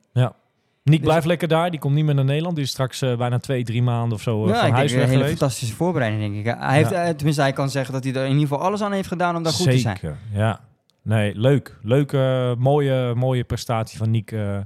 Nick 0.83 0.99
Dus- 0.99 1.07
blijft 1.09 1.27
lekker 1.27 1.49
daar. 1.49 1.71
Die 1.71 1.81
komt 1.81 1.95
niet 1.95 2.05
meer 2.05 2.15
naar 2.15 2.25
Nederland. 2.25 2.55
Die 2.55 2.65
is 2.65 2.71
straks 2.71 3.03
eh, 3.03 3.17
bijna 3.17 3.39
twee, 3.39 3.65
drie 3.65 3.83
maanden 3.83 4.13
of 4.13 4.23
zo 4.23 4.45
eh, 4.47 4.55
ja, 4.55 4.61
van 4.61 4.71
huis 4.71 4.93
weg 4.93 5.03
een 5.03 5.09
hele 5.09 5.21
geweest. 5.23 5.39
fantastische 5.39 5.75
voorbereiding, 5.75 6.23
denk 6.35 6.47
ik. 6.47 6.55
Hij 6.61 6.77
heeft, 6.77 6.91
Ja. 6.91 7.03
eh, 7.05 7.15
tenminste, 7.15 7.43
hij 7.43 7.53
kan 7.53 7.71
zeggen 7.71 7.93
dat 7.95 8.05
hij 8.05 8.13
er 8.13 8.25
in 8.25 8.33
ieder 8.33 8.49
geval 8.49 8.59
alles 8.65 8.83
aan 8.83 8.93
heeft 8.93 9.09
gedaan 9.09 9.37
om 9.37 9.43
daar 9.43 9.53
goed 9.53 9.71
te 9.71 9.79
zijn. 9.79 9.97
Zeker, 9.97 10.17
ja. 10.33 10.61
Nee, 11.03 11.33
leuk. 11.39 11.77
Leuke, 11.83 12.55
mooie, 12.59 13.15
mooie 13.15 13.45
prestatie 13.45 13.99
van 13.99 14.11
Nick 14.11 14.33
eh, 14.33 14.59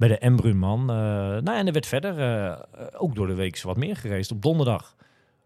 bij 0.00 0.08
de 0.08 0.18
Embrunman. 0.18 0.80
Eh 0.80 0.96
nou, 0.96 1.56
en 1.58 1.66
er 1.66 1.72
werd 1.72 1.86
verder 1.86 2.18
eh, 2.18 2.56
ook 2.96 3.14
door 3.14 3.26
de 3.26 3.34
week 3.34 3.62
wat 3.62 3.76
meer 3.76 3.96
gereisd 3.96 4.30
op 4.30 4.42
donderdag. 4.42 4.94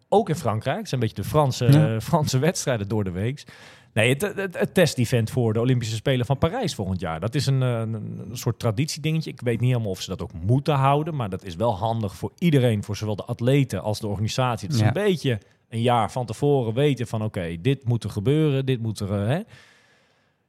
Ook 0.08 0.28
in 0.28 0.34
Frankrijk. 0.34 0.78
Het 0.78 0.88
zijn 0.88 1.00
een 1.00 1.06
beetje 1.08 1.22
de 1.22 1.28
Franse, 1.28 1.64
Ja. 1.72 1.94
eh, 1.94 2.00
Franse 2.00 2.38
wedstrijden 2.38 2.88
door 2.88 3.04
de 3.04 3.10
week. 3.10 3.44
Nee, 3.92 4.08
het, 4.08 4.20
het, 4.36 4.58
het 4.58 4.74
test-event 4.74 5.30
voor 5.30 5.52
de 5.52 5.60
Olympische 5.60 5.94
Spelen 5.94 6.26
van 6.26 6.38
Parijs 6.38 6.74
volgend 6.74 7.00
jaar. 7.00 7.20
Dat 7.20 7.34
is 7.34 7.46
een, 7.46 7.60
een, 7.60 7.94
een 7.94 8.36
soort 8.36 8.58
traditiedingetje. 8.58 9.30
Ik 9.30 9.40
weet 9.40 9.60
niet 9.60 9.70
helemaal 9.70 9.90
of 9.90 10.00
ze 10.00 10.08
dat 10.10 10.22
ook 10.22 10.32
moeten 10.32 10.74
houden. 10.74 11.14
Maar 11.16 11.30
dat 11.30 11.44
is 11.44 11.56
wel 11.56 11.76
handig 11.76 12.14
voor 12.14 12.32
iedereen. 12.38 12.84
Voor 12.84 12.96
zowel 12.96 13.16
de 13.16 13.24
atleten 13.24 13.82
als 13.82 14.00
de 14.00 14.06
organisatie. 14.06 14.66
Het 14.66 14.76
is 14.76 14.82
Ja. 14.82 14.86
een 14.88 14.92
beetje 15.04 15.38
een 15.68 15.80
jaar 15.82 16.10
van 16.12 16.26
tevoren 16.26 16.74
weten 16.74 17.06
van... 17.06 17.22
oké, 17.22 17.56
dit 17.60 17.84
moet 17.88 18.04
er 18.04 18.10
gebeuren. 18.10 18.66
Dit 18.66 18.80
moet 18.82 19.00
er... 19.00 19.10
hè. 19.28 19.40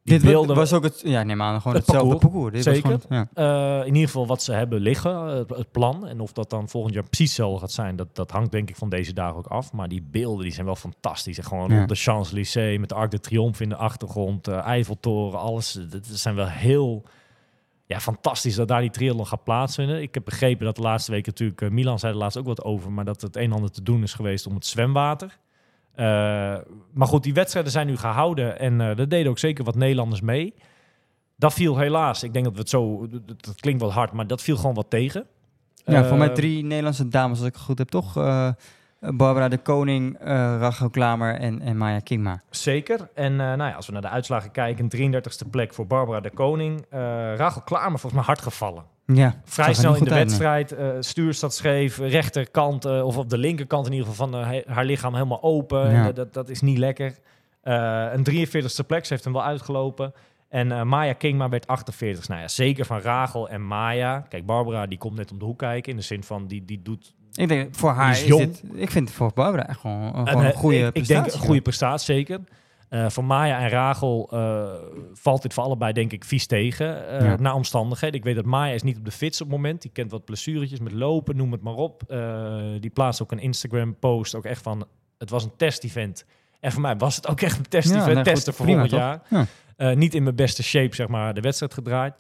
Dit 0.06 0.22
beelden- 0.22 0.56
was 0.56 0.74
ook 0.74 0.84
het, 0.84 1.01
ja, 1.06 1.24
neem 1.24 1.41
aan, 1.41 1.62
gewoon 1.62 1.78
Het 1.78 1.86
hetzelfde 1.88 2.18
parcours, 2.18 2.34
parcours. 2.34 2.64
Dit 2.64 2.74
zeker. 2.76 2.91
Was 2.91 3.01
gewoon, 3.08 3.28
ja. 3.34 3.80
Eh, 3.82 3.88
in 3.88 3.93
ieder 3.93 4.08
geval 4.10 4.28
wat 4.28 4.43
ze 4.43 4.51
hebben 4.53 4.80
liggen, 4.82 5.16
het, 5.16 5.49
het 5.49 5.72
plan. 5.72 6.08
En 6.08 6.20
of 6.20 6.32
dat 6.34 6.49
dan 6.49 6.70
volgend 6.70 6.93
jaar 6.93 7.03
precies 7.03 7.28
hetzelfde 7.28 7.60
gaat 7.60 7.72
zijn, 7.72 7.95
dat, 7.95 8.16
dat 8.16 8.32
hangt 8.32 8.51
denk 8.51 8.70
ik 8.70 8.76
van 8.76 8.89
deze 8.89 9.14
dagen 9.14 9.36
ook 9.38 9.47
af. 9.47 9.72
Maar 9.74 9.88
die 9.88 10.03
beelden 10.12 10.43
die 10.43 10.53
zijn 10.53 10.66
wel 10.66 10.76
fantastisch. 10.76 11.38
En 11.38 11.43
gewoon 11.43 11.72
Ja. 11.72 11.82
op 11.82 11.88
de 11.88 11.95
Champs-Élysées 11.95 12.80
met 12.80 12.89
de 12.89 12.95
Arc 12.95 13.12
de 13.12 13.20
Triomphe 13.20 13.64
in 13.64 13.70
de 13.70 13.76
achtergrond, 13.76 14.47
eh, 14.47 14.58
Eiffeltoren, 14.66 15.39
alles. 15.39 15.72
Dat 15.74 15.91
dat 15.91 16.06
zijn 16.06 16.36
wel 16.36 16.47
heel, 16.47 17.03
ja, 17.86 17.99
fantastisch 17.99 18.56
dat 18.56 18.68
daar 18.68 18.82
die 18.82 18.89
triathlon 18.89 19.28
gaat 19.28 19.43
plaatsvinden. 19.43 20.01
Ik 20.01 20.14
heb 20.14 20.26
begrepen 20.26 20.66
dat 20.66 20.76
de 20.76 20.82
laatste 20.82 21.12
week 21.12 21.26
natuurlijk, 21.26 21.62
eh, 21.62 21.70
Milan 21.70 21.99
zei 21.99 22.14
er 22.14 22.20
laatst 22.20 22.38
ook 22.38 22.45
wat 22.45 22.64
over, 22.64 22.91
maar 22.91 23.06
dat 23.06 23.22
het 23.22 23.36
een 23.36 23.43
en 23.43 23.51
ander 23.51 23.72
te 23.72 23.84
doen 23.84 24.03
is 24.03 24.14
geweest 24.14 24.47
om 24.47 24.53
het 24.56 24.66
zwemwater. 24.66 25.38
Eh, 25.95 26.05
maar 26.93 27.07
goed, 27.07 27.23
die 27.23 27.33
wedstrijden 27.33 27.71
zijn 27.71 27.87
nu 27.87 27.97
gehouden 27.97 28.59
en 28.59 28.81
eh 28.81 28.99
er 28.99 29.09
deden 29.09 29.29
ook 29.31 29.39
zeker 29.39 29.63
wat 29.63 29.75
Nederlanders 29.75 30.21
mee. 30.21 30.53
Dat 31.35 31.53
viel 31.53 31.77
helaas, 31.77 32.23
ik 32.23 32.33
denk 32.33 32.45
dat 32.45 32.53
we 32.53 32.59
het 32.59 32.69
zo, 32.69 33.07
dat, 33.09 33.43
dat 33.43 33.59
klinkt 33.59 33.81
wat 33.81 33.91
hard, 33.91 34.11
maar 34.11 34.27
dat 34.27 34.41
viel 34.41 34.55
gewoon 34.57 34.73
wat 34.73 34.89
tegen. 34.89 35.25
Ja, 35.85 36.03
voor 36.05 36.17
mij 36.17 36.27
Eh, 36.27 36.33
drie 36.33 36.63
Nederlandse 36.63 37.07
dames, 37.07 37.37
als 37.37 37.47
ik 37.47 37.53
het 37.53 37.63
goed 37.63 37.77
heb, 37.77 37.89
toch? 37.89 38.13
Barbara 38.99 39.47
de 39.47 39.57
Koning, 39.57 40.17
eh 40.19 40.27
Rachel 40.59 40.89
Klamer 40.89 41.35
en, 41.35 41.61
en 41.61 41.77
Maya 41.77 41.99
Kingma. 41.99 42.41
Zeker. 42.49 43.09
En 43.13 43.35
nou 43.35 43.57
ja, 43.57 43.71
als 43.71 43.85
we 43.85 43.91
naar 43.93 44.01
de 44.01 44.09
uitslagen 44.09 44.51
kijken, 44.51 44.89
33ste 44.89 45.49
plek 45.49 45.73
voor 45.73 45.87
Barbara 45.87 46.19
de 46.19 46.29
Koning. 46.29 46.85
Eh 46.89 46.99
Rachel 47.35 47.61
Klamer 47.61 47.99
volgens 47.99 48.13
mij 48.13 48.23
hard 48.23 48.41
gevallen. 48.41 48.83
Ja, 49.06 49.41
Vrij 49.43 49.74
snel 49.74 49.95
in 49.95 50.03
de 50.03 50.10
wedstrijd. 50.10 50.72
eh 50.72 50.89
stuurstad 50.99 51.53
scheef, 51.53 51.97
rechterkant 51.97 52.86
eh, 52.86 53.06
of 53.06 53.18
op 53.18 53.30
de 53.30 53.38
linkerkant 53.38 53.86
in 53.86 53.91
ieder 53.91 54.08
geval 54.08 54.28
van 54.28 54.39
eh, 54.39 54.62
haar 54.68 54.86
lichaam 54.86 55.14
helemaal 55.14 55.43
open. 55.43 55.91
Ja. 55.91 56.12
Dat, 56.12 56.34
dat, 56.34 56.49
is 56.49 56.62
niet 56.62 56.78
lekker. 56.78 57.18
Een 57.64 58.26
43ste 58.30 58.86
plek, 58.88 59.06
ze 59.06 59.14
heeft 59.14 59.24
hem 59.24 59.34
wel 59.34 59.43
uitgelopen. 59.43 60.14
En 60.49 60.88
Maya 60.88 61.14
Kingma 61.14 61.49
werd 61.49 61.68
48. 61.68 62.28
Nou 62.28 62.41
ja, 62.41 62.47
zeker 62.47 62.86
van 62.86 62.99
Rachel 62.99 63.49
en 63.49 63.68
Maya. 63.68 64.20
Kijk, 64.20 64.45
Barbara 64.45 64.86
die 64.86 64.97
komt 64.97 65.16
net 65.16 65.32
om 65.32 65.39
de 65.39 65.45
hoek 65.45 65.58
kijken. 65.58 65.91
In 65.91 65.97
de 65.97 66.03
zin 66.03 66.24
van, 66.24 66.47
die, 66.47 66.66
die 66.66 66.82
doet 66.82 67.14
Ik 67.34 67.47
denk, 67.47 67.76
voor 67.76 67.91
haar 67.91 68.12
is 68.12 68.24
is, 68.24 68.38
dit... 68.38 68.64
Ik 68.74 68.91
vind 68.91 69.08
het 69.08 69.18
voor 69.18 69.32
Barbara 69.34 69.68
echt 69.68 69.80
gewoon, 69.80 70.14
gewoon 70.14 70.28
En, 70.28 70.45
een 70.45 70.53
goede 70.53 70.78
ik, 70.78 70.86
ik 70.86 70.91
prestatie. 70.93 71.24
denk 71.24 71.34
een 71.34 71.45
goede 71.45 71.62
prestatie, 71.62 72.16
zeker. 72.16 72.39
Eh, 72.95 73.09
voor 73.09 73.23
Maya 73.25 73.59
en 73.59 73.69
Rachel 73.69 74.29
eh, 74.31 74.73
valt 75.13 75.41
dit 75.41 75.53
voor 75.53 75.63
allebei, 75.63 75.93
denk 75.93 76.11
ik, 76.11 76.23
vies 76.25 76.45
tegen. 76.45 77.07
eh 77.07 77.25
Ja. 77.25 77.35
Naar 77.39 77.53
omstandigheden. 77.53 78.15
Ik 78.15 78.23
weet 78.23 78.35
dat 78.35 78.45
Maya 78.45 78.73
is 78.73 78.83
niet 78.83 78.97
op 78.97 79.05
de 79.05 79.11
fiets 79.11 79.41
op 79.41 79.47
het 79.47 79.55
moment. 79.55 79.81
Die 79.81 79.91
kent 79.91 80.11
wat 80.11 80.25
blessuretjes 80.25 80.79
met 80.79 80.91
lopen, 80.91 81.35
noem 81.35 81.51
het 81.51 81.61
maar 81.61 81.73
op. 81.73 82.01
Die 82.79 82.89
plaatst 82.89 83.21
ook 83.21 83.31
een 83.31 83.39
Instagram-post. 83.39 84.35
Ook 84.35 84.45
echt 84.45 84.61
van, 84.61 84.87
het 85.17 85.29
was 85.29 85.43
een 85.43 85.55
test-event. 85.57 86.25
En 86.59 86.71
voor 86.71 86.81
mij 86.81 86.97
was 86.97 87.15
het 87.15 87.27
ook 87.27 87.41
echt 87.41 87.57
een 87.57 87.67
test-event. 87.69 88.05
Ja, 88.05 88.13
nee, 88.13 88.23
goed, 88.23 88.33
testen 88.33 88.53
voor 88.53 88.65
prima, 88.65 88.79
volgend 88.87 88.99
jaar. 89.01 89.47
Ja. 89.77 89.93
Niet 89.93 90.13
in 90.13 90.23
mijn 90.23 90.35
beste 90.35 90.63
shape, 90.63 90.95
zeg 90.95 91.07
maar, 91.07 91.33
de 91.33 91.41
wedstrijd 91.41 91.73
gedraaid. 91.73 92.13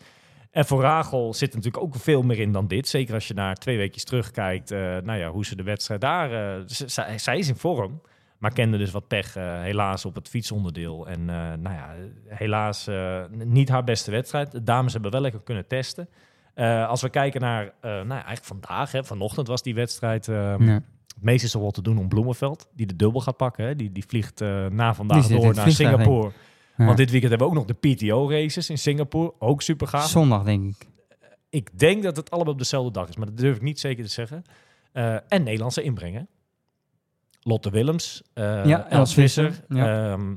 En 0.51 0.65
voor 0.65 0.81
Rachel 0.81 1.33
zit 1.33 1.49
er 1.49 1.55
natuurlijk 1.55 1.83
ook 1.83 1.95
veel 1.95 2.21
meer 2.21 2.39
in 2.39 2.51
dan 2.51 2.67
dit. 2.67 2.87
Zeker 2.87 3.13
als 3.13 3.27
je 3.27 3.33
naar 3.33 3.55
twee 3.55 3.77
weekjes 3.77 4.03
terugkijkt. 4.03 4.69
nou 4.69 5.13
ja, 5.15 5.29
hoe 5.29 5.45
ze 5.45 5.55
de 5.55 5.63
wedstrijd 5.63 6.01
daar... 6.01 6.61
z- 6.65 6.97
zij 7.15 7.37
is 7.37 7.47
in 7.47 7.55
vorm. 7.55 8.01
Maar 8.45 8.53
kende 8.53 8.77
dus 8.77 8.91
wat 8.91 9.07
pech 9.07 9.35
eh, 9.35 9.61
helaas 9.61 10.05
op 10.05 10.15
het 10.15 10.29
fietsonderdeel. 10.29 11.07
En 11.07 11.19
eh, 11.19 11.35
nou 11.35 11.75
ja, 11.75 11.93
helaas 12.27 12.87
eh, 12.87 13.21
niet 13.31 13.69
haar 13.69 13.83
beste 13.83 14.11
wedstrijd. 14.11 14.51
De 14.51 14.63
dames 14.63 14.93
hebben 14.93 15.11
wel 15.11 15.21
lekker 15.21 15.41
kunnen 15.41 15.67
testen. 15.67 16.09
Als 16.87 17.01
we 17.01 17.09
kijken 17.09 17.41
naar, 17.41 17.73
nou 17.81 18.07
ja, 18.07 18.11
eigenlijk 18.11 18.43
vandaag, 18.45 18.91
hè, 18.91 19.03
vanochtend 19.03 19.47
was 19.47 19.61
die 19.61 19.75
wedstrijd. 19.75 20.27
eh, 20.27 20.35
Ja. 20.59 20.73
Het 21.15 21.23
meeste 21.23 21.45
is 21.45 21.53
er 21.53 21.59
wel 21.59 21.71
te 21.71 21.81
doen 21.81 21.97
om 21.97 22.07
Bloemenveld, 22.07 22.69
die 22.73 22.85
de 22.85 22.95
dubbel 22.95 23.21
gaat 23.21 23.37
pakken. 23.37 23.65
Hè. 23.65 23.75
Die, 23.75 23.91
die 23.91 24.05
vliegt 24.07 24.39
na 24.69 24.93
vandaag 24.93 25.27
door 25.27 25.53
naar 25.53 25.71
Singapore. 25.71 26.31
Ja. 26.77 26.85
Want 26.85 26.97
dit 26.97 27.09
weekend 27.11 27.31
hebben 27.31 27.49
we 27.51 27.53
ook 27.59 27.67
nog 27.67 27.77
de 27.77 27.93
PTO-races 27.93 28.69
in 28.69 28.77
Singapore. 28.77 29.33
Ook 29.39 29.61
super 29.61 29.87
gaaf. 29.87 30.07
Zondag, 30.09 30.43
denk 30.43 30.65
ik. 30.65 30.87
Ik 31.49 31.79
denk 31.79 32.03
dat 32.03 32.15
het 32.15 32.31
allemaal 32.31 32.53
op 32.53 32.59
dezelfde 32.59 32.91
dag 32.91 33.07
is, 33.09 33.15
maar 33.15 33.25
dat 33.27 33.37
durf 33.37 33.55
ik 33.55 33.61
niet 33.61 33.79
zeker 33.79 34.03
te 34.03 34.09
zeggen. 34.11 34.43
En 35.27 35.43
Nederlandse 35.43 35.81
inbrengen. 35.81 36.27
Lotte 37.47 37.69
Willems, 37.69 38.23
eh 38.33 38.65
Ja, 38.65 38.89
Els 38.89 39.13
Visser. 39.13 39.45
Visser, 39.45 39.65
ja. 39.77 40.11
Ehm, 40.11 40.35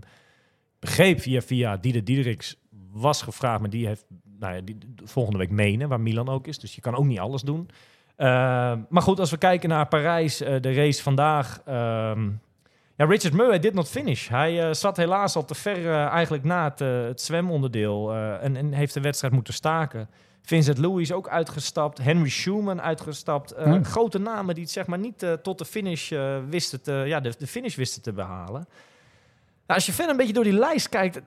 begreep 0.79 1.21
via 1.21 1.41
via 1.41 1.77
Diede 1.77 2.03
Diederiks 2.03 2.57
was 2.93 3.23
gevraagd, 3.23 3.61
maar 3.61 3.71
die 3.71 3.87
heeft 3.87 4.05
nou 4.39 4.55
ja, 4.55 4.61
die, 4.61 4.79
volgende 5.05 5.39
week 5.39 5.51
menen, 5.51 5.89
waar 5.89 6.01
Milan 6.01 6.29
ook 6.29 6.47
is. 6.47 6.59
Dus 6.59 6.75
je 6.75 6.81
kan 6.81 6.95
ook 6.95 7.05
niet 7.05 7.19
alles 7.19 7.43
doen. 7.43 7.69
Ehm, 8.17 8.81
maar 8.89 9.03
goed, 9.03 9.21
als 9.21 9.31
we 9.31 9.37
kijken 9.39 9.69
naar 9.69 9.87
Parijs, 9.89 10.41
eh, 10.41 10.61
de 10.61 10.73
race 10.75 11.03
vandaag. 11.03 11.61
ehm, 11.65 12.29
ja, 12.97 13.05
Richard 13.07 13.35
Murray 13.35 13.59
did 13.59 13.75
not 13.75 13.89
finish. 13.89 14.29
Hij 14.29 14.67
eh, 14.69 14.73
zat 14.75 14.97
helaas 14.97 15.37
al 15.37 15.45
te 15.45 15.55
ver 15.55 15.87
eh, 15.87 16.07
eigenlijk 16.07 16.45
na 16.45 16.65
het, 16.65 16.81
eh, 16.81 17.03
het 17.03 17.21
zwemonderdeel 17.21 18.13
eh, 18.13 18.45
en, 18.45 18.57
en 18.57 18.73
heeft 18.73 18.95
de 18.95 19.01
wedstrijd 19.01 19.33
moeten 19.35 19.55
staken. 19.55 20.09
Vincent 20.49 20.79
Louis 20.79 21.13
ook 21.13 21.29
uitgestapt. 21.29 21.99
Henry 21.99 22.29
Schumann 22.29 22.81
uitgestapt. 22.81 23.53
Eh, 23.53 23.65
Hmm. 23.65 23.85
Grote 23.85 24.19
namen 24.19 24.55
die 24.55 24.65
het 24.65 24.73
zeg 24.73 24.87
maar 24.87 24.99
niet 24.99 25.23
eh, 25.23 25.33
tot 25.33 25.59
de 25.59 25.65
finish 25.65 26.13
eh, 26.13 26.39
wisten 26.49 26.83
te, 26.83 26.93
ja, 26.93 27.21
de, 27.21 27.35
de 27.39 27.47
finish 27.47 27.77
wisten 27.77 28.03
te 28.03 28.13
behalen. 28.13 28.67
Nou, 29.67 29.81
als 29.81 29.87
je 29.87 29.93
verder 29.93 30.11
een 30.11 30.17
beetje 30.17 30.33
door 30.33 30.45
die 30.45 30.53
lijst 30.53 30.89
kijkt, 30.89 31.21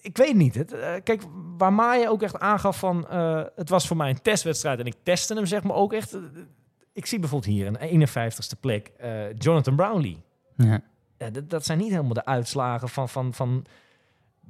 ik 0.00 0.16
weet 0.16 0.34
niet. 0.34 0.54
Het, 0.54 0.74
kijk, 1.04 1.22
waar 1.56 1.72
Maya 1.72 2.08
ook 2.08 2.22
echt 2.22 2.38
aangaf 2.38 2.78
van, 2.78 3.06
het 3.56 3.68
was 3.68 3.86
voor 3.86 3.96
mij 3.96 4.10
een 4.10 4.22
testwedstrijd 4.22 4.78
en 4.78 4.86
ik 4.86 4.94
testte 5.02 5.34
hem 5.34 5.46
zeg 5.46 5.62
maar 5.62 5.76
ook 5.76 5.92
echt. 5.92 6.18
ik 6.92 7.06
zie 7.06 7.18
bijvoorbeeld 7.18 7.52
hier 7.52 7.66
een 7.66 8.08
51ste 8.08 8.60
plek, 8.60 8.90
Jonathan 9.38 9.76
Brownlee. 9.76 10.22
Ja. 10.56 10.80
Ja, 11.18 11.30
dat, 11.30 11.50
dat 11.50 11.64
zijn 11.64 11.78
niet 11.78 11.90
helemaal 11.90 12.12
de 12.12 12.24
uitslagen 12.24 12.88
van, 12.88 13.08
van, 13.08 13.34
van 13.34 13.64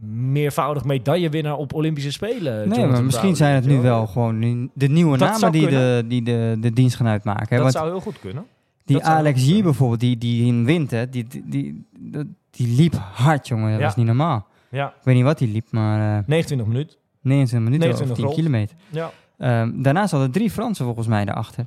meervoudig 0.07 0.85
medaillewinnaar 0.85 1.57
op 1.57 1.75
Olympische 1.75 2.13
Spelen. 2.13 2.69
Nee, 2.69 2.87
maar 2.87 3.05
misschien 3.05 3.37
zijn 3.37 3.55
het 3.55 3.67
nu 3.67 3.79
wel 3.81 4.07
gewoon 4.07 4.71
de 4.75 4.89
nieuwe 4.89 5.19
Dat 5.19 5.29
namen 5.31 5.53
die 5.53 5.67
de, 5.69 6.05
die 6.09 6.23
de, 6.23 6.57
de 6.61 6.73
dienst 6.73 6.97
gaan 6.97 7.07
uitmaken. 7.07 7.47
hè. 7.49 7.55
Dat 7.55 7.61
Want 7.61 7.73
zou 7.73 7.89
heel 7.91 8.01
goed 8.01 8.19
kunnen. 8.21 8.47
die 8.85 8.97
dat 8.97 9.05
Alex 9.07 9.61
bijvoorbeeld, 9.63 10.01
die, 10.01 10.19
die 10.19 10.47
in 10.47 10.65
wint, 10.65 10.91
hè, 10.91 11.09
die, 11.09 11.27
die, 11.27 11.43
die, 11.47 11.87
die, 11.99 12.35
die 12.51 12.77
liep 12.77 12.95
hard, 13.13 13.49
jongen. 13.49 13.71
Dat 13.71 13.79
Ja. 13.81 13.85
was 13.85 13.97
niet 13.97 14.07
normaal. 14.07 14.47
Ja, 14.71 14.87
Ik 14.89 15.05
weet 15.05 15.15
niet 15.15 15.25
wat 15.25 15.39
hij 15.39 15.49
liep, 15.49 15.67
maar 15.71 16.19
eh 16.19 16.25
29 16.27 16.67
minuten. 16.67 16.97
29 17.23 17.71
minuten 17.71 17.89
29 17.89 18.11
of 18.11 18.17
10 18.17 18.25
rolt. 18.25 18.35
kilometer. 18.37 18.77
Ja. 18.89 19.11
Ehm, 19.39 19.83
daarnaast 19.83 20.11
hadden 20.11 20.31
drie 20.31 20.51
Fransen 20.51 20.85
volgens 20.85 21.07
mij 21.07 21.25
daarachter. 21.25 21.67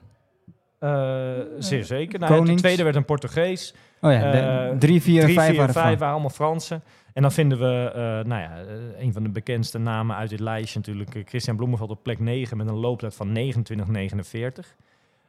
Eh, 0.79 0.89
zeer 1.59 1.83
zeker. 1.83 2.19
Nou, 2.19 2.45
de 2.45 2.53
tweede 2.53 2.83
werd 2.83 2.95
een 2.95 3.05
Portugees. 3.05 3.73
Oh 4.01 4.11
ja, 4.11 4.31
de, 4.31 4.37
Eh, 4.37 4.77
drie, 4.77 5.01
vier, 5.01 5.21
Drie, 5.21 5.33
vijf 5.35 5.47
vier, 5.49 5.57
waren 5.57 5.73
vijf 5.73 5.73
Fransen. 5.73 5.97
waren 5.99 6.13
allemaal 6.13 6.29
Fransen. 6.29 6.81
En 7.13 7.21
dan 7.21 7.31
vinden 7.31 7.59
we, 7.59 7.91
eh, 7.93 8.01
nou 8.01 8.41
ja, 8.41 8.57
eh, 8.57 9.03
een 9.03 9.13
van 9.13 9.23
de 9.23 9.29
bekendste 9.29 9.77
namen 9.77 10.15
uit 10.15 10.29
dit 10.29 10.39
lijstje 10.39 10.79
natuurlijk. 10.79 11.15
eh, 11.15 11.21
Christian 11.25 11.55
Bloemenveld 11.55 11.89
op 11.89 12.03
plek 12.03 12.19
9 12.19 12.57
met 12.57 12.67
een 12.67 12.75
looptijd 12.75 13.15
van 13.15 13.31
29,49. 13.31 14.75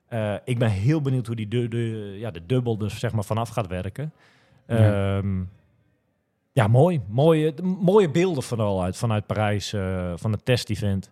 Eh 0.08 0.34
ik 0.44 0.58
ben 0.58 0.70
heel 0.70 1.00
benieuwd 1.02 1.26
hoe 1.26 1.36
die 1.36 1.48
de, 1.48 1.68
de, 1.68 2.14
ja, 2.18 2.30
de 2.30 2.46
dubbel 2.46 2.78
dus 2.78 2.98
zeg 2.98 3.12
maar 3.12 3.24
vanaf 3.24 3.48
gaat 3.48 3.66
werken. 3.66 4.12
Ja. 4.66 5.16
Ehm, 5.16 5.42
ja, 6.52 6.66
mooi. 6.68 7.00
Mooie, 7.08 7.54
mooie 7.80 8.10
beelden 8.10 8.42
vooral 8.42 8.82
uit, 8.82 8.96
vanuit 8.96 9.26
Parijs, 9.26 9.68
van 10.16 10.32
het 10.32 10.44
test-event. 10.44 11.10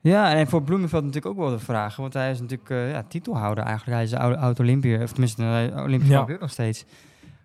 Ja, 0.00 0.34
en 0.34 0.46
voor 0.46 0.62
Bloemenveld 0.62 1.04
natuurlijk 1.04 1.32
ook 1.34 1.40
wel 1.40 1.50
de 1.50 1.64
vraag. 1.64 1.96
Want 1.96 2.12
hij 2.14 2.30
is 2.30 2.40
natuurlijk 2.40 2.68
ja, 2.92 3.02
titelhouder 3.08 3.64
eigenlijk. 3.64 3.96
Hij 3.96 4.04
is 4.06 4.14
oude- 4.14 4.36
oud-Olympiër, 4.36 5.02
of 5.02 5.10
tenminste 5.10 5.42
uh, 5.74 5.82
Olympisch 5.82 6.08
Ja. 6.08 6.26
nog 6.40 6.50
steeds. 6.50 6.84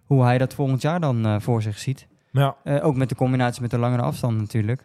Hoe 0.06 0.24
hij 0.24 0.38
dat 0.38 0.54
volgend 0.54 0.82
jaar 0.82 1.00
dan 1.00 1.42
voor 1.42 1.62
zich 1.62 1.78
ziet. 1.80 2.08
Ja, 2.32 2.56
Eh, 2.64 2.86
ook 2.86 2.96
met 2.96 3.10
de 3.10 3.16
combinatie 3.16 3.62
met 3.62 3.72
de 3.72 3.78
langere 3.78 4.02
afstand 4.02 4.38
natuurlijk. 4.38 4.82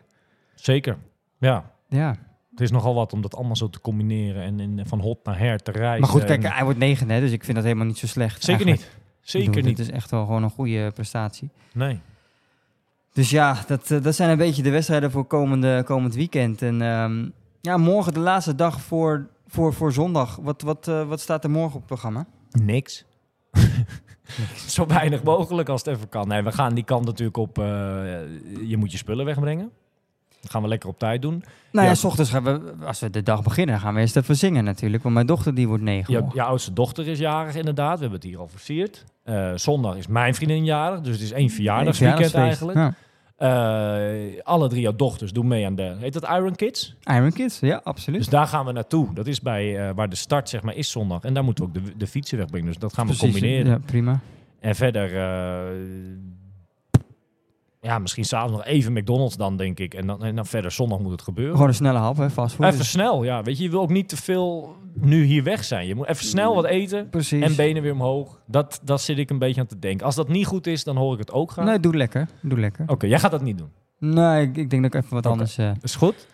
zeker. 0.54 0.96
Ja, 1.38 1.70
Ja, 1.88 2.16
het 2.50 2.60
is 2.60 2.70
nogal 2.70 2.94
wat 2.94 3.12
om 3.12 3.20
dat 3.20 3.34
allemaal 3.36 3.56
zo 3.56 3.70
te 3.70 3.80
combineren 3.80 4.42
en, 4.42 4.60
en 4.60 4.86
van 4.86 5.00
hot 5.00 5.24
naar 5.24 5.38
her 5.38 5.58
te 5.62 5.70
reizen. 5.70 6.00
maar 6.00 6.10
goed, 6.10 6.24
kijk, 6.24 6.42
en- 6.44 6.52
hij 6.52 6.64
wordt 6.64 6.78
negen, 6.78 7.10
hè, 7.10 7.20
dus 7.20 7.30
ik 7.32 7.44
vind 7.44 7.56
dat 7.56 7.64
helemaal 7.64 7.86
niet 7.86 7.98
zo 7.98 8.06
slecht. 8.06 8.44
Zeker 8.44 8.66
eigenlijk. 8.66 8.80
niet. 8.94 9.04
Zeker 9.20 9.50
bedoel, 9.50 9.68
niet. 9.68 9.78
Het 9.78 9.86
is 9.88 9.92
echt 9.92 10.10
wel 10.10 10.24
gewoon 10.24 10.42
een 10.42 10.50
goede 10.50 10.90
prestatie. 10.94 11.50
Nee. 11.72 12.00
Dus 13.12 13.30
ja, 13.30 13.56
dat, 13.66 13.90
eh, 13.90 14.02
dat 14.02 14.14
zijn 14.14 14.30
een 14.30 14.36
beetje 14.38 14.62
de 14.62 14.70
wedstrijden 14.70 15.10
voor 15.10 15.24
komende, 15.24 15.82
komend 15.84 16.14
weekend. 16.14 16.62
En 16.62 16.82
ehm, 16.82 17.28
ja, 17.60 17.76
morgen 17.76 18.12
de 18.14 18.20
laatste 18.20 18.54
dag 18.54 18.80
voor, 18.80 19.26
voor, 19.46 19.72
voor 19.74 19.92
zondag. 19.92 20.36
Wat, 20.36 20.62
wat, 20.62 20.88
eh, 20.88 21.08
wat 21.08 21.20
staat 21.20 21.44
er 21.44 21.50
morgen 21.50 21.72
op 21.74 21.78
het 21.78 21.86
programma? 21.86 22.26
Niks. 22.50 23.04
Zo 24.68 24.86
weinig 24.86 25.22
mogelijk 25.22 25.68
als 25.68 25.84
het 25.84 25.94
even 25.96 26.08
kan. 26.08 26.28
Nee, 26.28 26.42
we 26.42 26.52
gaan 26.52 26.74
die 26.74 26.84
kant 26.84 27.04
natuurlijk 27.04 27.36
op. 27.36 27.58
eh, 27.58 27.64
je 28.68 28.76
moet 28.76 28.92
je 28.92 28.98
spullen 28.98 29.24
wegbrengen. 29.24 29.70
Dat 30.40 30.50
gaan 30.50 30.62
we 30.62 30.68
lekker 30.68 30.88
op 30.88 30.98
tijd 30.98 31.22
doen. 31.22 31.44
Nou 31.72 31.84
ja, 31.84 31.92
Ja. 31.92 31.94
s 31.94 32.04
ochtends 32.04 32.30
gaan 32.30 32.44
we, 32.44 32.72
als 32.84 33.00
we 33.00 33.10
de 33.10 33.22
dag 33.22 33.42
beginnen, 33.42 33.80
gaan 33.80 33.94
we 33.94 34.00
eerst 34.00 34.16
even 34.16 34.36
zingen 34.36 34.64
natuurlijk. 34.64 35.02
Want 35.02 35.14
mijn 35.14 35.26
dochter 35.26 35.54
die 35.54 35.68
wordt 35.68 35.82
negen. 35.82 36.12
Je, 36.14 36.20
morgen. 36.20 36.36
je 36.38 36.42
oudste 36.46 36.72
dochter 36.72 37.08
is 37.08 37.18
jarig 37.18 37.54
inderdaad. 37.54 37.94
We 37.94 38.00
hebben 38.00 38.18
het 38.20 38.28
hier 38.28 38.38
al 38.38 38.48
versierd. 38.48 39.04
Eh, 39.22 39.52
zondag 39.54 39.96
is 39.96 40.06
mijn 40.06 40.34
vriendin 40.34 40.64
jarig. 40.64 41.00
Dus 41.00 41.12
het 41.12 41.22
is 41.22 41.32
één 41.32 41.50
verjaardagsweekend 41.50 42.34
eigenlijk. 42.34 42.78
Ja. 42.78 42.94
Eh, 43.36 44.42
alle 44.42 44.68
drie 44.68 44.80
jouw 44.80 44.96
dochters 44.96 45.32
doen 45.32 45.46
mee 45.46 45.66
aan 45.66 45.74
de... 45.74 45.96
Heet 45.98 46.12
dat 46.12 46.22
Iron 46.22 46.54
Kids? 46.54 46.94
Iron 47.02 47.32
Kids, 47.32 47.60
ja, 47.60 47.80
absoluut. 47.84 48.18
Dus 48.18 48.28
daar 48.28 48.46
gaan 48.46 48.66
we 48.66 48.72
naartoe. 48.72 49.14
Dat 49.14 49.26
is 49.26 49.40
bij 49.40 49.88
eh, 49.88 49.94
waar 49.94 50.08
de 50.08 50.16
start 50.16 50.48
zeg 50.48 50.62
maar 50.62 50.74
is 50.74 50.90
zondag. 50.90 51.22
En 51.22 51.34
daar 51.34 51.44
moeten 51.44 51.64
we 51.64 51.70
ook 51.70 51.84
de, 51.84 51.96
de 51.96 52.06
fietsen 52.06 52.38
wegbrengen. 52.38 52.66
Dus 52.66 52.78
dat 52.78 52.94
gaan 52.94 53.06
we 53.06 53.14
Precies, 53.16 53.32
combineren. 53.32 53.70
Ja, 53.70 53.78
prima. 53.86 54.20
En 54.60 54.74
verder, 54.74 55.16
eh, 55.16 55.58
ja, 57.86 57.98
misschien 57.98 58.24
s'avonds 58.24 58.52
nog 58.56 58.64
even 58.64 58.92
McDonald's 58.92 59.36
dan, 59.36 59.56
denk 59.56 59.78
ik. 59.78 59.94
En 59.94 60.06
dan, 60.06 60.24
en 60.24 60.36
dan 60.36 60.46
verder 60.46 60.70
zondag 60.70 60.98
moet 60.98 61.10
het 61.10 61.22
gebeuren. 61.22 61.52
Gewoon 61.54 61.68
een 61.68 61.74
snelle 61.74 61.98
hap, 61.98 62.16
hè, 62.16 62.30
fastfood. 62.30 62.72
Even 62.72 62.84
snel, 62.84 63.24
ja. 63.24 63.42
Weet 63.42 63.56
je, 63.58 63.62
je 63.64 63.70
wil 63.70 63.80
ook 63.80 63.90
niet 63.90 64.08
te 64.08 64.16
veel 64.16 64.76
nu 64.94 65.24
hier 65.24 65.42
weg 65.42 65.64
zijn. 65.64 65.86
Je 65.86 65.94
moet 65.94 66.06
even 66.06 66.24
snel 66.26 66.54
wat 66.54 66.64
eten 66.64 67.08
Precies. 67.08 67.42
en 67.42 67.56
benen 67.56 67.82
weer 67.82 67.92
omhoog. 67.92 68.40
Dat, 68.46 68.80
dat 68.84 69.00
zit 69.00 69.18
ik 69.18 69.30
een 69.30 69.38
beetje 69.38 69.60
aan 69.60 69.66
te 69.66 69.78
denken. 69.78 70.06
Als 70.06 70.14
dat 70.14 70.28
niet 70.28 70.46
goed 70.46 70.66
is, 70.66 70.84
dan 70.84 70.96
hoor 70.96 71.12
ik 71.12 71.18
het 71.18 71.32
ook 71.32 71.50
graag. 71.50 71.66
Nee, 71.66 71.80
doe 71.80 71.96
lekker. 71.96 72.28
Doe 72.42 72.58
lekker. 72.60 72.84
Oké, 72.88 73.06
jij 73.06 73.18
gaat 73.18 73.30
dat 73.30 73.42
niet 73.42 73.58
doen. 73.58 73.70
Nee, 73.98 74.42
ik, 74.42 74.56
ik 74.56 74.70
denk 74.70 74.82
dat 74.82 74.94
ik 74.94 75.00
even 75.02 75.14
wat 75.14 75.26
anders... 75.26 75.58
eh, 75.58 75.70
is 75.82 75.94
goed. 75.94 76.26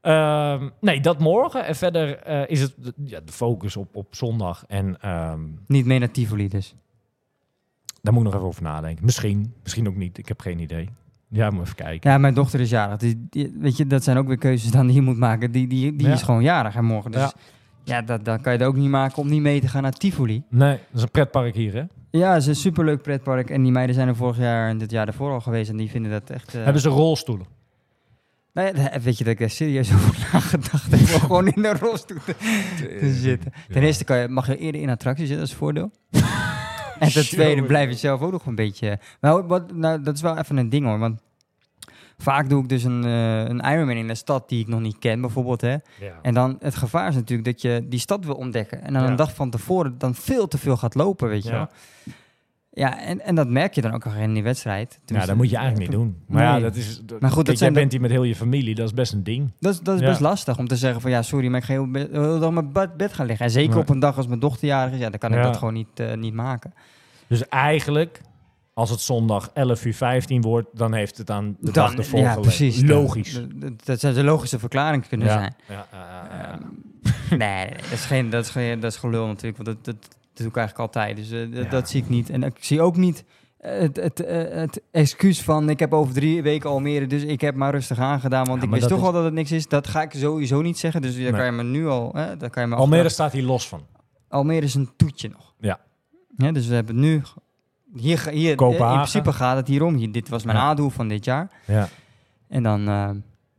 Ehm, 0.00 0.68
nee, 0.80 1.00
dat 1.00 1.18
morgen. 1.18 1.64
En 1.66 1.76
verder 1.76 2.16
eh, 2.18 2.42
is 2.46 2.60
het 2.60 2.74
de- 2.76 2.94
ja, 3.04 3.20
de 3.24 3.32
focus 3.32 3.76
op, 3.76 3.96
op 3.96 4.14
zondag. 4.14 4.64
En 4.68 5.00
ehm, 5.00 5.40
Niet 5.66 5.86
meer 5.86 5.98
naar 5.98 6.10
Tivoli 6.10 6.48
dus. 6.48 6.74
Daar 8.02 8.12
moet 8.12 8.22
ik 8.22 8.28
nog 8.28 8.34
even 8.34 8.46
over 8.46 8.62
nadenken. 8.62 9.04
Misschien, 9.04 9.52
misschien 9.62 9.88
ook 9.88 9.96
niet. 9.96 10.18
Ik 10.18 10.28
heb 10.28 10.40
geen 10.40 10.58
idee. 10.58 10.88
Ja, 11.28 11.50
moet 11.50 11.62
even 11.62 11.74
kijken. 11.74 12.10
Ja, 12.10 12.18
mijn 12.18 12.34
dochter 12.34 12.60
is 12.60 12.70
jarig. 12.70 12.96
Die, 12.96 13.26
die- 13.30 13.56
weet 13.58 13.76
je, 13.76 13.86
dat 13.86 14.04
zijn 14.04 14.16
ook 14.16 14.26
weer 14.26 14.38
keuzes 14.38 14.70
dan 14.70 14.86
die 14.86 14.94
je 14.94 15.02
moet 15.02 15.16
maken. 15.16 15.50
Die, 15.52 15.66
die, 15.66 15.96
die 15.96 16.06
Ja. 16.06 16.12
is 16.12 16.22
gewoon 16.22 16.42
jarig 16.42 16.74
en 16.74 16.84
morgen. 16.84 17.10
Dus 17.10 17.20
Ja. 17.20 17.32
ja, 17.84 18.02
dat, 18.02 18.24
dat 18.24 18.40
kan 18.40 18.52
je 18.52 18.58
er 18.58 18.66
ook 18.66 18.76
niet 18.76 18.90
maken 18.90 19.18
om 19.22 19.28
niet 19.28 19.40
mee 19.42 19.60
te 19.60 19.68
gaan 19.68 19.82
naar 19.82 19.92
Tivoli. 19.92 20.42
Nee, 20.48 20.70
dat 20.76 20.80
is 20.96 21.02
een 21.02 21.10
pretpark 21.10 21.54
hier, 21.54 21.74
hè? 21.74 21.82
Ja, 22.10 22.32
het 22.32 22.42
is 22.42 22.48
een 22.48 22.54
superleuk 22.56 23.02
pretpark. 23.02 23.50
En 23.50 23.62
die 23.62 23.72
meiden 23.72 23.94
zijn 23.94 24.08
er 24.08 24.16
vorig 24.16 24.38
jaar 24.38 24.68
en 24.68 24.78
dit 24.78 24.90
jaar 24.90 25.06
ervoor 25.06 25.30
al 25.32 25.40
geweest. 25.40 25.70
En 25.70 25.76
die 25.76 25.90
vinden 25.90 26.10
dat 26.10 26.30
echt... 26.30 26.54
eh, 26.54 26.64
Hebben 26.64 26.82
ze 26.82 26.88
rolstoelen? 26.88 27.46
Nou 28.52 28.66
ja, 28.66 28.72
daar- 28.72 29.00
weet 29.00 29.18
je 29.18 29.24
dat 29.24 29.32
ik 29.32 29.38
daar 29.38 29.50
serieus 29.50 29.92
over 29.94 30.28
nagedacht 30.32 30.90
heb. 30.90 31.20
Gewoon 31.20 31.46
in 31.48 31.62
de 31.62 31.72
rolstoel 31.80 32.18
te, 32.24 32.34
te 32.76 33.12
zitten. 33.22 33.52
Ten 33.68 33.82
eerste 33.82 34.04
kan 34.04 34.16
je, 34.18 34.28
mag 34.28 34.46
je 34.46 34.56
eerder 34.56 34.80
in 34.80 34.90
attractie 34.90 35.26
zitten, 35.26 35.38
dat 35.46 35.46
is 35.46 35.52
een 35.52 35.58
voordeel. 35.60 35.90
en 37.04 37.12
ten 37.12 37.24
tweede 37.24 37.62
blijf 37.62 37.88
je 37.90 37.96
zelf 37.96 38.20
ook 38.20 38.32
nog 38.32 38.46
een 38.46 38.54
beetje... 38.54 38.98
Nou, 39.20 39.42
wat, 39.46 39.72
nou, 39.72 40.02
dat 40.02 40.14
is 40.14 40.20
wel 40.22 40.36
even 40.38 40.56
een 40.56 40.68
ding 40.68 40.86
hoor. 40.86 40.98
Want 40.98 41.20
vaak 42.18 42.48
doe 42.48 42.62
ik 42.62 42.68
dus 42.68 42.84
een, 42.84 43.04
eh, 43.04 43.44
een 43.44 43.60
Ironman 43.60 43.96
in 43.96 44.08
een 44.08 44.16
stad 44.16 44.48
die 44.48 44.60
ik 44.60 44.68
nog 44.68 44.80
niet 44.80 44.98
ken 44.98 45.20
bijvoorbeeld. 45.20 45.60
Hè. 45.60 45.70
Ja. 45.70 45.80
En 46.22 46.34
dan 46.34 46.56
het 46.60 46.74
gevaar 46.74 47.08
is 47.08 47.14
natuurlijk 47.14 47.48
dat 47.48 47.62
je 47.62 47.86
die 47.88 47.98
stad 48.00 48.24
wil 48.24 48.34
ontdekken. 48.34 48.82
En 48.82 48.92
dan 48.92 49.02
Ja. 49.02 49.08
een 49.08 49.16
dag 49.16 49.34
van 49.34 49.50
tevoren 49.50 49.94
dan 49.98 50.14
veel 50.14 50.48
te 50.48 50.58
veel 50.58 50.76
gaat 50.76 50.94
lopen, 50.94 51.28
weet 51.28 51.42
je 51.42 51.50
Ja. 51.50 51.54
wel. 51.56 51.68
Ja, 52.80 53.00
en, 53.00 53.20
en 53.20 53.34
dat 53.34 53.48
merk 53.48 53.74
je 53.74 53.80
dan 53.80 53.92
ook 53.94 54.06
al 54.06 54.12
in 54.12 54.34
die 54.34 54.42
wedstrijd. 54.42 54.92
Ja, 54.92 54.98
Tenminste, 55.04 55.30
dat 55.32 55.40
moet 55.40 55.50
je 55.50 55.56
eigenlijk 55.56 55.90
niet 55.90 56.00
doen. 56.00 56.16
Maar 56.26 56.42
ja, 56.42 56.58
dat 56.60 56.76
is. 56.76 57.02
Maar 57.20 57.30
goed, 57.30 57.46
dat 57.46 57.58
jij 57.58 57.72
bent 57.72 57.92
hier 57.92 58.00
met 58.00 58.10
heel 58.10 58.22
je 58.22 58.36
familie, 58.36 58.74
dat 58.74 58.86
is 58.86 58.94
best 58.94 59.12
een 59.12 59.22
ding. 59.22 59.50
Dat, 59.58 59.72
is- 59.72 59.80
dat 59.80 59.94
is 59.94 60.00
Ja. 60.00 60.06
best 60.06 60.20
lastig 60.20 60.58
om 60.58 60.68
te 60.68 60.76
zeggen 60.76 61.00
van 61.00 61.10
ja, 61.10 61.22
sorry, 61.22 61.48
maar 61.48 61.58
ik 61.60 61.64
ga 61.66 61.72
heel, 61.72 61.88
heel 61.92 62.38
dag 62.38 62.50
mijn 62.50 62.72
bed, 62.72 62.96
bed 62.96 63.12
gaan 63.12 63.26
liggen. 63.26 63.44
En 63.46 63.50
zeker 63.52 63.78
op 63.78 63.88
een 63.88 63.98
dag 63.98 64.16
als 64.16 64.26
mijn 64.26 64.40
dochter 64.40 64.66
jarig 64.68 64.92
is, 64.92 64.98
ja, 64.98 65.10
dan 65.10 65.18
kan 65.18 65.34
ik 65.34 65.42
dat 65.42 65.56
gewoon 65.56 65.74
niet, 65.74 65.88
eh, 66.00 66.14
niet 66.14 66.34
maken. 66.34 66.74
Dus 67.26 67.48
eigenlijk, 67.48 68.20
als 68.74 68.90
het 68.90 69.00
zondag 69.00 69.50
11 69.54 69.84
uur 69.84 69.94
15 69.94 70.40
wordt, 70.42 70.68
dan 70.72 70.94
heeft 70.94 71.18
het 71.18 71.30
aan 71.30 71.56
de 71.60 71.70
Dan- 71.72 71.72
dag 71.72 71.94
ervoor 71.96 72.18
ja, 72.18 72.32
gelegen. 72.32 72.56
precies. 72.56 72.82
Logisch. 72.82 73.32
Dat, 73.34 73.60
dat, 73.60 73.72
dat 73.86 74.00
zou 74.00 74.14
de 74.14 74.24
logische 74.24 74.58
verklaring 74.58 75.08
kunnen 75.08 75.26
ja. 75.26 75.32
zijn. 75.32 75.54
Ja. 75.68 75.86
Ehm, 75.92 76.62
nee, 77.38 77.38
nee, 77.66 77.68
dat 77.76 77.92
is, 77.92 78.04
geen, 78.04 78.30
dat, 78.30 78.44
is 78.44 78.50
geen, 78.50 78.80
dat 78.80 78.92
is 78.92 78.98
gelul 78.98 79.26
natuurlijk, 79.26 79.62
want 79.64 79.68
dat, 79.84 79.84
dat, 79.84 80.18
dat 80.44 80.52
doe 80.54 80.62
ik 80.62 80.68
eigenlijk 80.68 80.78
altijd. 80.96 81.16
Dus 81.16 81.30
eh, 81.30 81.54
dat, 81.54 81.64
Ja. 81.64 81.70
dat 81.70 81.88
zie 81.88 82.02
ik 82.02 82.08
niet. 82.08 82.30
En 82.30 82.42
ik 82.42 82.56
zie 82.60 82.80
ook 82.82 82.96
niet 82.96 83.24
eh, 83.58 83.78
het, 83.80 83.96
het, 83.96 84.20
eh, 84.24 84.54
het 84.60 84.82
excuus 84.90 85.42
van 85.42 85.70
ik 85.70 85.78
heb 85.78 85.92
over 85.92 86.14
drie 86.14 86.42
weken 86.42 86.70
Almere, 86.70 87.06
dus 87.06 87.22
ik 87.22 87.40
heb 87.40 87.54
maar 87.54 87.70
rustig 87.72 87.98
aangedaan, 87.98 88.44
want 88.46 88.60
Ja, 88.60 88.66
ik 88.66 88.72
wist 88.74 88.88
toch 88.88 88.98
is- 88.98 89.04
al 89.04 89.12
dat 89.12 89.24
het 89.24 89.32
niks 89.34 89.52
is. 89.52 89.68
Dat 89.68 89.86
ga 89.88 90.02
ik 90.02 90.12
sowieso 90.12 90.60
niet 90.60 90.78
zeggen, 90.78 91.02
dus 91.02 91.12
daar 91.14 91.22
Nee. 91.22 91.32
kan 91.32 91.44
je 91.44 91.50
me 91.52 91.62
nu 91.62 91.86
al... 91.88 92.10
Hè, 92.14 92.36
daar 92.36 92.50
kan 92.50 92.62
je 92.62 92.68
me 92.68 92.74
Almere 92.74 93.08
staat 93.08 93.32
hier 93.32 93.42
los 93.42 93.68
van. 93.68 93.82
Almere 94.28 94.64
is 94.66 94.74
een 94.74 94.90
toetje 94.96 95.28
nog. 95.28 95.54
Ja. 95.58 95.80
Ja, 96.36 96.52
dus 96.52 96.66
we 96.66 96.74
hebben 96.74 97.00
nu... 97.00 97.22
Hier, 97.94 98.28
hier, 98.28 98.54
Kopenhagen. 98.54 98.92
In 98.94 98.98
principe 99.00 99.32
gaat 99.32 99.56
het 99.56 99.68
hier 99.68 99.82
om. 99.82 99.94
Hier, 99.94 100.12
dit 100.12 100.28
was 100.28 100.44
mijn 100.44 100.56
Ja. 100.56 100.62
A-doel 100.64 100.90
van 100.90 101.08
dit 101.08 101.24
jaar. 101.24 101.50
Ja. 101.66 101.88
En 102.48 102.62
dan... 102.62 102.88
eh, 102.88 103.10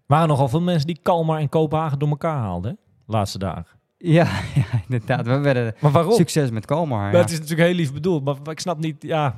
waren 0.05 0.27
nogal 0.27 0.47
veel 0.49 0.61
mensen 0.61 0.87
die 0.87 0.99
Kalmar 1.01 1.39
en 1.39 1.49
Kopenhagen 1.49 1.99
door 1.99 2.09
elkaar 2.09 2.37
haalden, 2.37 2.71
hè? 2.71 2.77
laatste 3.13 3.37
dagen. 3.39 3.65
Ja, 4.01 4.23
ja, 4.55 4.63
inderdaad. 4.87 5.25
We 5.25 5.37
werden 5.37 5.73
Maar 5.79 5.91
waarom? 5.91 6.13
succes 6.13 6.49
met 6.51 6.65
Kalmar. 6.65 7.05
Ja. 7.05 7.11
Dat 7.11 7.29
is 7.29 7.39
natuurlijk 7.39 7.67
heel 7.67 7.77
lief 7.77 7.93
bedoeld, 7.93 8.23
maar, 8.23 8.35
ik 8.51 8.59
snap 8.59 8.79
niet, 8.79 9.03
ja... 9.03 9.35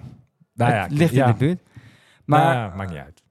Nou 0.54 0.72
ja, 0.72 0.82
het 0.84 0.92
ligt 0.92 1.14
in 1.14 1.26
de 1.26 1.34
buurt. 1.34 1.62
Maar 2.26 2.40
Maar 2.40 2.56
ja, 2.56 2.74
maakt 2.76 2.90
niet 2.90 3.00
uit. 3.00 3.24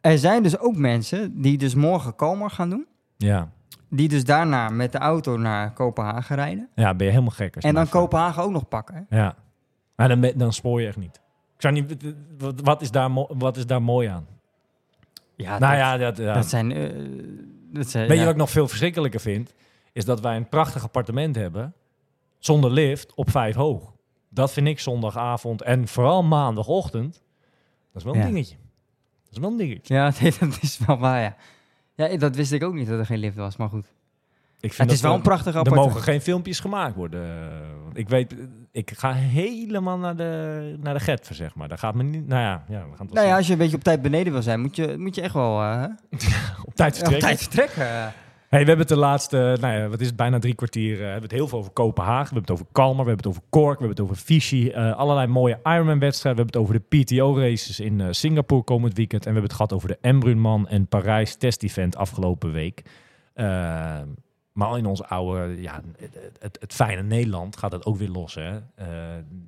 er 0.00 0.18
zijn 0.18 0.42
dus 0.42 0.58
ook 0.58 0.76
mensen 0.76 1.40
die 1.40 1.58
dus 1.58 1.74
morgen 1.74 2.14
Kalmar 2.16 2.50
gaan 2.50 2.70
doen. 2.70 2.86
Ja. 3.16 3.50
Die 3.90 4.08
dus 4.08 4.24
daarna 4.24 4.68
met 4.68 4.92
de 4.92 4.98
auto 4.98 5.36
naar 5.36 5.72
Kopenhagen 5.72 6.36
rijden. 6.36 6.68
ja, 6.74 6.94
ben 6.94 7.06
je 7.06 7.12
helemaal 7.12 7.34
gek. 7.34 7.56
En 7.56 7.74
dan. 7.74 7.88
Kopenhagen 7.88 8.42
ook 8.42 8.50
nog 8.50 8.68
pakken. 8.68 9.06
hè? 9.08 9.16
Ja. 9.18 9.34
Maar 9.96 10.08
dan, 10.08 10.32
dan 10.36 10.52
spoor 10.52 10.80
je 10.80 10.86
echt 10.86 10.96
niet. 10.96 11.16
Ik 11.54 11.62
zou 11.62 11.74
niet... 11.74 11.96
Wat, 12.38 12.60
wat, 12.60 12.82
is, 12.82 12.90
daar 12.90 13.10
wat 13.28 13.56
is 13.56 13.66
daar 13.66 13.82
mooi 13.82 14.08
aan? 14.08 14.26
Ja, 15.36 15.58
nou 15.58 15.72
dat, 15.72 15.80
ja, 15.80 15.96
dat, 15.96 16.16
ja. 16.16 16.34
dat 16.34 16.46
zijn... 16.48 16.72
eh, 16.72 16.88
dat 17.72 17.88
zijn 17.90 18.02
Weet 18.08 18.12
ja. 18.16 18.18
je 18.18 18.24
wat 18.24 18.34
ik 18.34 18.40
nog 18.40 18.50
veel 18.50 18.68
verschrikkelijker 18.68 19.20
vind? 19.20 19.54
Is 19.98 20.04
dat 20.04 20.20
wij 20.20 20.36
een 20.36 20.48
prachtig 20.48 20.82
appartement 20.82 21.36
hebben, 21.36 21.74
zonder 22.38 22.70
lift, 22.70 23.14
op 23.14 23.30
vijf 23.30 23.54
hoog. 23.54 23.92
Dat 24.28 24.52
vind 24.52 24.66
ik 24.66 24.80
zondagavond 24.80 25.62
en 25.62 25.88
vooral 25.88 26.22
maandagochtend, 26.22 27.12
dat 27.92 27.96
is 27.96 28.02
wel 28.04 28.14
een 28.14 28.20
Ja. 28.20 28.26
dingetje. 28.26 28.56
Dat 29.24 29.32
is 29.32 29.38
wel 29.38 29.50
een 29.50 29.56
dingetje. 29.56 29.94
Ja, 29.94 30.12
nee, 30.20 30.34
dat 30.40 30.58
is 30.60 30.78
wel 30.86 30.98
waar, 30.98 31.20
ja. 31.22 31.36
Ja, 31.94 32.16
dat 32.16 32.36
wist 32.36 32.52
ik 32.52 32.64
ook 32.64 32.74
niet 32.74 32.88
dat 32.88 32.98
er 32.98 33.06
geen 33.06 33.18
lift 33.18 33.36
was, 33.36 33.56
maar 33.56 33.68
goed. 33.68 33.86
Ik 34.60 34.72
vind 34.72 34.88
Het 34.88 34.96
is 34.96 35.02
wel 35.02 35.10
we- 35.10 35.16
een 35.16 35.22
prachtig 35.22 35.52
Er 35.52 35.58
appartement. 35.58 35.88
mogen 35.94 36.02
geen 36.12 36.20
filmpjes 36.20 36.60
gemaakt 36.60 36.94
worden. 36.94 37.50
Want 37.84 37.96
Ik 37.98 38.08
weet, 38.08 38.34
ik 38.72 38.90
ga 38.96 39.12
helemaal 39.12 39.98
naar 39.98 40.16
de, 40.16 40.76
naar 40.80 40.94
de 40.94 41.00
Getver, 41.00 41.34
zeg 41.34 41.54
maar. 41.54 41.68
Daar 41.68 41.78
gaat 41.78 41.94
me 41.94 42.02
niet... 42.02 42.26
Nou 42.26 42.40
ja, 42.42 42.64
ja 42.68 42.78
we 42.78 42.80
gaan 42.80 42.88
het 42.90 42.98
wel 42.98 43.06
Nou 43.14 43.26
ja, 43.26 43.36
als 43.36 43.46
je 43.46 43.52
een 43.52 43.58
beetje 43.58 43.76
op 43.76 43.82
tijd 43.82 44.02
beneden 44.02 44.32
wil 44.32 44.42
zijn, 44.42 44.60
moet 44.60 44.76
je, 44.76 44.94
moet 44.98 45.14
je 45.14 45.20
echt 45.22 45.34
wel 45.34 45.62
eh, 45.62 45.84
op 46.68 46.74
tijd 46.74 46.92
op 46.92 46.98
vertrekken. 46.98 47.18
tijd 47.20 47.38
vertrekken. 47.38 48.12
We 48.48 48.56
hebben 48.56 48.78
het 48.78 48.88
de 48.88 48.96
laatste, 48.96 49.56
nou 49.60 49.74
ja, 49.74 49.88
wat 49.88 50.00
is 50.00 50.06
het, 50.06 50.16
bijna 50.16 50.38
drie 50.38 50.54
kwartier, 50.54 50.94
eh, 50.94 51.02
hebben 51.02 51.22
het 51.22 51.32
heel 51.32 51.48
veel 51.48 51.58
over 51.58 51.70
Kopenhagen. 51.70 52.28
We 52.28 52.34
hebben 52.34 52.40
het 52.40 52.50
over 52.50 52.66
Kalmar, 52.72 53.04
we 53.04 53.10
hebben 53.10 53.30
het 53.30 53.36
over 53.36 53.48
Cork, 53.50 53.78
we 53.78 53.86
hebben 53.86 54.04
het 54.04 54.12
over 54.12 54.24
Vichy. 54.24 54.70
eh, 54.74 54.96
allerlei 54.96 55.26
mooie 55.26 55.60
Ironman-wedstrijden. 55.64 56.44
We 56.44 56.50
hebben 56.50 56.68
het 56.68 56.84
over 56.86 56.86
de 56.88 57.04
PTO-races 57.04 57.80
in 57.80 58.00
eh, 58.00 58.06
Singapore 58.10 58.62
komend 58.62 58.96
weekend. 58.96 59.26
En 59.26 59.32
we 59.32 59.40
hebben 59.40 59.50
het 59.50 59.60
gehad 59.60 59.72
over 59.72 59.88
de 59.88 59.98
Embrunman 60.00 60.68
en 60.68 60.86
Parijs 60.86 61.36
test-event 61.36 61.96
afgelopen 61.96 62.52
week. 62.52 62.82
Eh, 63.34 64.00
maar 64.52 64.78
in 64.78 64.86
ons 64.86 65.02
oude, 65.02 65.60
ja, 65.60 65.80
het, 66.38 66.58
het, 66.60 66.74
fijne 66.74 67.02
Nederland 67.02 67.56
gaat 67.56 67.72
het 67.72 67.84
ook 67.86 67.96
weer 67.96 68.08
los. 68.08 68.34
Hè? 68.34 68.58
Eh, 68.74 68.86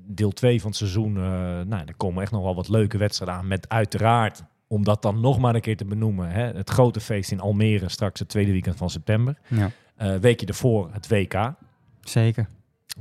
deel 0.07 0.31
2 0.31 0.61
van 0.61 0.69
het 0.69 0.79
seizoen, 0.79 1.17
eh 1.17 1.23
nou, 1.61 1.85
er 1.87 1.97
komen 1.97 2.23
echt 2.23 2.33
nog 2.33 2.43
wel 2.43 2.55
wat 2.55 2.69
leuke 2.69 2.99
wedstrijden 2.99 3.37
aan. 3.37 3.49
Met 3.49 3.69
uiteraard, 3.69 4.43
om 4.73 4.85
dat 4.85 5.03
dan 5.03 5.21
nog 5.21 5.39
maar 5.39 5.55
een 5.55 5.61
keer 5.61 5.77
te 5.77 5.85
benoemen, 5.85 6.31
hè, 6.31 6.43
het 6.43 6.71
grote 6.71 7.01
feest 7.01 7.31
in 7.31 7.41
Almere 7.41 7.89
straks 7.89 8.21
het 8.21 8.29
tweede 8.29 8.53
weekend 8.53 8.77
van 8.77 8.91
september. 8.91 9.39
Ja, 9.49 9.71
Eh 9.97 10.15
weekje 10.17 10.47
ervoor 10.47 10.89
het 10.93 11.09
WK. 11.09 11.53
zeker. 12.01 12.47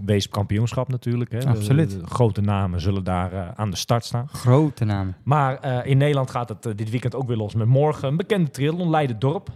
Wees 0.05 0.29
kampioenschap 0.29 0.87
natuurlijk. 0.89 1.31
Hè. 1.31 1.39
De- 1.39 1.47
Absoluut. 1.47 1.91
de 1.91 2.05
grote 2.07 2.41
namen 2.41 2.81
zullen 2.81 3.03
daar 3.03 3.33
eh, 3.33 3.47
aan 3.55 3.69
de 3.69 3.75
start 3.77 4.05
staan. 4.05 4.27
Grote 4.29 4.85
namen. 4.85 5.15
Maar 5.23 5.57
eh, 5.59 5.89
in 5.91 5.97
Nederland 5.97 6.29
gaat 6.31 6.49
het 6.49 6.77
dit 6.77 6.89
weekend 6.89 7.15
ook 7.15 7.27
weer 7.27 7.37
los 7.37 7.53
met 7.55 7.67
morgen 7.67 8.07
een 8.07 8.17
bekende 8.17 8.51
triathlon, 8.51 8.89
Leiden-Dorp. 8.89 9.49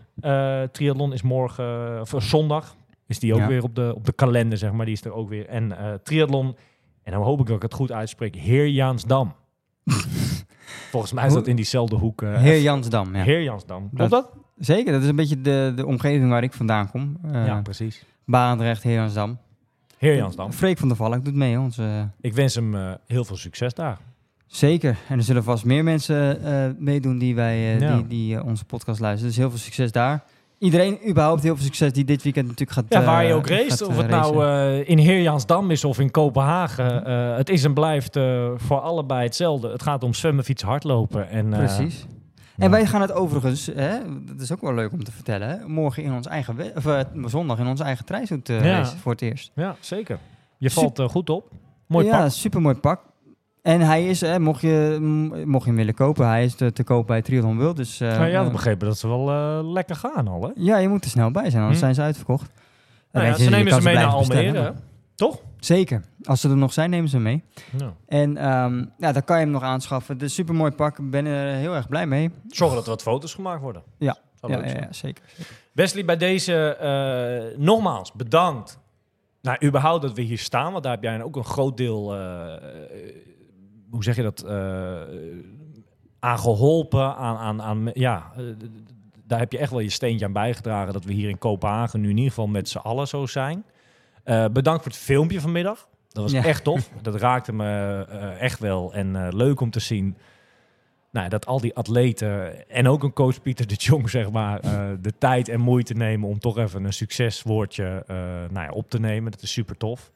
Triathlon 0.72 1.14
is 1.14 1.22
morgen, 1.22 2.02
of 2.02 2.14
zondag, 2.18 2.76
is 3.08 3.20
die 3.20 3.34
ook 3.34 3.40
Ja. 3.40 3.48
weer 3.48 3.64
op 3.64 3.76
de, 3.76 3.92
op 3.96 4.06
de 4.06 4.14
kalender, 4.14 4.58
zeg 4.58 4.72
maar. 4.72 4.86
Die 4.86 4.96
is 4.96 5.04
er 5.06 5.14
ook 5.14 5.30
weer. 5.30 5.48
En 5.48 6.00
triathlon, 6.04 6.56
en 7.04 7.12
dan 7.12 7.22
hoop 7.24 7.40
ik 7.40 7.46
dat 7.46 7.56
ik 7.56 7.62
het 7.62 7.74
goed 7.74 7.92
uitspreek, 7.92 8.36
Heer 8.36 8.68
Jaansdam. 8.68 9.34
Volgens 10.94 11.14
mij 11.14 11.26
is 11.28 11.34
dat 11.34 11.48
in 11.48 11.56
diezelfde 11.56 11.96
hoek. 11.96 12.22
eh, 12.22 12.36
Heer 12.38 12.62
Jansdam, 12.62 13.16
ja. 13.16 13.24
Heer 13.24 13.42
Jaansdam. 13.42 13.90
Klopt 13.96 14.12
dat? 14.12 14.32
Zeker, 14.58 14.92
dat 14.94 15.02
is 15.02 15.08
een 15.08 15.16
beetje 15.16 15.42
de, 15.42 15.74
de 15.76 15.86
omgeving 15.86 16.30
waar 16.30 16.44
ik 16.44 16.54
vandaan 16.54 16.90
kom. 16.92 17.18
Eh 17.32 17.46
ja, 17.46 17.62
precies. 17.62 18.06
Barendrecht, 18.26 18.84
Heer 18.84 18.94
Jansdam. 18.94 19.38
Heer 19.98 20.16
Jaansdam. 20.16 20.52
Freek 20.52 20.78
van 20.78 20.88
der 20.88 20.98
Valk 20.98 21.26
doet 21.26 21.36
mee, 21.36 21.60
onze... 21.60 22.10
Ik 22.22 22.34
wens 22.34 22.56
hem 22.56 22.76
eh, 22.76 22.92
heel 23.08 23.26
veel 23.26 23.36
succes 23.38 23.74
daar. 23.74 23.98
Zeker. 24.48 24.98
En 25.10 25.18
er 25.18 25.24
zullen 25.24 25.44
vast 25.44 25.66
meer 25.66 25.84
mensen 25.84 26.76
meedoen 26.80 27.18
die, 27.18 27.36
wij, 27.36 27.78
Ja. 27.80 27.96
die, 27.96 28.08
die 28.08 28.44
onze 28.44 28.66
podcast 28.66 29.00
luisteren. 29.00 29.28
Dus 29.28 29.38
heel 29.38 29.50
veel 29.50 29.60
succes 29.60 29.92
daar. 29.92 30.24
Iedereen 30.64 31.10
überhaupt 31.10 31.44
heel 31.44 31.56
veel 31.56 31.66
succes 31.66 31.94
die 31.94 32.04
dit 32.06 32.24
weekend 32.24 32.48
natuurlijk 32.48 32.78
gaat 32.78 32.86
Ja, 32.90 33.04
waar 33.04 33.24
je 33.24 33.30
eh, 33.30 33.36
ook 33.36 33.48
race, 33.48 33.70
gaat, 33.70 33.82
of 33.82 33.94
eh, 33.96 33.98
het 34.02 34.10
nou 34.10 34.38
racen. 34.44 34.82
eh, 34.84 34.90
in 34.90 34.98
Heerjansdam 34.98 35.72
is 35.72 35.84
of 35.84 36.00
in 36.00 36.12
Kopenhagen. 36.12 37.06
eh, 37.06 37.36
het 37.38 37.50
is 37.50 37.64
en 37.64 37.74
blijft 37.74 38.16
eh, 38.16 38.50
voor 38.56 38.80
allebei 38.80 39.24
hetzelfde. 39.24 39.70
Het 39.70 39.84
gaat 39.84 40.04
om 40.04 40.14
zwemmen, 40.14 40.44
fietsen, 40.44 40.68
hardlopen. 40.68 41.30
En, 41.30 41.54
eh, 41.54 41.60
Precies. 41.60 42.06
En 42.58 42.72
wij 42.72 42.86
gaan 42.86 43.02
het 43.02 43.12
overigens, 43.12 43.66
hè, 43.76 43.98
dat 44.26 44.40
is 44.42 44.52
ook 44.52 44.62
wel 44.62 44.74
leuk 44.74 44.92
om 44.92 45.04
te 45.04 45.12
vertellen, 45.12 45.72
morgen 45.72 46.04
in 46.04 46.14
ons 46.14 46.28
eigen, 46.28 46.56
we- 46.56 46.72
of, 46.76 46.86
eh, 46.86 47.00
zondag 47.26 47.60
in 47.60 47.68
onze 47.68 47.84
eigen 47.84 48.06
treinzoet 48.06 48.50
eh 48.50 48.66
Ja. 48.66 48.86
voor 48.86 49.12
het 49.12 49.22
eerst. 49.22 49.52
Ja, 49.56 49.76
zeker. 49.80 50.18
Je 50.58 50.70
valt 50.70 51.00
eh, 51.00 51.08
goed 51.10 51.30
op. 51.30 51.50
Mooi 51.88 52.06
ja, 52.06 52.20
pak. 52.20 52.30
super 52.32 52.62
mooi 52.62 52.76
pak. 52.76 53.02
En 53.64 53.82
hij 53.82 54.06
is, 54.06 54.22
hè, 54.22 54.40
mocht, 54.40 54.62
je, 54.62 54.98
mocht 55.46 55.64
je 55.64 55.70
hem 55.70 55.78
willen 55.78 55.94
kopen, 55.94 56.28
hij 56.28 56.44
is 56.44 56.56
te, 56.56 56.74
te 56.74 56.84
koop 56.84 57.08
bij 57.08 57.22
Triathlon 57.22 57.58
World. 57.58 57.76
Dus, 57.76 58.00
eh, 58.00 58.10
Nou 58.10 58.26
ja, 58.26 58.40
eh, 58.40 58.46
we 58.46 58.52
begrepen 58.52 58.88
dat 58.88 58.98
ze 58.98 59.08
wel 59.08 59.30
eh, 59.30 59.60
lekker 59.72 59.96
gaan 59.96 60.28
al, 60.28 60.42
hè? 60.42 60.50
ja, 60.56 60.78
je 60.78 60.88
moet 60.88 61.04
er 61.04 61.10
snel 61.10 61.32
bij 61.32 61.50
zijn, 61.50 61.62
anders 61.62 61.80
Hm. 61.80 61.84
zijn 61.84 61.96
ze 61.96 62.02
uitverkocht. 62.02 62.52
Nou 63.12 63.26
ja, 63.26 63.34
ze 63.34 63.50
nemen 63.50 63.74
ze 63.74 63.82
mee 63.82 63.96
naar 63.96 64.06
Almere? 64.06 64.74
Toch? 65.16 65.40
Zeker. 65.60 66.02
Als 66.24 66.42
ze 66.42 66.50
er 66.50 66.58
nog 66.58 66.74
zijn, 66.74 66.90
nemen 66.90 67.10
ze 67.10 67.16
hem 67.16 67.24
mee. 67.24 67.44
Ja. 67.78 67.94
En 68.08 68.38
ehm, 68.38 68.86
ja, 68.98 69.12
dan 69.12 69.24
kan 69.24 69.38
je 69.38 69.44
hem 69.44 69.52
nog 69.52 69.64
aanschaffen. 69.64 70.14
Het 70.14 70.24
is 70.24 70.34
super 70.34 70.56
mooi 70.56 70.72
pak. 70.72 71.00
Ik 71.00 71.10
ben 71.10 71.26
er 71.26 71.56
heel 71.56 71.76
erg 71.76 71.88
blij 71.88 72.08
mee. 72.08 72.32
Zorgen 72.48 72.76
dat 72.76 72.86
er 72.86 72.92
wat 72.92 73.02
foto's 73.02 73.34
gemaakt 73.34 73.62
worden. 73.62 73.84
Ja. 73.98 74.18
Ja, 74.48 74.66
ja, 74.66 74.88
zeker. 74.92 75.24
Wesley, 75.72 76.06
bij 76.06 76.18
deze 76.18 76.76
eh, 76.76 77.60
nogmaals 77.60 78.12
bedankt. 78.12 78.80
Nou, 79.42 79.58
überhaupt 79.66 80.02
dat 80.02 80.14
we 80.14 80.22
hier 80.22 80.38
staan, 80.38 80.72
want 80.72 80.84
daar 80.84 80.94
heb 80.94 81.04
jij 81.04 81.24
ook 81.24 81.36
een 81.36 81.44
groot 81.46 81.78
deel, 81.78 82.14
eh, 82.14 82.54
eh, 82.54 82.60
hoe 83.94 84.04
zeg 84.04 84.16
je 84.16 84.22
dat, 84.22 84.44
eh 84.44 85.02
aan 86.20 86.40
geholpen. 86.40 87.16
Aan, 87.16 87.38
aan, 87.38 87.62
aan, 87.62 87.90
ja, 87.94 88.32
eh, 88.38 88.44
daar 89.26 89.40
heb 89.40 89.52
je 89.52 89.58
echt 89.58 89.72
wel 89.72 89.80
je 89.80 89.90
steentje 89.90 90.26
aan 90.26 90.34
bijgedragen 90.34 90.94
dat 90.94 91.04
we 91.04 91.14
hier 91.14 91.30
in 91.30 91.38
Kopenhagen 91.38 92.02
nu 92.02 92.10
in 92.10 92.16
ieder 92.16 92.30
geval 92.30 92.48
met 92.48 92.70
z'n 92.70 92.78
allen 92.78 93.08
zo 93.08 93.26
zijn. 93.26 93.64
Eh, 94.24 94.46
bedankt 94.52 94.84
voor 94.84 94.92
het 94.92 95.02
filmpje 95.02 95.42
vanmiddag. 95.42 95.88
Dat 96.10 96.24
was 96.24 96.32
Ja. 96.32 96.44
echt 96.44 96.64
tof. 96.64 96.90
Dat 97.02 97.16
raakte 97.16 97.54
me 97.54 98.02
echt 98.40 98.60
wel. 98.60 98.94
En 98.94 99.36
leuk 99.36 99.60
om 99.62 99.70
te 99.72 99.80
zien 99.80 100.18
nou, 101.12 101.30
dat 101.30 101.46
al 101.46 101.60
die 101.62 101.76
atleten 101.76 102.68
en 102.70 102.88
ook 102.88 103.04
een 103.04 103.14
coach 103.14 103.42
Pieter 103.42 103.68
de 103.68 103.74
Jong, 103.76 104.10
zeg 104.10 104.32
maar, 104.32 104.62
de 105.02 105.14
tijd 105.18 105.50
en 105.50 105.60
moeite 105.60 105.94
nemen 105.94 106.30
om 106.30 106.40
toch 106.40 106.58
even 106.58 106.84
een 106.84 106.94
succeswoordje 106.94 108.04
nou 108.52 108.66
ja, 108.66 108.70
op 108.70 108.90
te 108.90 109.00
nemen. 109.00 109.32
Dat 109.32 109.42
is 109.42 109.52
super 109.52 109.78
tof. 109.78 110.12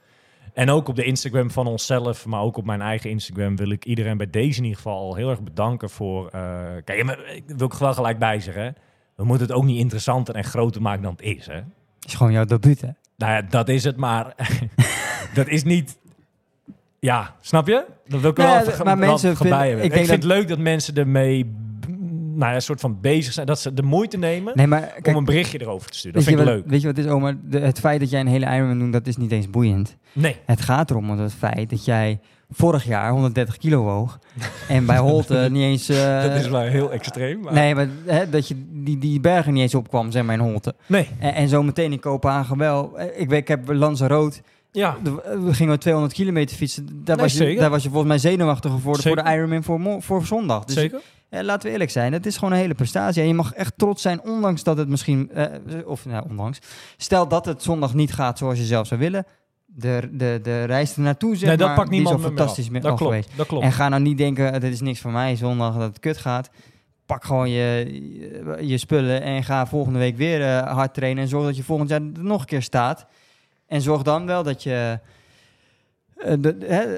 En 0.58 0.70
ook 0.70 0.88
op 0.88 0.96
de 0.96 1.04
Instagram 1.04 1.52
van 1.52 1.68
onszelf, 1.68 2.26
maar 2.26 2.42
ook 2.42 2.58
op 2.58 2.66
mijn 2.66 2.82
eigen 2.82 3.10
Instagram 3.10 3.56
wil 3.56 3.70
ik 3.70 3.86
iedereen 3.86 4.18
bij 4.18 4.30
deze 4.30 4.58
in 4.58 4.64
ieder 4.64 4.78
geval 4.82 4.98
al 4.98 5.16
heel 5.16 5.30
erg 5.30 5.42
bedanken 5.42 5.90
voor. 5.90 6.28
eh, 6.28 6.62
kijk, 6.84 7.04
maar 7.04 7.20
ik 7.34 7.44
wil 7.58 7.68
ik 7.68 7.74
wel 7.74 7.94
gelijk 7.94 8.20
bij 8.20 8.40
zeggen. 8.40 8.64
hè. 8.64 8.70
We 9.16 9.24
moeten 9.24 9.48
het 9.48 9.56
ook 9.56 9.64
niet 9.64 9.80
interessanter 9.80 10.36
en 10.36 10.44
groter 10.44 10.82
maken 10.82 11.02
dan 11.02 11.12
het 11.12 11.22
is. 11.22 11.46
Hè? 11.46 11.60
is 12.08 12.14
gewoon 12.16 12.32
jouw 12.32 12.46
debuut, 12.46 12.82
hè? 12.82 12.90
Nou 13.18 13.32
ja, 13.32 13.42
dat 13.42 13.70
is 13.70 13.84
het, 13.84 13.98
maar 13.98 14.36
dat 15.34 15.48
is 15.48 15.64
niet. 15.64 15.98
Ja, 17.00 17.36
snap 17.42 17.68
je? 17.68 17.86
Dat 18.08 18.22
wil 18.22 18.30
ik 18.30 18.38
Nee, 18.38 18.46
wel 18.48 18.56
ja, 18.56 18.84
maar 18.84 18.98
wel 18.98 19.08
mensen 19.08 19.38
vinden- 19.38 19.68
ik 19.68 19.74
Ik, 19.74 19.80
denk 19.82 19.94
vind 19.94 20.10
het 20.10 20.24
leuk 20.24 20.48
dat 20.48 20.60
mensen 20.60 20.96
ermee 20.96 21.56
nou 22.38 22.50
ja, 22.50 22.56
een 22.56 22.62
soort 22.62 22.80
van 22.80 22.98
bezig 23.02 23.34
zijn. 23.34 23.46
Dat 23.46 23.60
ze 23.60 23.74
de 23.74 23.84
moeite 23.84 24.18
nemen 24.18 24.54
Nee, 24.56 24.68
maar 24.68 24.82
kijk, 24.82 25.08
om 25.08 25.16
een 25.16 25.26
berichtje 25.26 25.62
erover 25.62 25.90
te 25.92 25.98
sturen. 25.98 26.18
Dat 26.18 26.28
vind 26.28 26.40
ik 26.40 26.46
wat, 26.46 26.54
leuk. 26.56 26.64
weet 26.68 26.82
je 26.82 26.88
wat 26.88 26.96
het 26.98 27.06
is, 27.06 27.12
Omar? 27.12 27.36
De, 27.44 27.60
het 27.60 27.80
feit 27.80 28.00
dat 28.00 28.10
jij 28.10 28.20
een 28.20 28.28
hele 28.28 28.46
Ironman 28.46 28.80
doet, 28.80 28.94
dat 28.94 29.08
is 29.08 29.18
niet 29.18 29.32
eens 29.32 29.50
boeiend. 29.50 29.96
Nee. 30.14 30.36
Het 30.46 30.62
gaat 30.62 30.90
erom 30.90 31.10
om 31.10 31.20
het 31.20 31.34
feit 31.34 31.70
dat 31.70 31.86
jij 31.86 32.20
vorig 32.50 32.86
jaar 32.86 33.12
130 33.12 33.58
kilo 33.58 33.84
woog. 33.84 34.20
en 34.68 34.86
bij 34.86 34.98
Holte 34.98 35.48
niet 35.52 35.62
eens... 35.64 35.90
eh, 35.90 36.22
dat 36.22 36.36
is 36.36 36.48
wel 36.48 36.62
heel 36.62 36.92
extreem. 36.92 37.40
Maar... 37.40 37.54
Nee, 37.54 37.76
maar 37.76 37.88
hè, 38.06 38.30
dat 38.30 38.48
je 38.48 38.56
die, 38.84 38.98
die 38.98 39.20
bergen 39.20 39.54
niet 39.54 39.62
eens 39.62 39.76
opkwam, 39.76 40.12
zeg 40.12 40.24
maar, 40.24 40.36
in 40.36 40.42
Holte. 40.42 40.76
Nee. 40.86 41.08
En, 41.20 41.34
en 41.34 41.48
zo 41.50 41.64
meteen 41.64 41.92
in 41.92 42.00
Kopenhagen 42.00 42.58
wel. 42.58 43.00
Ik, 43.16 43.30
weet, 43.30 43.40
ik 43.40 43.48
heb 43.48 43.72
Lanzarote, 43.72 44.42
Ja. 44.72 44.98
de- 45.04 45.40
we 45.46 45.54
gingen 45.54 45.80
200 45.80 46.14
kilometer 46.16 46.56
fietsen. 46.56 46.86
Daar, 46.86 47.16
Nee, 47.16 47.26
was 47.26 47.32
je, 47.34 47.38
zeker. 47.44 47.62
daar 47.62 47.70
was 47.70 47.84
je 47.84 47.90
volgens 47.90 48.10
mij 48.10 48.32
zenuwachtiger 48.32 48.80
voor, 48.80 49.02
voor 49.02 49.16
de. 49.16 49.24
Ironman 49.34 49.64
voor, 49.64 50.02
voor 50.02 50.26
zondag. 50.26 50.66
Dus 50.66 50.76
Zeker. 50.76 51.00
Eh, 51.30 51.42
laten 51.42 51.66
we 51.66 51.72
eerlijk 51.72 51.92
zijn, 51.92 52.14
het 52.14 52.26
is 52.26 52.38
gewoon 52.38 52.54
een 52.54 52.60
hele 52.60 52.74
prestatie. 52.74 53.22
En 53.22 53.28
je 53.28 53.34
mag 53.34 53.54
echt 53.54 53.74
trots 53.78 54.02
zijn, 54.02 54.22
ondanks 54.24 54.64
dat 54.64 54.78
het 54.78 54.88
misschien... 54.88 55.32
eh, 55.32 55.46
of 55.86 56.06
nou, 56.06 56.26
ondanks. 56.30 56.60
Stel 56.98 57.28
dat 57.28 57.46
het 57.46 57.64
zondag 57.64 57.94
niet 57.94 58.14
gaat 58.14 58.38
zoals 58.38 58.58
je 58.58 58.66
zelf 58.66 58.88
zou 58.88 59.00
willen. 59.00 59.26
De, 59.66 60.10
de, 60.12 60.40
de 60.44 60.64
reis 60.64 60.96
er 60.96 61.02
naartoe, 61.02 61.36
zeg 61.36 61.48
nee, 61.48 61.58
dat 61.58 61.68
maar, 61.68 61.76
pakt 61.76 61.90
die 61.90 62.00
is 62.00 62.04
niemand 62.04 62.26
al 62.26 62.32
meer 62.32 62.40
af. 62.40 62.46
fantastisch 62.46 62.70
mee 62.70 62.82
Dat 62.82 62.98
klopt. 62.98 63.12
geweest. 63.12 63.38
Dat 63.38 63.48
klopt. 63.48 63.64
En 63.64 63.72
ga 63.72 63.90
nou 63.90 64.02
niet 64.02 64.18
denken, 64.18 64.62
dit 64.62 64.74
is 64.74 64.82
niks 64.82 65.00
voor 65.00 65.12
mij 65.12 65.36
zondag, 65.36 65.74
dat 65.74 65.82
het 65.82 66.00
kut 66.00 66.18
gaat. 66.18 66.50
Pak 67.06 67.24
gewoon 67.24 67.50
je, 67.50 67.88
je, 68.62 68.78
spullen 68.78 69.22
en 69.22 69.44
ga 69.44 69.66
volgende 69.66 70.00
week 70.00 70.18
weer 70.18 70.42
eh, 70.42 70.74
hard 70.74 70.94
trainen. 70.94 71.24
En 71.24 71.30
zorg 71.30 71.46
dat 71.46 71.56
je 71.58 71.64
volgend 71.64 71.90
jaar 71.90 72.02
nog 72.02 72.40
een 72.40 72.46
keer 72.48 72.62
staat. 72.62 73.06
En 73.68 73.82
zorg 73.82 74.02
dan 74.02 74.26
wel 74.26 74.44
dat 74.44 74.64
je 74.64 75.00
de, 76.18 76.56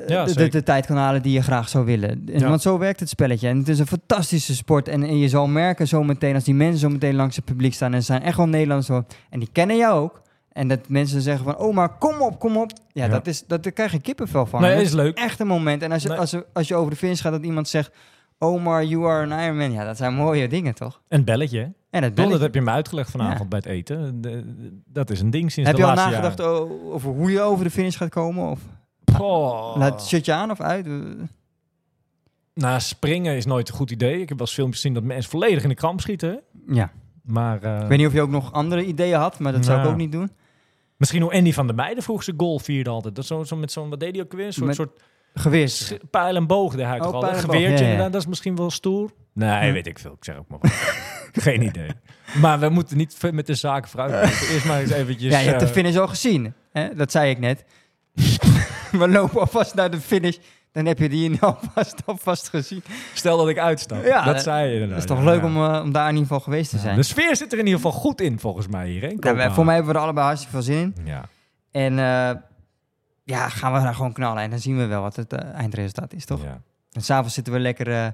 Ja, 0.08 0.26
de, 0.26 0.34
de, 0.36 0.48
de 0.48 0.64
tijd 0.64 0.86
kan 0.86 0.98
halen 0.98 1.22
die 1.22 1.34
je 1.34 1.42
graag 1.42 1.70
zou 1.70 1.86
willen. 1.86 2.10
En- 2.10 2.40
Ja. 2.40 2.48
Want 2.50 2.62
zo 2.62 2.78
werkt 2.78 3.00
het 3.00 3.10
spelletje. 3.10 3.48
En 3.48 3.58
het 3.58 3.68
is 3.70 3.80
een 3.80 3.88
fantastische 3.88 4.56
sport. 4.56 4.88
En, 4.88 5.04
en 5.04 5.18
je 5.18 5.30
zal 5.30 5.48
merken 5.48 5.88
zo 5.88 6.04
meteen, 6.04 6.36
als 6.36 6.44
die 6.44 6.54
mensen 6.54 6.80
zo 6.80 6.90
meteen 6.90 7.16
langs 7.16 7.36
het 7.36 7.46
publiek 7.46 7.74
staan... 7.74 7.94
en 7.94 8.00
ze 8.00 8.06
zijn 8.06 8.22
echt 8.22 8.38
wel 8.38 8.48
Nederlands 8.48 8.88
hoor, 8.88 9.04
en 9.30 9.40
die 9.40 9.50
kennen 9.52 9.78
jou 9.78 10.00
ook... 10.02 10.22
En 10.50 10.68
dat 10.68 10.80
mensen 10.90 11.22
zeggen 11.22 11.44
van, 11.46 11.58
oh 11.58 11.76
maar 11.76 11.98
kom 11.98 12.22
op, 12.22 12.40
kom 12.40 12.58
op. 12.58 12.72
Ja, 12.92 13.04
Ja. 13.06 13.10
Dat 13.12 13.28
is, 13.28 13.44
dat, 13.48 13.64
daar 13.64 13.72
krijg 13.72 13.92
je 13.92 14.00
kippenvel 14.02 14.46
van. 14.46 14.62
Nee, 14.62 14.76
Dat 14.76 14.82
is 14.86 14.92
leuk. 14.94 15.18
echt 15.18 15.40
een 15.40 15.48
moment. 15.48 15.82
En 15.84 15.92
als 15.92 16.04
je, 16.04 16.10
Nee. 16.10 16.18
als, 16.18 16.32
je- 16.32 16.46
als 16.54 16.68
je 16.68 16.76
over 16.76 16.92
de 16.92 16.98
finish 16.98 17.22
gaat, 17.22 17.32
dat 17.32 17.44
iemand 17.44 17.68
zegt... 17.68 17.92
Omar, 18.42 18.84
you 18.86 19.06
are 19.10 19.34
an 19.34 19.40
Ironman. 19.44 19.72
Ja, 19.72 19.86
dat 19.86 19.98
zijn 19.98 20.14
mooie 20.14 20.48
dingen, 20.48 20.76
toch? 20.76 21.02
Een 21.08 21.24
belletje. 21.24 21.60
hè? 21.60 21.64
En 22.00 22.14
belletje. 22.14 22.30
dat 22.32 22.40
heb 22.42 22.54
je 22.54 22.62
me 22.62 22.70
uitgelegd 22.70 23.12
vanavond 23.12 23.40
Ja. 23.40 23.46
bij 23.48 23.60
het 23.60 23.68
eten. 23.68 24.22
De- 24.22 24.44
dat 24.86 25.10
is 25.10 25.20
een 25.22 25.30
ding 25.30 25.52
sinds 25.52 25.70
Heb 25.70 25.78
de 25.80 25.84
je 25.86 25.90
al 25.90 25.96
laatste 25.96 26.16
nagedacht 26.20 26.40
jaren. 26.40 26.92
over 26.92 27.12
hoe 27.12 27.32
je 27.32 27.42
over 27.42 27.64
de 27.64 27.72
finish 27.72 27.98
gaat 27.98 28.10
komen? 28.10 28.50
Of 28.50 28.60
Laat 29.78 30.00
het 30.00 30.08
shirtje 30.08 30.34
aan 30.34 30.52
of 30.52 30.62
uit? 30.62 30.86
Eh, 30.88 30.94
Nou, 32.54 32.80
springen 32.80 33.36
is 33.36 33.46
nooit 33.46 33.70
een 33.70 33.76
goed 33.76 33.92
idee. 33.92 34.14
Ik 34.22 34.30
heb 34.30 34.38
wel 34.38 34.48
eens 34.48 34.54
filmpjes 34.56 34.80
gezien 34.82 34.94
dat 34.96 35.04
mensen 35.04 35.32
volledig 35.32 35.64
in 35.64 35.70
de 35.70 35.76
kramp 35.76 36.02
schieten. 36.02 36.40
Ja. 36.68 36.92
Maar 37.24 37.64
eh, 37.64 37.82
Ik 37.82 37.88
weet 37.88 37.98
niet 37.98 38.08
of 38.08 38.14
je 38.14 38.22
ook 38.22 38.30
nog 38.30 38.52
andere 38.54 38.86
ideeën 38.86 39.18
had, 39.20 39.40
maar 39.40 39.52
dat 39.52 39.66
zou 39.66 39.80
ik 39.82 39.86
ook 39.88 39.96
niet 39.96 40.12
doen. 40.12 40.32
misschien 40.98 41.22
hoe 41.22 41.34
Andy 41.34 41.54
van 41.54 41.68
der 41.68 41.76
Meijden 41.76 42.04
vroeg 42.04 42.24
zijn 42.24 42.40
goal 42.40 42.60
vierde 42.60 42.90
altijd. 42.90 43.16
Dat 43.16 43.26
zo, 43.26 43.44
zo 43.44 43.56
met 43.56 43.72
zo'n, 43.72 43.90
wat 43.90 44.00
deed 44.00 44.16
hij 44.16 44.24
ook 44.24 44.32
weer? 44.34 44.46
Een 44.46 44.54
soort, 44.54 44.68
Met- 44.68 44.76
soort 45.72 46.10
pijl 46.10 46.36
en 46.36 46.48
boog. 46.48 46.76
Daar 46.76 46.88
hij 46.88 46.98
Oh, 47.00 47.04
toch 47.06 47.14
al. 47.14 47.20
pijl 47.20 47.34
Een 47.34 47.40
geweertje 47.40 47.68
ja, 47.70 47.76
ja. 47.78 47.86
inderdaad. 47.86 48.12
Dat 48.12 48.22
is 48.22 48.28
misschien 48.28 48.56
wel 48.56 48.70
stoer. 48.72 49.12
Nee, 49.34 49.68
Ja. 49.68 49.72
weet 49.74 49.88
ik 49.88 50.00
veel. 50.00 50.12
Ik 50.14 50.24
zeg 50.26 50.38
ook 50.38 50.48
maar 50.48 50.60
wat. 50.62 50.72
Geen 51.44 51.62
idee. 51.62 51.90
Maar 52.42 52.60
we 52.60 52.70
moeten 52.70 52.98
niet 52.98 53.32
met 53.32 53.48
de 53.48 53.56
zaken 53.56 53.90
vooruit. 53.90 54.14
Eerst 54.52 54.66
maar 54.66 54.80
eens 54.80 54.92
eventjes... 54.92 55.32
ja, 55.34 55.40
je 55.40 55.48
hebt 55.48 55.60
de 55.60 55.66
eh, 55.66 55.72
finish 55.72 55.96
al 55.96 56.08
gezien. 56.08 56.54
Hè? 56.72 56.96
Dat 56.96 57.12
zei 57.12 57.30
ik 57.30 57.40
net. 57.40 57.66
We 59.02 59.08
lopen 59.08 59.40
alvast 59.40 59.76
naar 59.76 59.92
de 59.92 60.00
finish. 60.00 60.38
Dan 60.72 60.86
heb 60.86 61.00
je 61.00 61.10
die 61.10 61.38
alvast, 61.42 62.02
alvast 62.06 62.50
gezien. 62.50 62.84
Stel 63.14 63.38
dat 63.38 63.50
ik 63.50 63.58
uitstap. 63.60 64.04
Ja, 64.04 64.24
dat 64.26 64.34
dat- 64.34 64.44
zei 64.44 64.60
je 64.64 64.66
Dat 64.66 64.74
inderdaad. 64.74 64.98
is 64.98 65.06
toch 65.06 65.24
leuk 65.24 65.42
ja. 65.42 65.46
om, 65.48 65.56
eh, 65.76 65.82
om 65.84 65.92
daar 65.92 66.04
in 66.08 66.10
ieder 66.14 66.28
geval 66.28 66.40
geweest 66.40 66.70
te 66.70 66.78
zijn. 66.78 66.96
De 66.96 67.04
sfeer 67.04 67.36
zit 67.36 67.52
er 67.54 67.60
in 67.60 67.66
ieder 67.66 67.82
geval 67.82 68.00
goed 68.00 68.22
in, 68.22 68.40
volgens 68.40 68.68
mij 68.68 68.88
hier. 68.90 69.02
Hè? 69.02 69.08
Nou, 69.08 69.20
Kopenhagen. 69.20 69.54
voor 69.54 69.66
mij 69.66 69.76
hebben 69.76 69.92
we 69.94 69.98
er 70.00 70.04
allebei 70.06 70.26
hartstikke 70.26 70.56
veel 70.56 70.66
zin 70.76 70.94
in. 70.98 71.06
Ja. 71.06 71.24
En 71.72 72.00
eh, 72.00 72.36
ja, 73.24 73.50
gaan 73.50 73.74
we 73.74 73.80
daar 73.80 73.96
gewoon 73.96 74.14
knallen. 74.14 74.44
En 74.44 74.50
dan 74.50 74.60
zien 74.60 74.78
we 74.78 74.86
wel 74.86 75.02
wat 75.02 75.16
het 75.16 75.34
eh, 75.34 75.54
eindresultaat 75.54 76.14
is, 76.14 76.26
toch? 76.26 76.44
Ja. 76.44 76.62
En 76.92 77.02
s'avonds 77.02 77.34
zitten 77.34 77.54
we 77.54 77.60
lekker... 77.60 77.92
eh, 77.92 78.08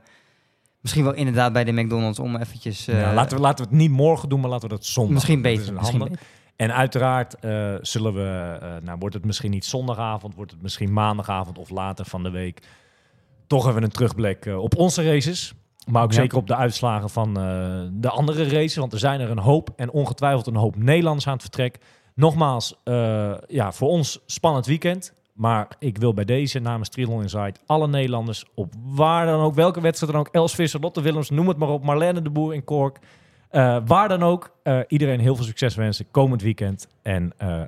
misschien 0.82 1.04
wel 1.04 1.14
inderdaad 1.14 1.54
bij 1.54 1.64
de 1.64 1.72
McDonald's 1.72 2.20
om 2.20 2.36
eventjes... 2.36 2.88
eh, 2.88 3.00
Ja, 3.00 3.14
laten, 3.14 3.38
we, 3.38 3.44
laten 3.44 3.66
we 3.66 3.72
het 3.72 3.80
niet 3.80 3.92
morgen 3.92 4.30
doen, 4.30 4.40
maar 4.40 4.50
laten 4.50 4.70
we 4.70 4.76
dat 4.76 4.86
zondag 4.86 5.14
Misschien 5.14 5.42
beter. 5.42 5.64
is 5.64 5.72
Misschien 5.72 6.00
beter. 6.00 6.20
En 6.56 6.74
uiteraard 6.74 7.40
eh, 7.40 7.74
zullen 7.82 8.14
we, 8.14 8.58
eh, 8.62 8.70
nou 8.82 8.98
wordt 9.00 9.16
het 9.16 9.26
misschien 9.26 9.52
niet 9.52 9.66
zondagavond, 9.66 10.36
wordt 10.36 10.52
het 10.52 10.62
misschien 10.62 10.94
maandagavond 10.94 11.58
of 11.58 11.70
later 11.70 12.06
van 12.06 12.24
de 12.24 12.30
week, 12.30 12.62
toch 13.48 13.68
even 13.68 13.84
een 13.84 13.90
terugblik 13.92 14.46
eh, 14.46 14.58
op 14.58 14.78
onze 14.78 15.04
races. 15.04 15.54
Maar 15.86 16.04
ook 16.04 16.12
Ja. 16.12 16.20
zeker 16.20 16.38
op 16.38 16.48
de 16.48 16.56
uitslagen 16.56 17.10
van 17.10 17.34
de 17.94 18.10
andere 18.10 18.44
races, 18.44 18.76
want 18.76 18.94
er 18.94 19.00
zijn 19.00 19.20
er 19.20 19.30
een 19.30 19.38
hoop 19.40 19.70
en 19.76 19.92
ongetwijfeld 19.92 20.48
een 20.48 20.56
hoop 20.56 20.76
Nederlanders 20.76 21.28
aan 21.28 21.34
het 21.34 21.42
vertrek. 21.42 21.78
Nogmaals, 22.16 22.76
ja, 23.48 23.72
voor 23.72 23.88
ons 23.90 24.20
spannend 24.26 24.66
weekend. 24.66 25.14
Maar 25.34 25.68
ik 25.80 25.98
wil 25.98 26.14
bij 26.14 26.26
deze 26.26 26.60
namens 26.60 26.90
Triathlon 26.90 27.22
Insight 27.22 27.60
alle 27.66 27.88
Nederlanders 27.88 28.46
op 28.54 28.74
waar 28.86 29.26
dan 29.26 29.40
ook, 29.42 29.54
welke 29.56 29.82
wedstrijd 29.82 30.12
dan 30.14 30.22
ook, 30.22 30.30
Els 30.32 30.56
Visser, 30.56 30.80
Lotte 30.80 31.02
Willems, 31.02 31.30
noem 31.30 31.48
het 31.48 31.58
maar 31.58 31.70
op, 31.70 31.84
Marlene 31.84 32.22
de 32.22 32.30
Boer 32.30 32.54
in 32.54 32.64
Kork. 32.64 33.00
Eh, 33.56 33.78
waar 33.86 34.08
dan 34.08 34.24
ook, 34.24 34.52
eh, 34.64 34.80
iedereen 34.88 35.20
heel 35.20 35.36
veel 35.36 35.46
succes 35.46 35.76
wensen 35.76 36.06
komend 36.12 36.42
weekend. 36.42 36.88
En 37.02 37.34
eh, 37.38 37.62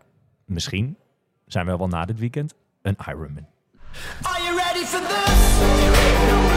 misschien 0.46 0.98
zijn 1.46 1.66
we 1.66 1.78
wel 1.78 1.88
na 1.88 2.06
dit 2.06 2.20
weekend 2.20 2.54
een 2.82 2.98
Ironman. 3.08 3.48
Are 4.22 4.44
you 4.44 4.58
ready 4.58 4.86
for 4.86 5.00
this? 5.00 6.57